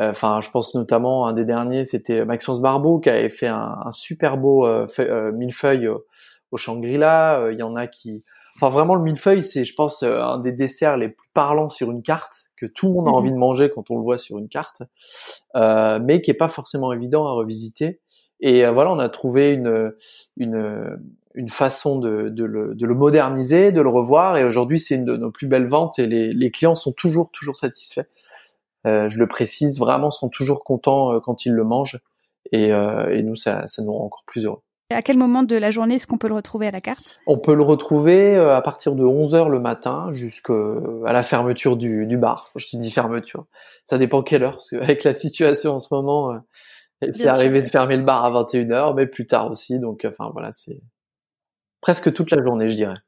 Euh, 0.00 0.04
euh, 0.04 0.10
enfin, 0.10 0.40
je 0.40 0.50
pense 0.50 0.74
notamment 0.74 1.26
un 1.26 1.32
des 1.32 1.44
derniers, 1.44 1.84
c'était 1.84 2.24
Maxence 2.24 2.60
Barbeau 2.60 2.98
qui 2.98 3.10
avait 3.10 3.30
fait 3.30 3.46
un, 3.46 3.78
un 3.84 3.92
super 3.92 4.36
beau 4.36 4.66
euh, 4.66 5.32
millefeuille 5.32 5.88
au, 5.88 6.04
au 6.50 6.56
Shangri-La. 6.56 7.48
Il 7.52 7.58
y 7.58 7.62
en 7.62 7.76
a 7.76 7.86
qui, 7.86 8.22
enfin 8.56 8.68
vraiment 8.68 8.94
le 8.94 9.02
millefeuille, 9.02 9.42
c'est, 9.42 9.64
je 9.64 9.74
pense, 9.74 10.02
un 10.02 10.38
des 10.38 10.52
desserts 10.52 10.96
les 10.96 11.08
plus 11.08 11.28
parlants 11.34 11.68
sur 11.68 11.90
une 11.90 12.02
carte 12.02 12.50
que 12.56 12.66
tout 12.66 12.88
le 12.88 12.94
monde 12.94 13.08
a 13.08 13.10
mhm. 13.10 13.16
envie 13.16 13.30
de 13.30 13.36
manger 13.36 13.70
quand 13.70 13.90
on 13.90 13.96
le 13.96 14.02
voit 14.02 14.18
sur 14.18 14.38
une 14.38 14.48
carte, 14.48 14.82
euh, 15.56 15.98
mais 16.02 16.22
qui 16.22 16.30
est 16.30 16.34
pas 16.34 16.48
forcément 16.48 16.92
évident 16.92 17.26
à 17.26 17.32
revisiter. 17.32 18.00
Et 18.40 18.66
voilà, 18.66 18.92
on 18.92 18.98
a 18.98 19.08
trouvé 19.08 19.52
une 19.52 19.94
une 20.36 20.98
une 21.36 21.48
façon 21.50 21.98
de, 21.98 22.30
de, 22.30 22.44
le, 22.44 22.74
de, 22.74 22.86
le, 22.86 22.94
moderniser, 22.94 23.70
de 23.70 23.82
le 23.82 23.90
revoir. 23.90 24.38
Et 24.38 24.44
aujourd'hui, 24.44 24.78
c'est 24.78 24.94
une 24.94 25.04
de 25.04 25.16
nos 25.16 25.30
plus 25.30 25.46
belles 25.46 25.66
ventes 25.66 25.98
et 25.98 26.06
les, 26.06 26.32
les 26.32 26.50
clients 26.50 26.74
sont 26.74 26.92
toujours 26.92 27.30
toujours 27.30 27.56
satisfaits. 27.56 28.06
Euh, 28.86 29.08
je 29.08 29.18
le 29.18 29.26
précise, 29.26 29.78
vraiment 29.78 30.10
sont 30.10 30.28
toujours 30.28 30.64
contents 30.64 31.12
euh, 31.12 31.20
quand 31.20 31.46
ils 31.46 31.52
le 31.52 31.64
mangent. 31.64 32.00
Et, 32.52 32.72
euh, 32.72 33.10
et 33.10 33.22
nous, 33.22 33.36
ça, 33.36 33.66
ça 33.66 33.82
nous 33.82 33.92
rend 33.92 34.04
encore 34.04 34.24
plus 34.26 34.44
heureux. 34.44 34.62
À 34.90 35.02
quel 35.02 35.16
moment 35.16 35.42
de 35.42 35.56
la 35.56 35.72
journée 35.72 35.96
est-ce 35.96 36.06
qu'on 36.06 36.18
peut 36.18 36.28
le 36.28 36.34
retrouver 36.34 36.68
à 36.68 36.70
la 36.70 36.80
carte? 36.80 37.18
On 37.26 37.38
peut 37.38 37.54
le 37.54 37.64
retrouver 37.64 38.36
à 38.36 38.62
partir 38.62 38.94
de 38.94 39.02
11h 39.02 39.48
le 39.48 39.58
matin 39.58 40.10
jusqu'à 40.12 40.52
la 41.04 41.24
fermeture 41.24 41.76
du, 41.76 42.06
du 42.06 42.16
bar. 42.16 42.50
Je 42.54 42.68
te 42.68 42.76
dis 42.76 42.92
fermeture. 42.92 43.46
Ça 43.86 43.98
dépend 43.98 44.22
quelle 44.22 44.44
heure, 44.44 44.52
parce 44.52 44.70
qu'avec 44.70 45.02
la 45.02 45.12
situation 45.12 45.72
en 45.72 45.80
ce 45.80 45.88
moment, 45.90 46.40
c'est 47.12 47.26
arrivé 47.26 47.62
de 47.62 47.68
fermer 47.68 47.96
le 47.96 48.04
bar 48.04 48.24
à 48.24 48.44
21h, 48.44 48.94
mais 48.94 49.08
plus 49.08 49.26
tard 49.26 49.50
aussi. 49.50 49.80
Donc, 49.80 50.06
enfin 50.08 50.30
voilà, 50.32 50.52
c'est 50.52 50.80
presque 51.80 52.12
toute 52.12 52.30
la 52.30 52.40
journée, 52.44 52.68
je 52.68 52.76
dirais. 52.76 52.98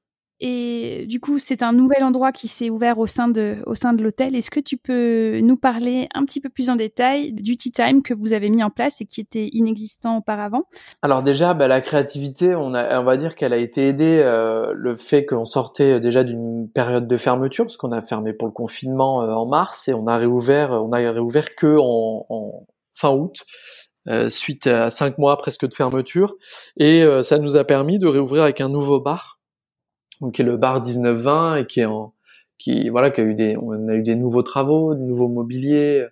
Et 0.40 1.06
du 1.08 1.20
coup, 1.20 1.38
c'est 1.38 1.62
un 1.62 1.72
nouvel 1.72 2.04
endroit 2.04 2.32
qui 2.32 2.48
s'est 2.48 2.70
ouvert 2.70 2.98
au 2.98 3.06
sein 3.06 3.28
de, 3.28 3.56
au 3.66 3.74
sein 3.74 3.92
de 3.92 4.02
l'hôtel. 4.02 4.36
Est-ce 4.36 4.50
que 4.50 4.60
tu 4.60 4.76
peux 4.76 5.40
nous 5.40 5.56
parler 5.56 6.08
un 6.14 6.24
petit 6.24 6.40
peu 6.40 6.48
plus 6.48 6.70
en 6.70 6.76
détail 6.76 7.32
du 7.32 7.56
tea 7.56 7.72
time 7.72 8.02
que 8.02 8.14
vous 8.14 8.32
avez 8.32 8.48
mis 8.48 8.62
en 8.62 8.70
place 8.70 9.00
et 9.00 9.04
qui 9.04 9.20
était 9.20 9.48
inexistant 9.52 10.18
auparavant? 10.18 10.64
Alors 11.02 11.22
déjà, 11.22 11.54
bah, 11.54 11.66
la 11.66 11.80
créativité, 11.80 12.54
on, 12.54 12.74
a, 12.74 13.00
on 13.00 13.04
va 13.04 13.16
dire 13.16 13.34
qu'elle 13.34 13.52
a 13.52 13.58
été 13.58 13.88
aidée 13.88 14.20
euh, 14.24 14.72
le 14.74 14.96
fait 14.96 15.26
qu'on 15.26 15.44
sortait 15.44 16.00
déjà 16.00 16.22
d'une 16.24 16.68
période 16.72 17.08
de 17.08 17.16
fermeture 17.16 17.64
parce 17.64 17.76
qu'on 17.76 17.92
a 17.92 18.02
fermé 18.02 18.32
pour 18.32 18.46
le 18.46 18.52
confinement 18.52 19.22
euh, 19.22 19.32
en 19.32 19.46
mars 19.46 19.88
et 19.88 19.94
on 19.94 20.06
a 20.06 20.16
réouvert, 20.18 20.70
on 20.70 20.92
a 20.92 20.98
réouvert 20.98 21.54
que 21.56 21.78
en, 21.78 22.26
en 22.28 22.66
fin 22.94 23.10
août. 23.10 23.44
Euh, 24.08 24.30
suite 24.30 24.66
à 24.66 24.90
cinq 24.90 25.18
mois 25.18 25.36
presque 25.36 25.68
de 25.68 25.74
fermeture 25.74 26.34
et 26.78 27.02
euh, 27.02 27.22
ça 27.22 27.38
nous 27.38 27.56
a 27.56 27.64
permis 27.64 27.98
de 27.98 28.06
réouvrir 28.06 28.42
avec 28.42 28.62
un 28.62 28.70
nouveau 28.70 29.00
bar 29.00 29.37
donc 30.20 30.34
qui 30.34 30.42
est 30.42 30.44
le 30.44 30.56
bar 30.56 30.82
1920 30.82 31.56
et 31.56 31.66
qui 31.66 31.80
est 31.80 31.84
en 31.84 32.12
qui 32.58 32.88
voilà 32.88 33.10
qui 33.10 33.20
a 33.20 33.24
eu 33.24 33.34
des 33.34 33.56
on 33.56 33.88
a 33.88 33.94
eu 33.94 34.02
des 34.02 34.16
nouveaux 34.16 34.42
travaux, 34.42 34.94
des 34.94 35.04
nouveaux 35.04 35.28
mobiliers. 35.28 36.06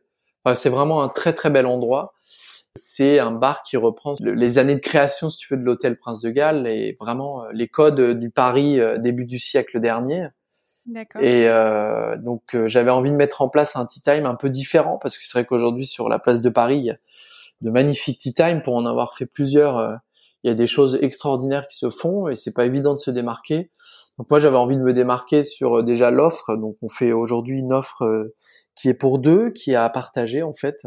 c'est 0.55 0.69
vraiment 0.69 1.03
un 1.03 1.09
très 1.09 1.33
très 1.33 1.51
bel 1.51 1.67
endroit. 1.67 2.15
C'est 2.79 3.19
un 3.19 3.33
bar 3.33 3.63
qui 3.63 3.79
reprend 3.79 4.15
les 4.21 4.59
années 4.59 4.75
de 4.75 4.81
création, 4.81 5.31
si 5.31 5.39
tu 5.39 5.55
veux, 5.55 5.59
de 5.59 5.65
l'hôtel 5.65 5.99
Prince 5.99 6.21
de 6.21 6.29
Galles 6.29 6.67
et 6.67 6.95
vraiment 7.01 7.45
euh, 7.45 7.49
les 7.55 7.69
codes 7.69 8.19
du 8.19 8.31
Paris 8.31 8.79
début 8.99 9.25
du 9.25 9.39
siècle 9.39 9.81
dernier. 9.81 10.29
Et 11.21 11.49
euh, 11.49 12.17
donc 12.17 12.55
j'avais 12.67 12.91
envie 12.91 13.11
de 13.11 13.17
mettre 13.17 13.43
en 13.43 13.49
place 13.49 13.77
un 13.77 13.87
tea 13.87 14.03
time 14.03 14.27
un 14.27 14.37
peu 14.37 14.51
différent 14.51 14.99
parce 15.03 15.17
que 15.17 15.25
c'est 15.25 15.39
vrai 15.39 15.47
qu'aujourd'hui 15.47 15.87
sur 15.87 16.09
la 16.09 16.19
place 16.19 16.41
de 16.41 16.51
Paris, 16.51 16.91
de 17.63 17.71
magnifiques 17.71 18.21
tea 18.21 18.35
time 18.35 18.63
pour 18.63 18.77
en 18.77 18.87
avoir 18.87 19.17
fait 19.17 19.27
plusieurs. 19.27 19.99
Euh, 20.45 20.47
il 20.47 20.49
y 20.49 20.53
a 20.53 20.55
des 20.55 20.67
choses 20.67 20.99
extraordinaires 21.01 21.67
qui 21.67 21.79
se 21.79 21.91
font 21.91 22.29
et 22.29 22.37
c'est 22.37 22.53
pas 22.53 22.67
évident 22.67 22.95
de 22.95 23.01
se 23.01 23.11
démarquer. 23.11 23.71
Donc 24.19 24.31
moi 24.31 24.39
j'avais 24.39 24.57
envie 24.57 24.77
de 24.77 24.83
me 24.83 24.93
démarquer 24.93 25.45
sur 25.45 25.79
euh, 25.79 25.83
déjà 25.83 26.11
l'offre. 26.11 26.57
Donc 26.57 26.77
on 26.83 26.89
fait 26.89 27.13
aujourd'hui 27.13 27.59
une 27.59 27.73
offre 27.73 28.03
euh, 28.03 28.35
qui 28.75 28.89
est 28.89 28.95
pour 28.95 29.19
deux, 29.19 29.51
qui 29.51 29.73
est 29.73 29.77
à 29.77 29.89
partager 29.91 30.43
en 30.43 30.55
fait. 30.55 30.83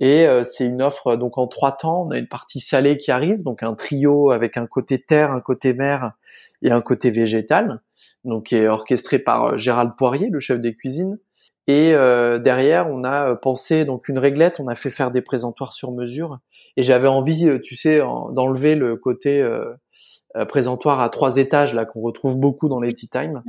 Et 0.00 0.28
c'est 0.44 0.64
une 0.64 0.80
offre 0.80 1.16
donc 1.16 1.38
en 1.38 1.48
trois 1.48 1.72
temps. 1.72 2.06
On 2.06 2.12
a 2.12 2.18
une 2.18 2.28
partie 2.28 2.60
salée 2.60 2.98
qui 2.98 3.10
arrive, 3.10 3.42
donc 3.42 3.64
un 3.64 3.74
trio 3.74 4.30
avec 4.30 4.56
un 4.56 4.68
côté 4.68 5.02
terre, 5.02 5.32
un 5.32 5.40
côté 5.40 5.74
mer 5.74 6.12
et 6.62 6.70
un 6.70 6.80
côté 6.80 7.10
végétal, 7.10 7.82
donc 8.22 8.46
qui 8.46 8.54
est 8.54 8.68
orchestré 8.68 9.18
par 9.18 9.58
Gérald 9.58 9.94
Poirier, 9.98 10.28
le 10.30 10.38
chef 10.38 10.60
des 10.60 10.76
cuisines. 10.76 11.18
Et 11.68 11.92
euh, 11.92 12.38
derrière, 12.38 12.88
on 12.88 13.04
a 13.04 13.30
euh, 13.30 13.34
pensé 13.34 13.84
donc 13.84 14.08
une 14.08 14.18
réglette, 14.18 14.58
on 14.58 14.68
a 14.68 14.74
fait 14.74 14.88
faire 14.88 15.10
des 15.10 15.20
présentoirs 15.20 15.74
sur 15.74 15.92
mesure. 15.92 16.38
Et 16.78 16.82
j'avais 16.82 17.08
envie, 17.08 17.46
euh, 17.46 17.60
tu 17.60 17.76
sais, 17.76 17.98
d'enlever 18.32 18.74
le 18.74 18.96
côté 18.96 19.46
présentoir 20.48 21.00
à 21.00 21.08
trois 21.08 21.36
étages 21.36 21.74
là 21.74 21.84
qu'on 21.84 22.00
retrouve 22.00 22.38
beaucoup 22.38 22.68
dans 22.68 22.80
les 22.80 22.94
tea 22.94 23.08
time. 23.08 23.42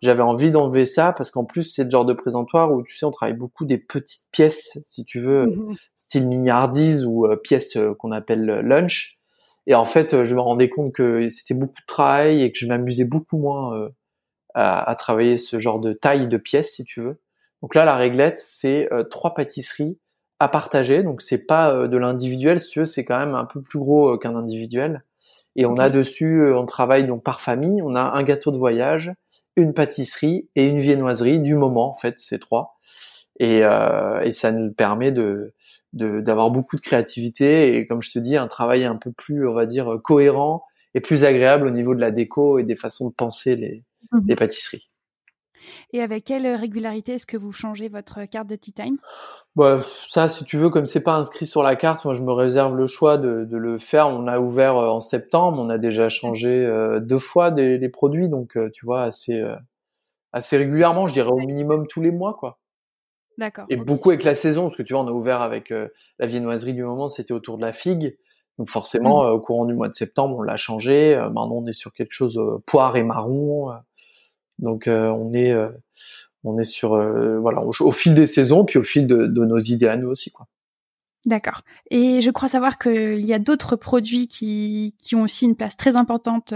J'avais 0.00 0.22
envie 0.22 0.50
d'enlever 0.50 0.86
ça 0.86 1.12
parce 1.12 1.30
qu'en 1.30 1.44
plus 1.44 1.64
c'est 1.64 1.84
le 1.84 1.90
genre 1.90 2.06
de 2.06 2.14
présentoir 2.14 2.72
où 2.72 2.82
tu 2.82 2.96
sais 2.96 3.04
on 3.04 3.10
travaille 3.10 3.36
beaucoup 3.36 3.66
des 3.66 3.76
petites 3.76 4.30
pièces, 4.30 4.80
si 4.86 5.04
tu 5.04 5.20
veux, 5.20 5.46
mmh 5.46 5.76
style 5.96 6.26
mignardise 6.26 7.04
ou 7.04 7.26
pièces 7.42 7.76
qu'on 7.98 8.12
appelle 8.12 8.44
lunch. 8.44 9.18
Et 9.66 9.74
en 9.74 9.84
fait, 9.84 10.24
je 10.24 10.34
me 10.34 10.40
rendais 10.40 10.68
compte 10.68 10.92
que 10.92 11.28
c'était 11.28 11.54
beaucoup 11.54 11.80
de 11.80 11.86
travail 11.86 12.42
et 12.42 12.52
que 12.52 12.58
je 12.58 12.66
m'amusais 12.66 13.04
beaucoup 13.04 13.38
moins 13.38 13.88
à, 14.54 14.90
à, 14.90 14.94
travailler 14.94 15.36
ce 15.36 15.58
genre 15.58 15.80
de 15.80 15.92
taille 15.92 16.28
de 16.28 16.36
pièces, 16.36 16.74
si 16.74 16.84
tu 16.84 17.00
veux. 17.00 17.18
Donc 17.62 17.76
là, 17.76 17.84
la 17.84 17.96
réglette, 17.96 18.38
c'est 18.38 18.92
euh, 18.92 19.04
trois 19.04 19.34
pâtisseries 19.34 19.96
à 20.40 20.48
partager. 20.48 21.02
Donc 21.02 21.22
c'est 21.22 21.46
pas 21.46 21.74
euh, 21.74 21.88
de 21.88 21.96
l'individuel, 21.96 22.58
si 22.58 22.68
tu 22.68 22.80
veux, 22.80 22.84
c'est 22.84 23.04
quand 23.04 23.18
même 23.18 23.34
un 23.34 23.44
peu 23.44 23.62
plus 23.62 23.78
gros 23.78 24.14
euh, 24.14 24.18
qu'un 24.18 24.34
individuel. 24.34 25.04
Et 25.54 25.64
on 25.66 25.76
a 25.76 25.90
dessus, 25.90 26.50
on 26.54 26.64
travaille 26.64 27.06
donc 27.06 27.22
par 27.22 27.40
famille. 27.40 27.82
On 27.82 27.94
a 27.94 28.00
un 28.00 28.22
gâteau 28.22 28.50
de 28.50 28.56
voyage, 28.56 29.12
une 29.54 29.74
pâtisserie 29.74 30.48
et 30.56 30.66
une 30.66 30.78
viennoiserie 30.78 31.40
du 31.40 31.54
moment 31.54 31.90
en 31.90 31.94
fait, 31.94 32.18
ces 32.18 32.38
trois. 32.38 32.78
Et, 33.38 33.58
et 33.58 34.32
ça 34.32 34.52
nous 34.52 34.72
permet 34.72 35.12
de 35.12 35.52
d'avoir 35.92 36.50
beaucoup 36.50 36.76
de 36.76 36.80
créativité 36.80 37.76
et 37.76 37.86
comme 37.86 38.00
je 38.00 38.10
te 38.10 38.18
dis, 38.18 38.38
un 38.38 38.46
travail 38.46 38.84
un 38.84 38.96
peu 38.96 39.12
plus, 39.12 39.46
on 39.46 39.52
va 39.52 39.66
dire, 39.66 39.98
cohérent 40.02 40.64
et 40.94 41.02
plus 41.02 41.24
agréable 41.24 41.66
au 41.66 41.70
niveau 41.70 41.94
de 41.94 42.00
la 42.00 42.12
déco 42.12 42.58
et 42.58 42.62
des 42.62 42.76
façons 42.76 43.10
de 43.10 43.14
penser 43.14 43.56
les, 43.56 43.84
mmh 44.10 44.20
les 44.26 44.36
pâtisseries. 44.36 44.88
Et 45.92 46.00
avec 46.00 46.24
quelle 46.24 46.46
régularité 46.54 47.12
est-ce 47.12 47.26
que 47.26 47.36
vous 47.36 47.52
changez 47.52 47.88
votre 47.88 48.24
carte 48.24 48.48
de 48.48 48.56
tea 48.56 48.72
time? 48.72 48.96
Bah, 49.54 49.80
ça, 50.08 50.28
si 50.30 50.44
tu 50.44 50.56
veux, 50.56 50.70
comme 50.70 50.86
c'est 50.86 51.02
pas 51.02 51.14
inscrit 51.14 51.44
sur 51.44 51.62
la 51.62 51.76
carte, 51.76 52.04
moi 52.04 52.14
je 52.14 52.22
me 52.22 52.32
réserve 52.32 52.74
le 52.74 52.86
choix 52.86 53.18
de, 53.18 53.44
de 53.44 53.56
le 53.56 53.78
faire. 53.78 54.08
On 54.08 54.26
a 54.26 54.40
ouvert 54.40 54.76
euh, 54.76 54.88
en 54.88 55.00
septembre, 55.00 55.58
on 55.58 55.68
a 55.68 55.76
déjà 55.76 56.08
changé 56.08 56.48
euh, 56.48 57.00
deux 57.00 57.18
fois 57.18 57.50
des, 57.50 57.76
les 57.76 57.88
produits, 57.90 58.30
donc 58.30 58.56
euh, 58.56 58.70
tu 58.72 58.86
vois 58.86 59.02
assez 59.02 59.42
assez 60.32 60.56
régulièrement, 60.56 61.06
je 61.06 61.12
dirais 61.12 61.28
au 61.28 61.36
minimum 61.36 61.86
tous 61.86 62.00
les 62.00 62.10
mois, 62.10 62.34
quoi. 62.34 62.58
D'accord. 63.36 63.66
Et 63.68 63.76
beaucoup 63.76 64.10
avec 64.10 64.24
la 64.24 64.34
saison, 64.34 64.64
parce 64.64 64.76
que 64.76 64.82
tu 64.82 64.94
vois, 64.94 65.02
on 65.02 65.08
a 65.08 65.12
ouvert 65.12 65.42
avec 65.42 65.70
la 66.18 66.26
viennoiserie 66.26 66.72
du 66.72 66.84
moment, 66.84 67.08
c'était 67.08 67.32
autour 67.32 67.58
de 67.58 67.62
la 67.62 67.72
figue. 67.72 68.16
Donc 68.58 68.68
forcément, 68.68 69.24
mmh. 69.24 69.32
au 69.32 69.40
courant 69.40 69.64
du 69.66 69.74
mois 69.74 69.88
de 69.88 69.94
septembre, 69.94 70.36
on 70.38 70.42
l'a 70.42 70.56
changé. 70.56 71.16
maintenant, 71.16 71.56
on 71.56 71.66
est 71.66 71.74
sur 71.74 71.92
quelque 71.92 72.12
chose 72.12 72.40
poire 72.66 72.96
et 72.96 73.02
marron. 73.02 73.72
Donc 74.62 74.86
euh, 74.86 75.08
on 75.08 75.32
est 75.34 75.52
euh, 75.52 75.68
on 76.44 76.58
est 76.58 76.64
sur 76.64 76.94
euh, 76.94 77.38
voilà 77.38 77.62
au, 77.62 77.92
fil 77.92 78.14
des 78.14 78.26
saisons 78.26 78.64
puis 78.64 78.78
au 78.78 78.82
fil 78.82 79.06
de, 79.06 79.26
nos 79.26 79.58
idées 79.58 79.88
à 79.88 79.96
nous 79.96 80.08
aussi 80.08 80.30
quoi. 80.30 80.46
D'accord. 81.24 81.60
Et 81.90 82.20
je 82.20 82.30
crois 82.30 82.48
savoir 82.48 82.76
qu'il 82.76 83.24
y 83.24 83.32
a 83.32 83.38
d'autres 83.38 83.76
produits 83.76 84.26
qui, 84.26 84.96
qui 85.00 85.14
ont 85.14 85.22
aussi 85.22 85.44
une 85.44 85.54
place 85.54 85.76
très 85.76 85.94
importante 85.96 86.52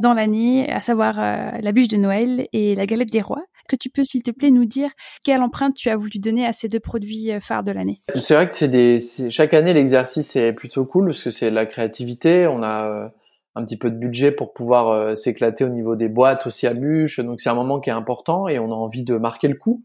dans 0.00 0.14
l'année, 0.14 0.72
à 0.72 0.80
savoir 0.80 1.16
la 1.16 1.72
bûche 1.72 1.88
de 1.88 1.98
Noël 1.98 2.48
et 2.54 2.74
la 2.74 2.86
galette 2.86 3.12
des 3.12 3.20
rois. 3.20 3.44
Que 3.68 3.76
tu 3.76 3.90
peux, 3.90 4.02
s'il 4.02 4.22
te 4.22 4.30
plaît, 4.30 4.50
nous 4.50 4.64
dire 4.64 4.88
quelle 5.24 5.42
empreinte 5.42 5.74
tu 5.74 5.90
as 5.90 5.96
voulu 5.98 6.20
donner 6.20 6.46
à 6.46 6.54
ces 6.54 6.68
deux 6.68 6.80
produits 6.80 7.32
phares 7.42 7.64
de 7.64 7.70
l'année? 7.70 8.00
C'est 8.14 8.32
vrai 8.32 8.46
que 8.46 8.54
c'est 8.54 8.68
des, 8.68 8.98
chaque 9.28 9.52
année 9.52 9.74
l'exercice 9.74 10.36
est 10.36 10.54
plutôt 10.54 10.86
cool 10.86 11.08
parce 11.08 11.22
que 11.22 11.30
c'est 11.30 11.50
la 11.50 11.66
créativité. 11.66 12.46
On 12.46 12.62
a 12.62 13.12
un 13.54 13.64
petit 13.64 13.76
peu 13.76 13.90
de 13.90 13.96
budget 13.96 14.32
pour 14.32 14.52
pouvoir 14.52 14.88
euh, 14.88 15.14
s'éclater 15.14 15.64
au 15.64 15.68
niveau 15.68 15.94
des 15.94 16.08
boîtes 16.08 16.46
aussi 16.46 16.66
à 16.66 16.74
bûche. 16.74 17.20
Donc 17.20 17.40
c'est 17.40 17.50
un 17.50 17.54
moment 17.54 17.80
qui 17.80 17.90
est 17.90 17.94
important 17.94 18.48
et 18.48 18.58
on 18.58 18.70
a 18.70 18.74
envie 18.74 19.04
de 19.04 19.16
marquer 19.16 19.48
le 19.48 19.56
coup. 19.56 19.84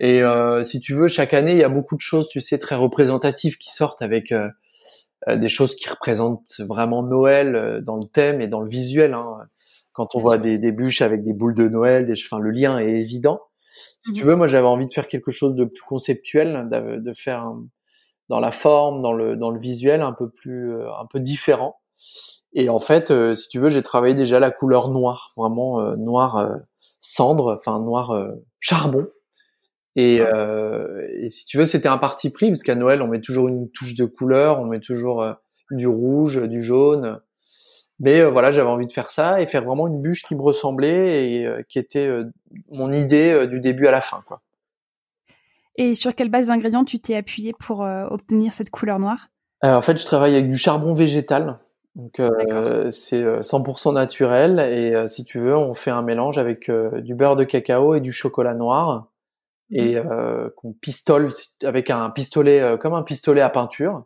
Et 0.00 0.22
euh, 0.22 0.62
si 0.62 0.80
tu 0.80 0.94
veux, 0.94 1.08
chaque 1.08 1.34
année, 1.34 1.52
il 1.52 1.58
y 1.58 1.64
a 1.64 1.68
beaucoup 1.68 1.96
de 1.96 2.00
choses, 2.00 2.28
tu 2.28 2.40
sais, 2.40 2.58
très 2.58 2.76
représentatives 2.76 3.56
qui 3.58 3.72
sortent 3.72 4.02
avec 4.02 4.32
euh, 4.32 4.48
des 5.28 5.48
choses 5.48 5.74
qui 5.74 5.88
représentent 5.88 6.60
vraiment 6.60 7.02
Noël 7.02 7.82
dans 7.84 7.96
le 7.96 8.06
thème 8.06 8.40
et 8.40 8.46
dans 8.46 8.60
le 8.60 8.68
visuel. 8.68 9.14
Hein. 9.14 9.38
Quand 9.92 10.14
on 10.14 10.20
voit 10.20 10.38
des, 10.38 10.58
des, 10.58 10.70
bûches 10.70 11.02
avec 11.02 11.24
des 11.24 11.32
boules 11.32 11.54
de 11.54 11.68
Noël, 11.68 12.06
des, 12.06 12.12
enfin, 12.12 12.38
le 12.38 12.50
lien 12.50 12.78
est 12.78 12.92
évident. 12.92 13.40
Si 14.00 14.12
tu 14.12 14.22
mmh 14.22 14.26
veux, 14.26 14.36
moi 14.36 14.46
j'avais 14.46 14.66
envie 14.66 14.86
de 14.86 14.92
faire 14.92 15.08
quelque 15.08 15.32
chose 15.32 15.56
de 15.56 15.64
plus 15.64 15.82
conceptuel, 15.82 16.68
de, 16.70 16.96
de 16.98 17.12
faire 17.12 17.52
dans 18.28 18.38
la 18.38 18.52
forme, 18.52 19.02
dans 19.02 19.12
le 19.12 19.36
dans 19.36 19.50
le 19.50 19.58
visuel, 19.58 20.02
un 20.02 20.12
peu 20.12 20.30
plus, 20.30 20.72
un 20.72 21.06
peu 21.10 21.18
différent. 21.18 21.80
Et 22.54 22.68
en 22.68 22.80
fait, 22.80 23.10
euh, 23.10 23.34
si 23.34 23.48
tu 23.48 23.58
veux, 23.58 23.68
j'ai 23.68 23.82
travaillé 23.82 24.14
déjà 24.14 24.40
la 24.40 24.50
couleur 24.50 24.88
noire, 24.88 25.32
vraiment 25.36 25.80
euh, 25.80 25.96
noir 25.96 26.36
euh, 26.36 26.56
cendre, 27.00 27.56
enfin 27.56 27.78
noir 27.80 28.26
charbon. 28.60 29.06
Et, 29.96 30.16
et, 30.16 31.30
si 31.30 31.44
tu 31.46 31.58
veux, 31.58 31.64
c'était 31.64 31.88
un 31.88 31.98
parti 31.98 32.30
pris 32.30 32.48
parce 32.48 32.62
qu'à 32.62 32.74
Noël, 32.74 33.02
on 33.02 33.08
met 33.08 33.20
toujours 33.20 33.48
une 33.48 33.68
touche 33.70 33.94
de 33.94 34.04
couleur, 34.04 34.60
on 34.60 34.64
met 34.64 34.80
toujours 34.80 35.24
du 35.70 35.86
rouge, 35.86 36.40
du 36.42 36.62
jaune. 36.62 37.20
Mais 37.98 38.22
voilà, 38.24 38.52
j'avais 38.52 38.68
envie 38.68 38.86
de 38.86 38.92
faire 38.92 39.10
ça 39.10 39.40
et 39.40 39.46
faire 39.46 39.64
vraiment 39.64 39.88
une 39.88 40.00
bûche 40.00 40.24
qui 40.24 40.36
me 40.36 40.42
ressemblait 40.42 41.32
et 41.32 41.48
qui 41.68 41.78
était 41.78 42.10
mon 42.70 42.92
idée 42.92 43.46
du 43.48 43.60
début 43.60 43.86
à 43.86 43.90
la 43.90 44.00
fin, 44.00 44.22
quoi. 44.26 44.42
Et 45.76 45.94
sur 45.94 46.14
quelle 46.14 46.30
base 46.30 46.48
d'ingrédients 46.48 46.84
tu 46.84 47.00
t'es 47.00 47.16
appuyé 47.16 47.52
pour 47.58 47.80
obtenir 47.80 48.52
cette 48.52 48.70
couleur 48.70 48.98
noire? 48.98 49.28
En 49.62 49.82
fait, 49.82 49.96
je 49.96 50.04
travaille 50.04 50.34
avec 50.34 50.48
du 50.48 50.58
charbon 50.58 50.94
végétal. 50.94 51.58
Donc 51.98 52.20
euh, 52.20 52.92
c'est 52.92 53.22
100% 53.22 53.88
euh, 53.88 53.92
naturel 53.92 54.60
et 54.60 54.94
euh, 54.94 55.08
si 55.08 55.24
tu 55.24 55.40
veux, 55.40 55.56
on 55.56 55.74
fait 55.74 55.90
un 55.90 56.02
mélange 56.02 56.38
avec 56.38 56.70
du 56.70 57.14
beurre 57.16 57.34
de 57.34 57.42
cacao 57.42 57.96
et 57.96 58.00
du 58.00 58.12
chocolat 58.12 58.54
noir 58.54 59.10
et 59.70 60.00
mmh. 60.00 60.50
qu'on 60.56 60.72
pistole 60.72 61.28
avec 61.62 61.90
un 61.90 62.08
pistolet 62.08 62.78
comme 62.80 62.94
un 62.94 63.02
pistolet 63.02 63.42
à 63.42 63.50
peinture. 63.50 64.04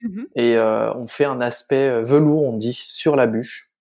mmh 0.00 0.22
et 0.36 0.58
on 0.58 1.06
fait 1.06 1.26
un 1.26 1.40
aspect 1.42 2.00
velours, 2.02 2.44
on 2.44 2.56
dit, 2.56 2.72
sur 2.72 3.16
la 3.16 3.26
bûche. 3.26 3.71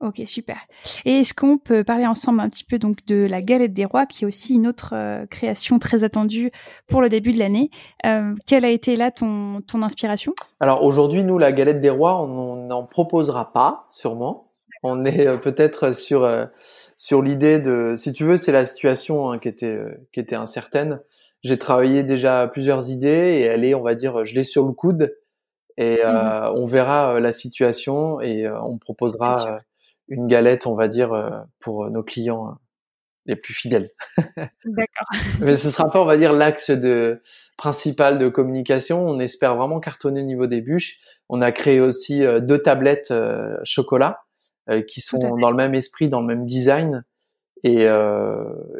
Ok, 0.00 0.22
super. 0.26 0.58
Et 1.04 1.18
est-ce 1.18 1.34
qu'on 1.34 1.58
peut 1.58 1.82
parler 1.82 2.06
ensemble 2.06 2.38
un 2.38 2.48
petit 2.48 2.62
peu 2.62 2.78
donc 2.78 3.04
de 3.06 3.26
la 3.28 3.42
galette 3.42 3.72
des 3.72 3.84
rois, 3.84 4.06
qui 4.06 4.22
est 4.22 4.26
aussi 4.28 4.54
une 4.54 4.68
autre 4.68 4.92
euh, 4.94 5.26
création 5.26 5.80
très 5.80 6.04
attendue 6.04 6.52
pour 6.86 7.02
le 7.02 7.08
début 7.08 7.32
de 7.32 7.38
l'année. 7.40 7.70
Euh, 8.06 8.32
quelle 8.46 8.64
a 8.64 8.70
été 8.70 8.94
là 8.94 9.10
ton, 9.10 9.60
ton 9.62 9.82
inspiration? 9.82 10.34
Alors 10.60 10.84
aujourd'hui, 10.84 11.24
nous, 11.24 11.36
la 11.36 11.50
galette 11.50 11.80
des 11.80 11.90
rois, 11.90 12.22
on 12.22 12.66
n'en 12.68 12.84
proposera 12.84 13.52
pas, 13.52 13.86
sûrement. 13.90 14.52
On 14.84 15.04
est 15.04 15.26
euh, 15.26 15.36
peut-être 15.36 15.92
sur 15.92 16.30
sur 16.96 17.20
l'idée 17.20 17.58
de, 17.58 17.94
si 17.96 18.12
tu 18.12 18.22
veux, 18.22 18.36
c'est 18.36 18.52
la 18.52 18.66
situation 18.66 19.32
hein, 19.32 19.40
qui 19.40 19.48
était 19.48 19.80
qui 20.12 20.20
était 20.20 20.36
incertaine. 20.36 21.00
J'ai 21.42 21.58
travaillé 21.58 22.04
déjà 22.04 22.46
plusieurs 22.46 22.88
idées 22.88 23.08
et 23.08 23.42
elle 23.42 23.64
est, 23.64 23.74
on 23.74 23.82
va 23.82 23.96
dire, 23.96 24.24
je 24.24 24.36
l'ai 24.36 24.44
sur 24.44 24.64
le 24.64 24.72
coude 24.72 25.16
et 25.76 26.02
mmh 26.04 26.52
on 26.54 26.66
verra 26.66 27.20
la 27.20 27.30
situation 27.30 28.20
et 28.20 28.48
on 28.48 28.78
proposera 28.78 29.60
une 30.08 30.26
galette, 30.26 30.66
on 30.66 30.74
va 30.74 30.88
dire, 30.88 31.12
euh, 31.12 31.30
pour 31.60 31.90
nos 31.90 32.02
clients 32.02 32.48
hein, 32.48 32.58
les 33.26 33.36
plus 33.36 33.54
fidèles. 33.54 33.90
D'accord. 34.36 35.08
Mais 35.40 35.54
ce 35.54 35.70
sera 35.70 35.90
pas, 35.90 36.00
on 36.00 36.06
va 36.06 36.16
dire, 36.16 36.32
l'axe 36.32 36.70
de 36.70 37.22
principal 37.56 38.18
de 38.18 38.28
communication. 38.28 39.06
On 39.06 39.18
espère 39.18 39.56
vraiment 39.56 39.80
cartonner 39.80 40.22
au 40.22 40.24
niveau 40.26 40.46
des 40.46 40.60
bûches. 40.60 40.98
On 41.28 41.42
a 41.42 41.52
créé 41.52 41.80
aussi 41.80 42.24
euh, 42.24 42.40
deux 42.40 42.58
tablettes 42.58 43.10
euh, 43.10 43.56
chocolat 43.64 44.22
qui 44.86 45.00
sont 45.00 45.16
dans 45.16 45.50
le 45.50 45.56
même 45.56 45.74
esprit, 45.74 46.10
dans 46.10 46.20
le 46.20 46.26
même 46.26 46.44
design. 46.44 47.02
Et, 47.64 47.86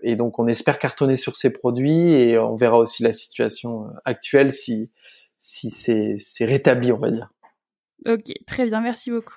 et, 0.02 0.16
donc 0.16 0.38
on 0.38 0.46
espère 0.46 0.78
cartonner 0.78 1.14
sur 1.14 1.34
ces 1.34 1.50
produits 1.50 2.12
et 2.12 2.38
on 2.38 2.56
verra 2.56 2.76
aussi 2.76 3.02
la 3.02 3.14
situation 3.14 3.86
actuelle 4.04 4.52
si 4.52 4.90
si 5.38 5.70
c'est 5.70 6.44
rétabli, 6.44 6.92
on 6.92 6.98
va 6.98 7.10
dire. 7.10 7.30
Ok, 8.06 8.32
très 8.46 8.66
bien, 8.66 8.80
merci 8.80 9.10
beaucoup. 9.10 9.34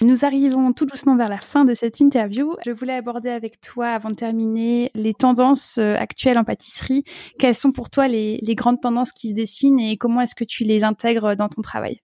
Nous 0.00 0.24
arrivons 0.24 0.72
tout 0.72 0.86
doucement 0.86 1.16
vers 1.16 1.28
la 1.28 1.38
fin 1.38 1.64
de 1.64 1.74
cette 1.74 2.00
interview. 2.00 2.54
Je 2.64 2.70
voulais 2.70 2.94
aborder 2.94 3.30
avec 3.30 3.60
toi, 3.60 3.88
avant 3.88 4.10
de 4.10 4.14
terminer, 4.14 4.90
les 4.94 5.14
tendances 5.14 5.78
euh, 5.78 5.94
actuelles 5.96 6.38
en 6.38 6.44
pâtisserie. 6.44 7.04
Quelles 7.38 7.54
sont 7.54 7.72
pour 7.72 7.90
toi 7.90 8.08
les, 8.08 8.38
grandes 8.54 8.80
tendances 8.80 9.12
qui 9.12 9.28
se 9.28 9.34
dessinent 9.34 9.80
et 9.80 9.96
comment 9.96 10.20
est-ce 10.20 10.34
que 10.34 10.44
tu 10.44 10.64
les 10.64 10.84
intègres 10.84 11.36
dans 11.36 11.48
ton 11.48 11.62
travail? 11.62 12.00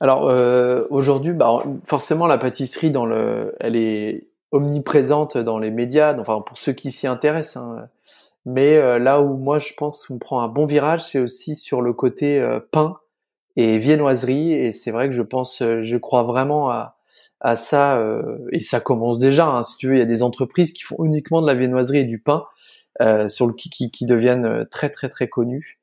Alors 0.00 0.28
euh, 0.28 0.86
aujourd'hui, 0.90 1.32
bah, 1.32 1.62
forcément, 1.84 2.26
la 2.26 2.38
pâtisserie, 2.38 2.92
elle 3.60 3.76
est 3.76 4.28
omniprésente 4.52 5.36
dans 5.36 5.58
les 5.58 5.70
médias, 5.70 6.18
enfin 6.18 6.40
pour 6.40 6.56
ceux 6.56 6.72
qui 6.72 6.90
s'y 6.90 7.06
intéressent. 7.06 7.58
Hein. 7.62 7.88
Mais 8.44 8.76
euh, 8.76 8.98
là 8.98 9.20
où 9.20 9.36
moi 9.36 9.58
je 9.58 9.74
pense 9.76 10.06
qu'on 10.06 10.18
prend 10.18 10.40
un 10.40 10.48
bon 10.48 10.66
virage, 10.66 11.02
c'est 11.02 11.18
aussi 11.18 11.56
sur 11.56 11.82
le 11.82 11.92
côté 11.92 12.40
pain 12.70 12.98
et 13.56 13.78
viennoiserie. 13.78 14.52
Et 14.52 14.72
c'est 14.72 14.90
vrai 14.90 15.06
que 15.06 15.14
je 15.14 15.22
pense, 15.22 15.62
je 15.62 15.96
crois 15.96 16.22
vraiment 16.22 16.70
à, 16.70 16.96
à 17.40 17.56
ça, 17.56 17.98
euh, 17.98 18.38
et 18.52 18.60
ça 18.60 18.80
commence 18.80 19.18
déjà. 19.18 19.48
Hein, 19.48 19.62
si 19.62 19.76
tu 19.76 19.88
veux, 19.88 19.94
il 19.94 19.98
y 19.98 20.02
a 20.02 20.06
des 20.06 20.22
entreprises 20.22 20.72
qui 20.72 20.82
font 20.82 21.04
uniquement 21.04 21.42
de 21.42 21.46
la 21.46 21.54
viennoiserie 21.54 21.98
et 21.98 22.04
du 22.04 22.18
pain, 22.18 22.44
euh, 23.00 23.28
sur 23.28 23.46
le 23.46 23.52
qui, 23.52 23.70
qui, 23.90 24.06
deviennent 24.06 24.46
euh, 24.46 24.64
très 24.64 24.90
très 24.90 25.08
très 25.08 25.28
connus. 25.28 25.78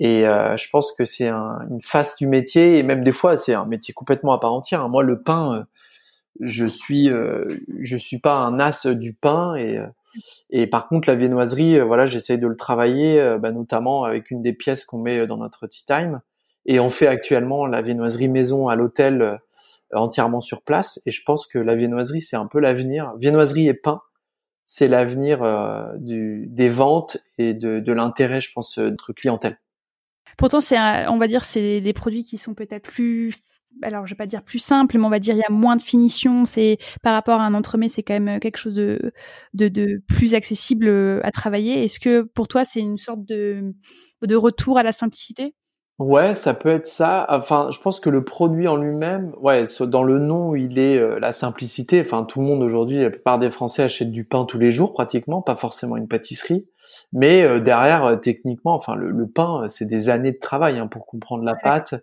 Et 0.00 0.22
je 0.22 0.70
pense 0.70 0.92
que 0.92 1.04
c'est 1.04 1.26
un, 1.26 1.58
une 1.70 1.82
face 1.82 2.14
du 2.16 2.28
métier, 2.28 2.78
et 2.78 2.84
même 2.84 3.02
des 3.02 3.10
fois, 3.10 3.36
c'est 3.36 3.54
un 3.54 3.64
métier 3.64 3.92
complètement 3.92 4.32
à 4.32 4.38
part 4.38 4.52
entière. 4.52 4.82
Hein. 4.82 4.88
Moi, 4.88 5.02
le 5.02 5.22
pain, 5.22 5.66
je 6.40 6.66
suis 6.66 7.08
je 7.08 7.96
suis 7.96 8.20
pas 8.20 8.36
un 8.36 8.60
as 8.60 8.86
du 8.86 9.12
pain, 9.12 9.56
et 9.56 9.80
et 10.50 10.68
par 10.68 10.86
contre, 10.88 11.08
la 11.08 11.16
viennoiserie, 11.16 11.80
voilà, 11.80 12.06
j'essaye 12.06 12.38
de 12.38 12.46
le 12.46 12.54
travailler, 12.54 13.38
bah, 13.40 13.50
notamment 13.50 14.04
avec 14.04 14.30
une 14.30 14.40
des 14.40 14.52
pièces 14.52 14.84
qu'on 14.84 14.98
met 14.98 15.26
dans 15.26 15.38
notre 15.38 15.66
tea 15.66 15.84
time. 15.84 16.20
Et 16.68 16.78
on 16.80 16.90
fait 16.90 17.08
actuellement 17.08 17.66
la 17.66 17.82
viennoiserie 17.82 18.28
maison 18.28 18.68
à 18.68 18.76
l'hôtel 18.76 19.40
entièrement 19.92 20.40
sur 20.40 20.62
place. 20.62 21.00
Et 21.06 21.10
je 21.10 21.22
pense 21.24 21.46
que 21.46 21.58
la 21.58 21.74
viennoiserie, 21.74 22.20
c'est 22.20 22.36
un 22.36 22.46
peu 22.46 22.60
l'avenir. 22.60 23.14
Viennoiserie 23.18 23.68
et 23.68 23.74
pain, 23.74 24.02
c'est 24.66 24.86
l'avenir 24.86 25.42
euh, 25.42 25.86
des 25.96 26.68
ventes 26.68 27.16
et 27.38 27.54
de, 27.54 27.92
l'intérêt, 27.92 28.42
je 28.42 28.52
pense, 28.52 28.78
de 28.78 28.90
notre 28.90 29.14
clientèle. 29.14 29.58
Pourtant, 30.36 30.60
c'est, 30.60 30.78
on 31.08 31.16
va 31.16 31.26
dire, 31.26 31.44
c'est 31.44 31.80
des 31.80 31.92
produits 31.94 32.22
qui 32.22 32.36
sont 32.36 32.52
peut-être 32.52 32.90
plus, 32.90 33.34
alors 33.82 34.06
je 34.06 34.12
vais 34.12 34.18
pas 34.18 34.26
dire 34.26 34.42
plus 34.42 34.58
simples, 34.58 34.98
mais 34.98 35.04
on 35.04 35.08
va 35.08 35.18
dire 35.18 35.34
il 35.34 35.38
y 35.38 35.42
a 35.42 35.50
moins 35.50 35.74
de 35.74 35.82
finition. 35.82 36.44
C'est 36.44 36.76
par 37.02 37.14
rapport 37.14 37.40
à 37.40 37.44
un 37.44 37.54
entremets, 37.54 37.88
c'est 37.88 38.02
quand 38.02 38.20
même 38.20 38.38
quelque 38.40 38.58
chose 38.58 38.74
de, 38.74 39.12
plus 40.06 40.34
accessible 40.34 41.22
à 41.24 41.30
travailler. 41.32 41.82
Est-ce 41.84 41.98
que 41.98 42.20
pour 42.20 42.46
toi, 42.46 42.64
c'est 42.66 42.80
une 42.80 42.98
sorte 42.98 43.24
de 43.24 43.74
retour 44.36 44.76
à 44.76 44.82
la 44.82 44.92
simplicité? 44.92 45.54
Ouais, 45.98 46.36
ça 46.36 46.54
peut 46.54 46.68
être 46.68 46.86
ça. 46.86 47.26
Enfin, 47.28 47.70
je 47.72 47.80
pense 47.80 47.98
que 47.98 48.08
le 48.08 48.22
produit 48.22 48.68
en 48.68 48.76
lui-même, 48.76 49.32
ouais, 49.40 49.64
dans 49.80 50.04
le 50.04 50.20
nom, 50.20 50.54
il 50.54 50.78
est 50.78 50.96
euh, 50.96 51.18
la 51.18 51.32
simplicité. 51.32 52.00
Enfin, 52.00 52.22
tout 52.22 52.40
le 52.40 52.46
monde 52.46 52.62
aujourd'hui, 52.62 53.00
la 53.00 53.10
plupart 53.10 53.40
des 53.40 53.50
Français 53.50 53.82
achètent 53.82 54.12
du 54.12 54.22
pain 54.22 54.44
tous 54.44 54.58
les 54.60 54.70
jours, 54.70 54.92
pratiquement, 54.92 55.42
pas 55.42 55.56
forcément 55.56 55.96
une 55.96 56.06
pâtisserie. 56.06 56.68
Mais 57.12 57.42
euh, 57.42 57.58
derrière, 57.58 58.04
euh, 58.04 58.16
techniquement, 58.16 58.74
enfin, 58.74 58.94
le, 58.94 59.26
pain, 59.26 59.64
c'est 59.66 59.86
des 59.86 60.08
années 60.08 60.30
de 60.30 60.38
travail 60.38 60.78
hein, 60.78 60.86
pour 60.86 61.04
comprendre 61.04 61.42
la 61.42 61.56
pâte. 61.56 61.94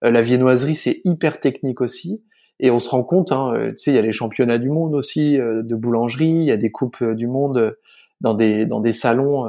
la 0.00 0.22
viennoiserie, 0.22 0.74
c'est 0.74 1.02
hyper 1.04 1.38
technique 1.38 1.82
aussi. 1.82 2.22
Et 2.58 2.70
on 2.70 2.78
se 2.78 2.88
rend 2.88 3.02
compte, 3.02 3.32
hein, 3.32 3.52
tu 3.70 3.76
sais, 3.76 3.90
il 3.90 3.96
y 3.96 3.98
a 3.98 4.02
les 4.02 4.12
championnats 4.12 4.58
du 4.58 4.70
monde 4.70 4.94
aussi 4.94 5.36
de 5.36 5.74
boulangerie, 5.74 6.28
il 6.28 6.44
y 6.44 6.50
a 6.52 6.56
des 6.56 6.70
coupes 6.70 7.02
du 7.04 7.26
monde 7.26 7.76
dans 8.20 8.34
des 8.34 8.66
dans 8.66 8.80
des 8.80 8.92
salons 8.92 9.46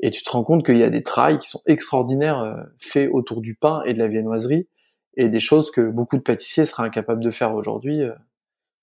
et 0.00 0.10
tu 0.10 0.22
te 0.22 0.30
rends 0.30 0.44
compte 0.44 0.64
qu'il 0.64 0.76
y 0.76 0.82
a 0.82 0.90
des 0.90 1.02
trails 1.02 1.38
qui 1.38 1.48
sont 1.48 1.62
extraordinaires 1.66 2.40
euh, 2.40 2.56
faits 2.78 3.08
autour 3.12 3.40
du 3.40 3.54
pain 3.54 3.82
et 3.84 3.94
de 3.94 3.98
la 3.98 4.08
viennoiserie 4.08 4.68
et 5.16 5.28
des 5.28 5.40
choses 5.40 5.70
que 5.70 5.80
beaucoup 5.80 6.16
de 6.16 6.22
pâtissiers 6.22 6.66
seraient 6.66 6.86
incapables 6.86 7.22
de 7.22 7.30
faire 7.30 7.54
aujourd'hui. 7.54 8.02
Euh. 8.02 8.12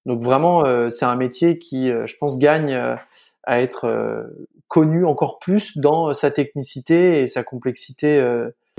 Donc 0.06 0.24
vraiment, 0.24 0.66
euh, 0.66 0.90
c'est 0.90 1.06
un 1.06 1.16
métier 1.16 1.60
qui, 1.60 1.88
je 1.88 2.18
pense, 2.18 2.38
gagne 2.38 2.74
à 3.44 3.62
être 3.62 4.30
connu 4.68 5.06
encore 5.06 5.40
plus 5.40 5.78
dans 5.78 6.14
sa 6.14 6.32
technicité 6.32 7.22
et 7.22 7.28
sa 7.28 7.44
complexité 7.44 8.18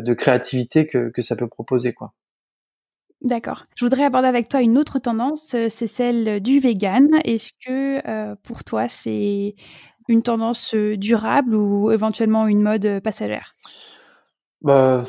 de 0.02 0.14
créativité 0.14 0.86
que, 0.86 1.08
que 1.08 1.22
ça 1.22 1.36
peut 1.36 1.46
proposer, 1.46 1.94
quoi. 1.94 2.12
D'accord. 3.22 3.64
Je 3.74 3.86
voudrais 3.86 4.04
aborder 4.04 4.28
avec 4.28 4.50
toi 4.50 4.60
une 4.60 4.76
autre 4.76 4.98
tendance, 4.98 5.56
c'est 5.68 5.86
celle 5.86 6.42
du 6.42 6.58
vegan. 6.58 7.08
Est-ce 7.24 7.52
que 7.64 8.34
pour 8.42 8.64
toi 8.64 8.86
c'est 8.88 9.54
une 10.08 10.22
tendance 10.22 10.74
euh, 10.74 10.96
durable 10.96 11.54
ou 11.54 11.90
éventuellement 11.90 12.46
une 12.46 12.62
mode 12.62 12.86
euh, 12.86 13.00
passagère 13.00 13.54
bah, 14.62 15.04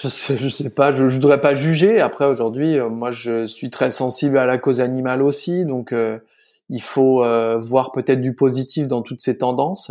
je 0.00 0.08
sais, 0.08 0.48
sais 0.50 0.70
pas, 0.70 0.92
je, 0.92 1.08
je 1.08 1.14
voudrais 1.14 1.40
pas 1.40 1.56
juger. 1.56 2.00
Après 2.00 2.26
aujourd'hui, 2.26 2.78
euh, 2.78 2.88
moi 2.88 3.10
je 3.10 3.48
suis 3.48 3.70
très 3.70 3.90
sensible 3.90 4.38
à 4.38 4.46
la 4.46 4.56
cause 4.58 4.80
animale 4.80 5.20
aussi, 5.22 5.64
donc 5.64 5.92
il 6.70 6.82
faut 6.82 7.24
voir 7.58 7.92
peut-être 7.92 8.20
du 8.20 8.34
positif 8.34 8.86
dans 8.86 9.02
toutes 9.02 9.20
ces 9.20 9.38
tendances. 9.38 9.90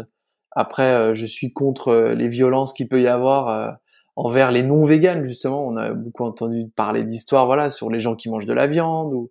Après, 0.52 1.16
je 1.16 1.26
suis 1.26 1.52
contre 1.52 2.14
les 2.16 2.28
violences 2.28 2.72
qu'il 2.74 2.88
peut 2.88 3.02
y 3.02 3.08
avoir 3.08 3.78
envers 4.16 4.52
les 4.52 4.64
non 4.64 4.86
véganes 4.86 5.24
justement. 5.26 5.68
On 5.68 5.76
a 5.76 5.92
beaucoup 5.92 6.24
entendu 6.24 6.70
parler 6.76 7.04
d'histoires, 7.04 7.46
voilà, 7.46 7.70
sur 7.70 7.90
les 7.90 8.00
gens 8.00 8.16
qui 8.16 8.30
mangent 8.30 8.46
de 8.46 8.54
la 8.54 8.68
viande. 8.68 9.28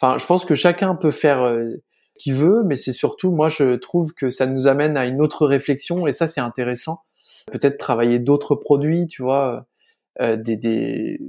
Enfin, 0.00 0.18
je 0.18 0.26
pense 0.26 0.44
que 0.44 0.54
chacun 0.54 0.94
peut 0.94 1.10
faire 1.10 1.52
qui 2.16 2.32
veut, 2.32 2.62
mais 2.64 2.76
c'est 2.76 2.92
surtout, 2.92 3.30
moi, 3.30 3.48
je 3.48 3.76
trouve 3.76 4.14
que 4.14 4.30
ça 4.30 4.46
nous 4.46 4.66
amène 4.66 4.96
à 4.96 5.06
une 5.06 5.20
autre 5.20 5.46
réflexion, 5.46 6.06
et 6.06 6.12
ça, 6.12 6.28
c'est 6.28 6.40
intéressant. 6.40 7.02
Peut-être 7.52 7.78
travailler 7.78 8.18
d'autres 8.18 8.54
produits, 8.54 9.06
tu 9.06 9.22
vois, 9.22 9.66
euh, 10.20 10.36
des, 10.36 10.56
des, 10.56 11.20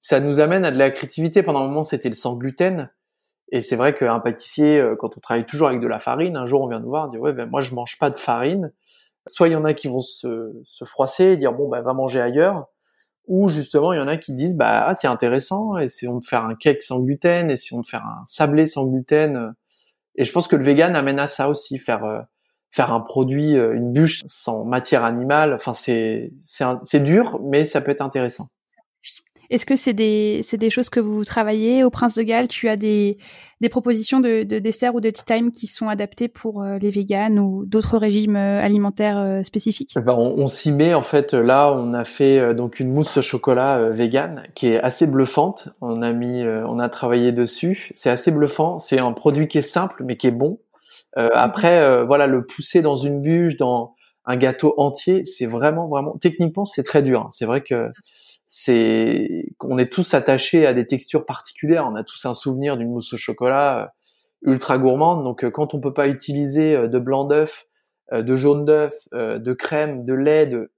ça 0.00 0.20
nous 0.20 0.40
amène 0.40 0.64
à 0.64 0.70
de 0.70 0.78
la 0.78 0.90
créativité. 0.90 1.42
Pendant 1.42 1.60
un 1.60 1.68
moment, 1.68 1.84
c'était 1.84 2.08
le 2.08 2.14
sans 2.14 2.36
gluten, 2.36 2.90
et 3.50 3.60
c'est 3.60 3.76
vrai 3.76 3.94
qu'un 3.94 4.18
pâtissier, 4.20 4.80
euh, 4.80 4.96
quand 4.96 5.16
on 5.16 5.20
travaille 5.20 5.46
toujours 5.46 5.68
avec 5.68 5.80
de 5.80 5.86
la 5.86 5.98
farine, 5.98 6.36
un 6.36 6.46
jour, 6.46 6.62
on 6.62 6.68
vient 6.68 6.80
nous 6.80 6.88
voir, 6.88 7.08
on 7.08 7.10
dit 7.10 7.18
ouais, 7.18 7.32
ben 7.32 7.46
moi, 7.46 7.60
je 7.60 7.74
mange 7.74 7.98
pas 7.98 8.10
de 8.10 8.18
farine. 8.18 8.72
Soit 9.26 9.48
il 9.48 9.52
y 9.52 9.56
en 9.56 9.64
a 9.64 9.74
qui 9.74 9.88
vont 9.88 10.00
se, 10.00 10.52
se 10.64 10.84
froisser 10.84 11.26
et 11.26 11.36
dire 11.36 11.52
bon, 11.52 11.68
ben 11.68 11.82
va 11.82 11.92
manger 11.92 12.20
ailleurs, 12.20 12.66
ou 13.28 13.48
justement, 13.48 13.92
il 13.92 13.98
y 13.98 14.00
en 14.00 14.08
a 14.08 14.16
qui 14.16 14.32
disent 14.32 14.56
bah 14.56 14.86
ah, 14.88 14.94
c'est 14.94 15.06
intéressant, 15.06 15.76
essayons 15.78 16.18
de 16.18 16.24
faire 16.24 16.44
un 16.44 16.54
cake 16.56 16.82
sans 16.82 17.00
gluten, 17.00 17.50
essayons 17.50 17.82
de 17.82 17.86
faire 17.86 18.04
un 18.04 18.22
sablé 18.26 18.66
sans 18.66 18.84
gluten 18.86 19.54
et 20.16 20.24
je 20.24 20.32
pense 20.32 20.48
que 20.48 20.56
le 20.56 20.64
vegan 20.64 20.94
amène 20.96 21.18
à 21.18 21.26
ça 21.26 21.48
aussi, 21.48 21.78
faire 21.78 22.04
euh, 22.04 22.20
faire 22.70 22.92
un 22.92 23.00
produit, 23.00 23.56
euh, 23.56 23.74
une 23.74 23.92
bûche 23.92 24.22
sans 24.26 24.64
matière 24.64 25.04
animale. 25.04 25.54
Enfin, 25.54 25.74
c'est 25.74 26.32
c'est 26.42 27.00
dur, 27.02 27.40
mais 27.42 27.64
ça 27.64 27.80
peut 27.80 27.90
être 27.90 28.00
intéressant. 28.00 28.48
Est-ce 29.52 29.66
que 29.66 29.76
c'est 29.76 29.92
des, 29.92 30.40
des 30.54 30.70
choses 30.70 30.88
que 30.88 30.98
vous 30.98 31.24
travaillez 31.24 31.84
au 31.84 31.90
Prince 31.90 32.14
de 32.16 32.22
Galles? 32.22 32.48
Tu 32.48 32.70
as 32.70 32.76
des, 32.76 33.18
des 33.60 33.68
propositions 33.68 34.18
de, 34.18 34.44
de 34.44 34.58
desserts 34.58 34.94
ou 34.94 35.00
de 35.00 35.10
tea 35.10 35.24
time 35.26 35.50
qui 35.52 35.66
sont 35.66 35.88
adaptés 35.88 36.28
pour 36.28 36.62
euh, 36.62 36.78
les 36.78 36.88
véganes 36.88 37.38
ou 37.38 37.66
d'autres 37.66 37.98
régimes 37.98 38.36
euh, 38.36 38.64
alimentaires 38.64 39.18
euh, 39.18 39.42
spécifiques? 39.42 39.92
Ben 39.94 40.14
on, 40.14 40.38
on 40.38 40.48
s'y 40.48 40.72
met 40.72 40.94
en 40.94 41.02
fait. 41.02 41.34
Là, 41.34 41.70
on 41.76 41.92
a 41.92 42.04
fait 42.04 42.54
donc 42.54 42.80
une 42.80 42.90
mousse 42.90 43.18
au 43.18 43.22
chocolat 43.22 43.90
végane 43.90 44.44
qui 44.54 44.68
est 44.68 44.80
assez 44.80 45.06
bluffante. 45.06 45.68
On 45.82 46.00
a 46.00 46.14
mis, 46.14 46.42
on 46.44 46.78
a 46.78 46.88
travaillé 46.88 47.30
dessus. 47.30 47.90
C'est 47.92 48.08
assez 48.08 48.30
bluffant. 48.30 48.78
C'est 48.78 49.00
un 49.00 49.12
produit 49.12 49.48
qui 49.48 49.58
est 49.58 49.62
simple 49.62 50.02
mais 50.02 50.16
qui 50.16 50.28
est 50.28 50.30
bon. 50.30 50.60
Euh, 51.18 51.28
après, 51.34 52.04
voilà, 52.06 52.26
le 52.26 52.46
pousser 52.46 52.80
dans 52.80 52.96
une 52.96 53.20
bûche, 53.20 53.58
dans 53.58 53.94
un 54.24 54.36
gâteau 54.36 54.72
entier, 54.78 55.24
c'est 55.24 55.46
vraiment, 55.46 55.88
vraiment, 55.88 56.16
techniquement, 56.18 56.64
c'est 56.64 56.84
très 56.84 57.02
dur. 57.02 57.20
Hein. 57.20 57.28
C'est 57.32 57.44
vrai 57.44 57.60
que 57.60 57.90
c'est 58.54 59.46
qu'on 59.56 59.78
est 59.78 59.90
tous 59.90 60.12
attachés 60.12 60.66
à 60.66 60.74
des 60.74 60.86
textures 60.86 61.24
particulières. 61.24 61.86
On 61.90 61.94
a 61.94 62.04
tous 62.04 62.26
un 62.26 62.34
souvenir 62.34 62.76
d'une 62.76 62.90
mousse 62.90 63.14
au 63.14 63.16
chocolat 63.16 63.94
ultra 64.42 64.76
gourmande. 64.76 65.24
Donc 65.24 65.48
quand 65.52 65.72
on 65.72 65.80
peut 65.80 65.94
pas 65.94 66.06
utiliser 66.06 66.76
de 66.86 66.98
blanc 66.98 67.24
d'œuf, 67.24 67.64
de 68.12 68.36
jaune 68.36 68.66
d'œuf, 68.66 68.92
de 69.12 69.52
crème, 69.54 70.04
de 70.04 70.12
lait, 70.12 70.46
de 70.46 70.70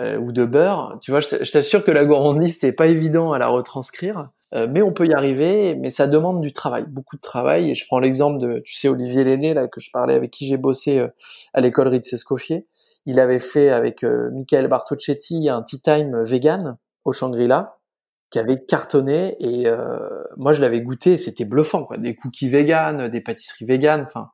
euh, 0.00 0.16
ou 0.16 0.30
de 0.30 0.44
beurre, 0.44 0.98
tu 1.02 1.10
vois, 1.10 1.18
je 1.18 1.50
t'assure 1.50 1.84
que 1.84 1.90
la 1.90 2.04
gourmandise 2.04 2.58
c'est 2.58 2.72
pas 2.72 2.86
évident 2.86 3.32
à 3.32 3.38
la 3.38 3.48
retranscrire, 3.48 4.30
euh, 4.54 4.68
mais 4.70 4.80
on 4.80 4.94
peut 4.94 5.06
y 5.06 5.12
arriver, 5.12 5.74
mais 5.74 5.90
ça 5.90 6.06
demande 6.06 6.40
du 6.40 6.52
travail, 6.52 6.84
beaucoup 6.88 7.16
de 7.16 7.20
travail. 7.20 7.68
Et 7.70 7.74
je 7.74 7.84
prends 7.86 7.98
l'exemple 7.98 8.38
de, 8.38 8.60
tu 8.64 8.74
sais, 8.74 8.88
Olivier 8.88 9.24
Lenné 9.24 9.54
là 9.54 9.66
que 9.66 9.80
je 9.80 9.90
parlais, 9.90 10.14
avec 10.14 10.30
qui 10.30 10.46
j'ai 10.46 10.56
bossé 10.56 11.00
euh, 11.00 11.08
à 11.52 11.60
l'école 11.60 11.88
Ritz 11.88 12.12
Escoffier. 12.12 12.68
Il 13.06 13.18
avait 13.18 13.40
fait 13.40 13.70
avec 13.70 14.04
Michael 14.04 14.68
Bartocchetti 14.68 15.48
un 15.48 15.62
tea 15.62 15.80
time 15.80 16.22
vegan 16.22 16.78
au 17.04 17.12
Shangri-La 17.12 17.78
qui 18.30 18.38
avait 18.38 18.64
cartonné 18.64 19.36
et 19.40 19.66
moi 20.38 20.54
je 20.54 20.62
l'avais 20.62 20.80
goûté, 20.80 21.18
c'était 21.18 21.44
bluffant 21.44 21.84
quoi, 21.84 21.98
des 21.98 22.14
cookies 22.14 22.48
vegan, 22.48 23.08
des 23.08 23.20
pâtisseries 23.20 23.66
vegan, 23.66 24.04
enfin 24.06 24.30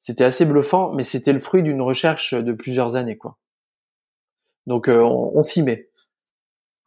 c'était 0.00 0.24
assez 0.24 0.46
bluffant, 0.46 0.92
mais 0.94 1.02
c'était 1.02 1.32
le 1.32 1.40
fruit 1.40 1.62
d'une 1.62 1.82
recherche 1.82 2.32
de 2.32 2.52
plusieurs 2.52 2.96
années 2.96 3.18
quoi. 3.18 3.36
Donc 4.66 4.88
euh, 4.88 5.00
on, 5.00 5.42
s'y 5.42 5.62
met. 5.62 5.88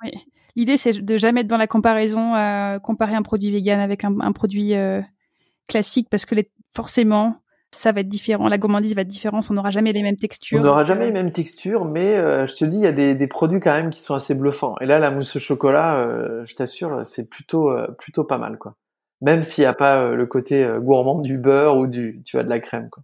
Oui. 0.03 0.11
L'idée, 0.55 0.77
c'est 0.77 1.03
de 1.03 1.17
jamais 1.17 1.41
être 1.41 1.47
dans 1.47 1.57
la 1.57 1.67
comparaison, 1.67 2.35
euh, 2.35 2.79
comparer 2.79 3.15
un 3.15 3.21
produit 3.21 3.51
vegan 3.51 3.79
avec 3.79 4.03
un, 4.03 4.31
produit 4.33 4.75
euh, 4.75 5.01
classique, 5.67 6.07
parce 6.09 6.25
que 6.25 6.35
forcément, 6.73 7.35
ça 7.71 7.91
va 7.91 8.01
être 8.01 8.07
différent. 8.07 8.47
La 8.47 8.57
gourmandise 8.57 8.95
va 8.95 9.01
être 9.01 9.07
différente. 9.07 9.45
On 9.49 9.53
n'aura 9.53 9.69
jamais 9.69 9.93
les 9.93 10.03
mêmes 10.03 10.17
textures. 10.17 10.59
On 10.59 10.63
n'aura 10.63 10.83
jamais 10.83 11.05
les 11.05 11.11
mêmes 11.11 11.31
textures, 11.31 11.85
mais 11.85 12.15
je 12.47 12.55
te 12.55 12.65
dis, 12.65 12.77
il 12.77 12.83
y 12.83 12.87
a 12.87 12.91
des, 12.91 13.27
produits 13.27 13.59
quand 13.59 13.73
même 13.73 13.89
qui 13.89 14.01
sont 14.01 14.15
assez 14.15 14.35
bluffants. 14.35 14.75
Et 14.81 14.85
là, 14.85 14.99
la 14.99 15.11
mousse 15.11 15.35
au 15.35 15.39
chocolat, 15.39 16.43
je 16.45 16.55
t'assure, 16.55 17.05
c'est 17.05 17.29
plutôt 17.29 17.69
plutôt 17.97 18.23
pas 18.23 18.37
mal, 18.37 18.57
quoi. 18.57 18.75
Même 19.21 19.41
s'il 19.41 19.63
n'y 19.63 19.67
a 19.67 19.73
pas 19.73 20.09
le 20.09 20.25
côté 20.25 20.69
gourmand 20.79 21.19
du 21.19 21.37
beurre 21.37 21.77
ou 21.77 21.87
du, 21.87 22.21
tu 22.25 22.37
vois, 22.37 22.43
de 22.43 22.49
la 22.49 22.59
crème, 22.59 22.89
quoi. 22.89 23.03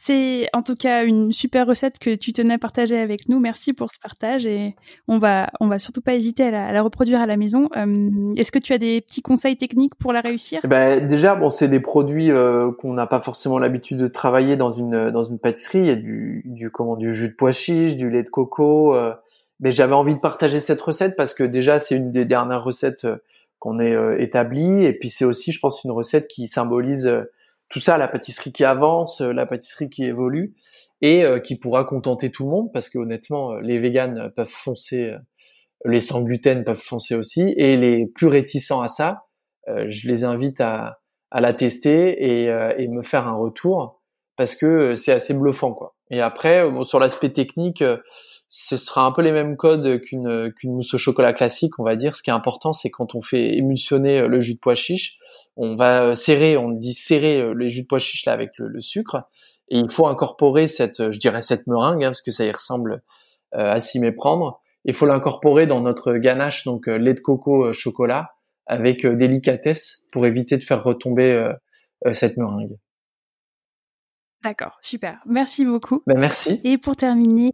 C'est 0.00 0.48
en 0.52 0.62
tout 0.62 0.76
cas 0.76 1.02
une 1.02 1.32
super 1.32 1.66
recette 1.66 1.98
que 1.98 2.14
tu 2.14 2.32
tenais 2.32 2.54
à 2.54 2.58
partager 2.58 2.96
avec 2.96 3.28
nous. 3.28 3.40
Merci 3.40 3.72
pour 3.72 3.90
ce 3.90 3.98
partage 3.98 4.46
et 4.46 4.76
on 5.08 5.18
va, 5.18 5.50
on 5.58 5.66
va 5.66 5.80
surtout 5.80 6.00
pas 6.00 6.14
hésiter 6.14 6.44
à 6.44 6.72
la, 6.72 6.82
reproduire 6.82 7.20
à 7.20 7.26
la 7.26 7.36
maison. 7.36 7.68
Euh, 7.76 8.32
est-ce 8.36 8.52
que 8.52 8.60
tu 8.60 8.72
as 8.72 8.78
des 8.78 9.00
petits 9.00 9.22
conseils 9.22 9.56
techniques 9.56 9.96
pour 9.96 10.12
la 10.12 10.20
réussir? 10.20 10.60
Eh 10.62 10.68
ben, 10.68 11.04
Déjà, 11.04 11.34
bon, 11.34 11.50
c'est 11.50 11.66
des 11.66 11.80
produits 11.80 12.30
euh, 12.30 12.70
qu'on 12.70 12.92
n'a 12.92 13.08
pas 13.08 13.18
forcément 13.18 13.58
l'habitude 13.58 13.98
de 13.98 14.06
travailler 14.06 14.56
dans 14.56 14.70
une, 14.70 15.10
dans 15.10 15.24
une 15.24 15.40
pâtisserie. 15.40 15.80
Il 15.80 15.86
y 15.88 15.90
a 15.90 15.96
du, 15.96 16.42
du, 16.44 16.70
comment, 16.70 16.94
du 16.94 17.12
jus 17.12 17.30
de 17.30 17.34
pois 17.34 17.50
chiche, 17.50 17.96
du 17.96 18.08
lait 18.08 18.22
de 18.22 18.30
coco. 18.30 18.94
Euh, 18.94 19.12
mais 19.58 19.72
j'avais 19.72 19.94
envie 19.94 20.14
de 20.14 20.20
partager 20.20 20.60
cette 20.60 20.80
recette 20.80 21.16
parce 21.16 21.34
que 21.34 21.42
déjà, 21.42 21.80
c'est 21.80 21.96
une 21.96 22.12
des 22.12 22.24
dernières 22.24 22.62
recettes 22.62 23.04
qu'on 23.58 23.80
ait 23.80 24.22
établie. 24.22 24.84
Et 24.84 24.92
puis, 24.92 25.10
c'est 25.10 25.24
aussi, 25.24 25.50
je 25.50 25.58
pense, 25.58 25.82
une 25.82 25.90
recette 25.90 26.28
qui 26.28 26.46
symbolise 26.46 27.10
tout 27.68 27.80
ça, 27.80 27.98
la 27.98 28.08
pâtisserie 28.08 28.52
qui 28.52 28.64
avance, 28.64 29.20
euh, 29.20 29.32
la 29.32 29.46
pâtisserie 29.46 29.90
qui 29.90 30.04
évolue 30.04 30.54
et 31.00 31.24
euh, 31.24 31.38
qui 31.38 31.56
pourra 31.56 31.84
contenter 31.84 32.30
tout 32.30 32.44
le 32.44 32.50
monde 32.50 32.72
parce 32.72 32.88
que 32.88 32.98
honnêtement, 32.98 33.52
euh, 33.52 33.60
les 33.60 33.78
véganes 33.78 34.32
peuvent 34.36 34.48
foncer, 34.48 35.14
les 35.84 36.00
sans 36.00 36.22
gluten 36.22 36.64
peuvent 36.64 36.80
foncer 36.80 37.14
aussi 37.14 37.52
et 37.56 37.76
les 37.76 38.06
plus 38.06 38.26
réticents 38.26 38.80
à 38.80 38.88
ça, 38.88 39.24
je 39.66 40.08
les 40.08 40.24
invite 40.24 40.62
à, 40.62 40.98
la 41.30 41.52
tester 41.52 42.08
et, 42.24 42.44
et 42.46 42.88
me 42.88 43.02
faire 43.02 43.26
un 43.26 43.34
retour 43.34 44.00
parce 44.36 44.54
que 44.54 44.96
c'est 44.96 45.12
assez 45.12 45.34
bluffant 45.34 45.74
quoi. 45.74 45.94
Et 46.10 46.22
après, 46.22 46.66
sur 46.84 46.98
l'aspect 46.98 47.34
technique, 47.34 47.84
ce 48.48 48.76
sera 48.76 49.04
un 49.04 49.12
peu 49.12 49.22
les 49.22 49.32
mêmes 49.32 49.56
codes 49.56 50.00
qu'une 50.00 50.52
qu'une 50.52 50.72
mousse 50.72 50.94
au 50.94 50.98
chocolat 50.98 51.32
classique, 51.32 51.78
on 51.78 51.84
va 51.84 51.96
dire. 51.96 52.16
Ce 52.16 52.22
qui 52.22 52.30
est 52.30 52.34
important, 52.34 52.72
c'est 52.72 52.90
quand 52.90 53.14
on 53.14 53.22
fait 53.22 53.56
émulsionner 53.56 54.26
le 54.26 54.40
jus 54.40 54.54
de 54.54 54.58
pois 54.58 54.74
chiche, 54.74 55.18
on 55.58 55.76
va 55.76 56.04
euh, 56.04 56.14
serrer, 56.14 56.56
on 56.56 56.70
dit 56.70 56.94
serrer 56.94 57.40
euh, 57.40 57.52
les 57.52 57.68
jus 57.68 57.82
de 57.82 57.86
pois 57.88 57.98
chiche 57.98 58.24
là 58.24 58.32
avec 58.32 58.52
le, 58.56 58.80
sucre, 58.80 59.24
et 59.68 59.78
il 59.78 59.90
faut 59.90 60.06
incorporer 60.06 60.68
cette, 60.68 61.00
euh, 61.00 61.12
je 61.12 61.18
dirais 61.18 61.42
cette 61.42 61.66
meringue, 61.66 62.04
hein, 62.04 62.10
parce 62.10 62.22
que 62.22 62.30
ça 62.30 62.44
y 62.44 62.50
ressemble 62.50 63.02
à 63.52 63.80
s'y 63.80 63.98
méprendre. 63.98 64.60
Il 64.84 64.92
faut 64.92 65.06
l'incorporer 65.06 65.66
dans 65.66 65.80
notre 65.80 66.12
ganache, 66.12 66.64
donc 66.64 66.86
lait 66.86 67.14
de 67.14 67.20
coco 67.20 67.72
chocolat, 67.72 68.34
avec 68.66 69.06
délicatesse 69.06 70.04
pour 70.12 70.26
éviter 70.26 70.58
de 70.58 70.64
faire 70.64 70.84
retomber 70.84 71.50
cette 72.12 72.36
meringue. 72.36 72.76
D'accord, 74.42 74.78
super. 74.82 75.18
Merci 75.24 75.64
beaucoup. 75.64 76.02
Ben 76.06 76.18
merci. 76.18 76.60
Et 76.62 76.76
pour 76.76 76.94
terminer, 76.94 77.52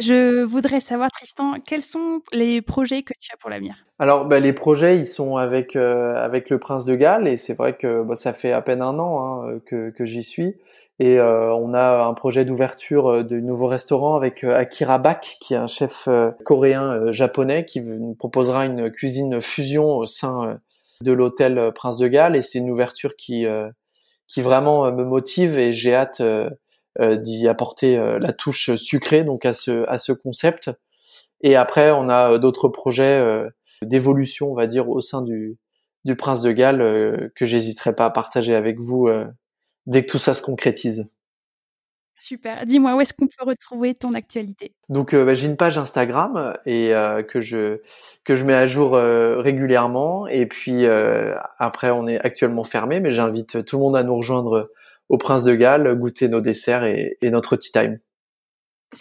je 0.00 0.42
voudrais 0.42 0.80
savoir, 0.80 1.10
Tristan, 1.10 1.54
quels 1.64 1.82
sont 1.82 2.22
les 2.32 2.62
projets 2.62 3.02
que 3.02 3.12
tu 3.20 3.30
as 3.32 3.36
pour 3.36 3.50
l'avenir? 3.50 3.74
Alors, 3.98 4.26
bah, 4.26 4.40
les 4.40 4.52
projets, 4.52 4.96
ils 4.96 5.04
sont 5.04 5.36
avec 5.36 5.74
euh, 5.76 6.14
avec 6.14 6.50
le 6.50 6.58
Prince 6.58 6.84
de 6.84 6.94
Galles, 6.94 7.26
et 7.26 7.36
c'est 7.36 7.54
vrai 7.54 7.76
que 7.76 8.02
bah, 8.02 8.14
ça 8.14 8.32
fait 8.32 8.52
à 8.52 8.62
peine 8.62 8.82
un 8.82 8.98
an 8.98 9.44
hein, 9.44 9.60
que, 9.66 9.90
que 9.90 10.04
j'y 10.04 10.22
suis, 10.22 10.56
et 10.98 11.18
euh, 11.18 11.52
on 11.54 11.74
a 11.74 12.04
un 12.04 12.14
projet 12.14 12.44
d'ouverture 12.44 13.08
euh, 13.08 13.22
de 13.22 13.40
nouveau 13.40 13.66
restaurant 13.66 14.14
avec 14.16 14.44
Akira 14.44 14.98
Bak, 14.98 15.38
qui 15.40 15.54
est 15.54 15.58
un 15.58 15.66
chef 15.66 16.08
coréen 16.44 17.12
japonais, 17.12 17.64
qui 17.66 17.80
nous 17.80 18.14
proposera 18.14 18.66
une 18.66 18.90
cuisine 18.90 19.40
fusion 19.40 19.96
au 19.96 20.06
sein 20.06 20.60
de 21.02 21.12
l'hôtel 21.12 21.72
Prince 21.74 21.98
de 21.98 22.08
Galles, 22.08 22.36
et 22.36 22.42
c'est 22.42 22.58
une 22.58 22.70
ouverture 22.70 23.16
qui 23.16 23.46
qui 24.28 24.42
vraiment 24.42 24.92
me 24.92 25.04
motive, 25.04 25.58
et 25.58 25.72
j'ai 25.72 25.94
hâte 25.94 26.20
euh, 26.20 26.50
d'y 26.98 27.46
apporter 27.48 27.96
euh, 27.96 28.18
la 28.18 28.32
touche 28.32 28.74
sucrée 28.76 29.24
donc 29.24 29.44
à 29.44 29.54
ce 29.54 29.88
à 29.88 29.98
ce 29.98 30.12
concept. 30.12 30.70
Et 31.40 31.54
après, 31.54 31.92
on 31.92 32.08
a 32.08 32.32
euh, 32.32 32.38
d'autres 32.38 32.68
projets 32.68 33.48
d'évolution, 33.82 34.50
on 34.50 34.54
va 34.54 34.66
dire, 34.66 34.88
au 34.88 35.00
sein 35.00 35.22
du 35.22 35.58
du 36.04 36.16
Prince 36.16 36.42
de 36.42 36.52
Galles 36.52 37.30
que 37.34 37.44
j'hésiterai 37.44 37.94
pas 37.94 38.06
à 38.06 38.10
partager 38.10 38.54
avec 38.54 38.78
vous 38.78 39.08
dès 39.86 40.06
que 40.06 40.10
tout 40.10 40.18
ça 40.18 40.32
se 40.32 40.42
concrétise. 40.42 41.10
Super. 42.20 42.64
Dis-moi, 42.66 42.96
où 42.96 43.00
est-ce 43.00 43.12
qu'on 43.12 43.26
peut 43.26 43.44
retrouver 43.44 43.94
ton 43.94 44.12
actualité? 44.12 44.74
Donc, 44.88 45.14
bah, 45.14 45.34
j'ai 45.34 45.46
une 45.46 45.56
page 45.56 45.76
Instagram 45.76 46.56
et 46.66 46.92
que 47.28 47.40
je 47.40 47.78
que 48.24 48.36
je 48.36 48.44
mets 48.44 48.54
à 48.54 48.66
jour 48.66 48.92
régulièrement. 48.92 50.28
Et 50.28 50.46
puis 50.46 50.86
après, 50.86 51.90
on 51.90 52.06
est 52.06 52.18
actuellement 52.20 52.64
fermé, 52.64 53.00
mais 53.00 53.10
j'invite 53.10 53.64
tout 53.64 53.76
le 53.76 53.82
monde 53.82 53.96
à 53.96 54.02
nous 54.02 54.14
rejoindre 54.14 54.68
au 55.08 55.18
Prince 55.18 55.44
de 55.44 55.54
Galles, 55.54 55.94
goûter 55.96 56.28
nos 56.28 56.40
desserts 56.40 56.84
et, 56.84 57.16
notre 57.22 57.56
tea 57.56 57.70
time. 57.72 57.98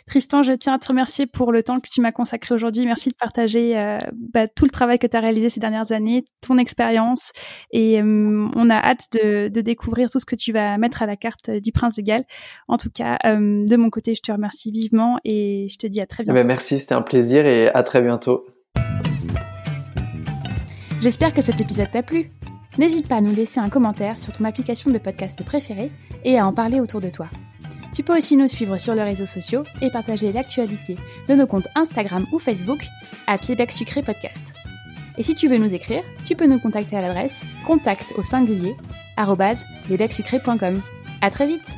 Tristan, 0.05 0.43
je 0.43 0.51
tiens 0.51 0.73
à 0.73 0.79
te 0.79 0.87
remercier 0.89 1.27
pour 1.27 1.53
le 1.53 1.63
temps 1.63 1.79
que 1.79 1.87
tu 1.89 2.01
m'as 2.01 2.11
consacré 2.11 2.53
aujourd'hui. 2.53 2.85
Merci 2.85 3.07
de 3.07 3.15
partager 3.15 3.77
euh, 3.77 3.99
bah, 4.33 4.45
tout 4.45 4.65
le 4.65 4.69
travail 4.69 4.99
que 4.99 5.07
tu 5.07 5.15
as 5.15 5.21
réalisé 5.21 5.47
ces 5.47 5.61
dernières 5.61 5.93
années, 5.93 6.25
ton 6.45 6.57
expérience. 6.57 7.31
Et 7.71 8.01
euh, 8.01 8.47
on 8.53 8.69
a 8.69 8.75
hâte 8.75 9.13
de, 9.13 9.47
découvrir 9.61 10.09
tout 10.09 10.19
ce 10.19 10.25
que 10.25 10.35
tu 10.35 10.51
vas 10.51 10.77
mettre 10.77 11.03
à 11.03 11.05
la 11.05 11.15
carte 11.15 11.49
du 11.49 11.71
Prince 11.71 11.95
de 11.95 12.01
Galles. 12.01 12.25
En 12.67 12.75
tout 12.75 12.89
cas, 12.93 13.17
euh, 13.25 13.65
de 13.65 13.75
mon 13.77 13.89
côté, 13.89 14.13
je 14.13 14.21
te 14.21 14.31
remercie 14.31 14.71
vivement 14.71 15.19
et 15.23 15.67
je 15.69 15.77
te 15.77 15.87
dis 15.87 16.01
à 16.01 16.05
très 16.05 16.23
eh 16.23 16.27
ben, 16.27 16.33
bientôt. 16.33 16.47
merci, 16.47 16.79
c'était 16.79 16.95
un 16.95 17.01
plaisir 17.01 17.45
et 17.45 17.69
à 17.69 17.83
très 17.83 18.01
bientôt. 18.01 18.45
J'espère 21.01 21.33
que 21.33 21.41
cet 21.41 21.61
épisode 21.61 21.91
t'a 21.91 22.03
plu. 22.03 22.25
N'hésite 22.77 23.07
pas 23.07 23.15
à 23.15 23.21
nous 23.21 23.33
laisser 23.33 23.59
un 23.59 23.69
commentaire 23.69 24.19
sur 24.19 24.33
ton 24.33 24.43
application 24.43 24.91
de 24.91 24.99
podcast 24.99 25.43
préférée 25.43 25.91
et 26.23 26.37
à 26.37 26.45
en 26.45 26.53
parler 26.53 26.79
autour 26.79 27.01
de 27.01 27.09
toi. 27.09 27.27
Tu 27.93 28.03
peux 28.03 28.15
aussi 28.15 28.37
nous 28.37 28.47
suivre 28.47 28.77
sur 28.77 28.93
les 28.93 29.01
réseaux 29.01 29.25
sociaux 29.25 29.63
et 29.81 29.89
partager 29.89 30.31
l'actualité 30.31 30.95
de 31.27 31.33
nos 31.33 31.47
comptes 31.47 31.67
Instagram 31.73 32.27
ou 32.31 32.37
Facebook 32.37 32.85
à 33.25 33.39
Québec 33.39 33.71
Sucré 33.71 34.03
Podcast. 34.03 34.53
Et 35.17 35.23
si 35.23 35.33
tu 35.33 35.47
veux 35.47 35.57
nous 35.57 35.73
écrire, 35.73 36.03
tu 36.23 36.35
peux 36.35 36.45
nous 36.45 36.59
contacter 36.59 36.95
à 36.95 37.01
l'adresse 37.01 37.41
contact 37.65 38.13
au 38.17 38.23
singulier 38.23 38.75
À 41.21 41.31
très 41.31 41.47
vite 41.47 41.75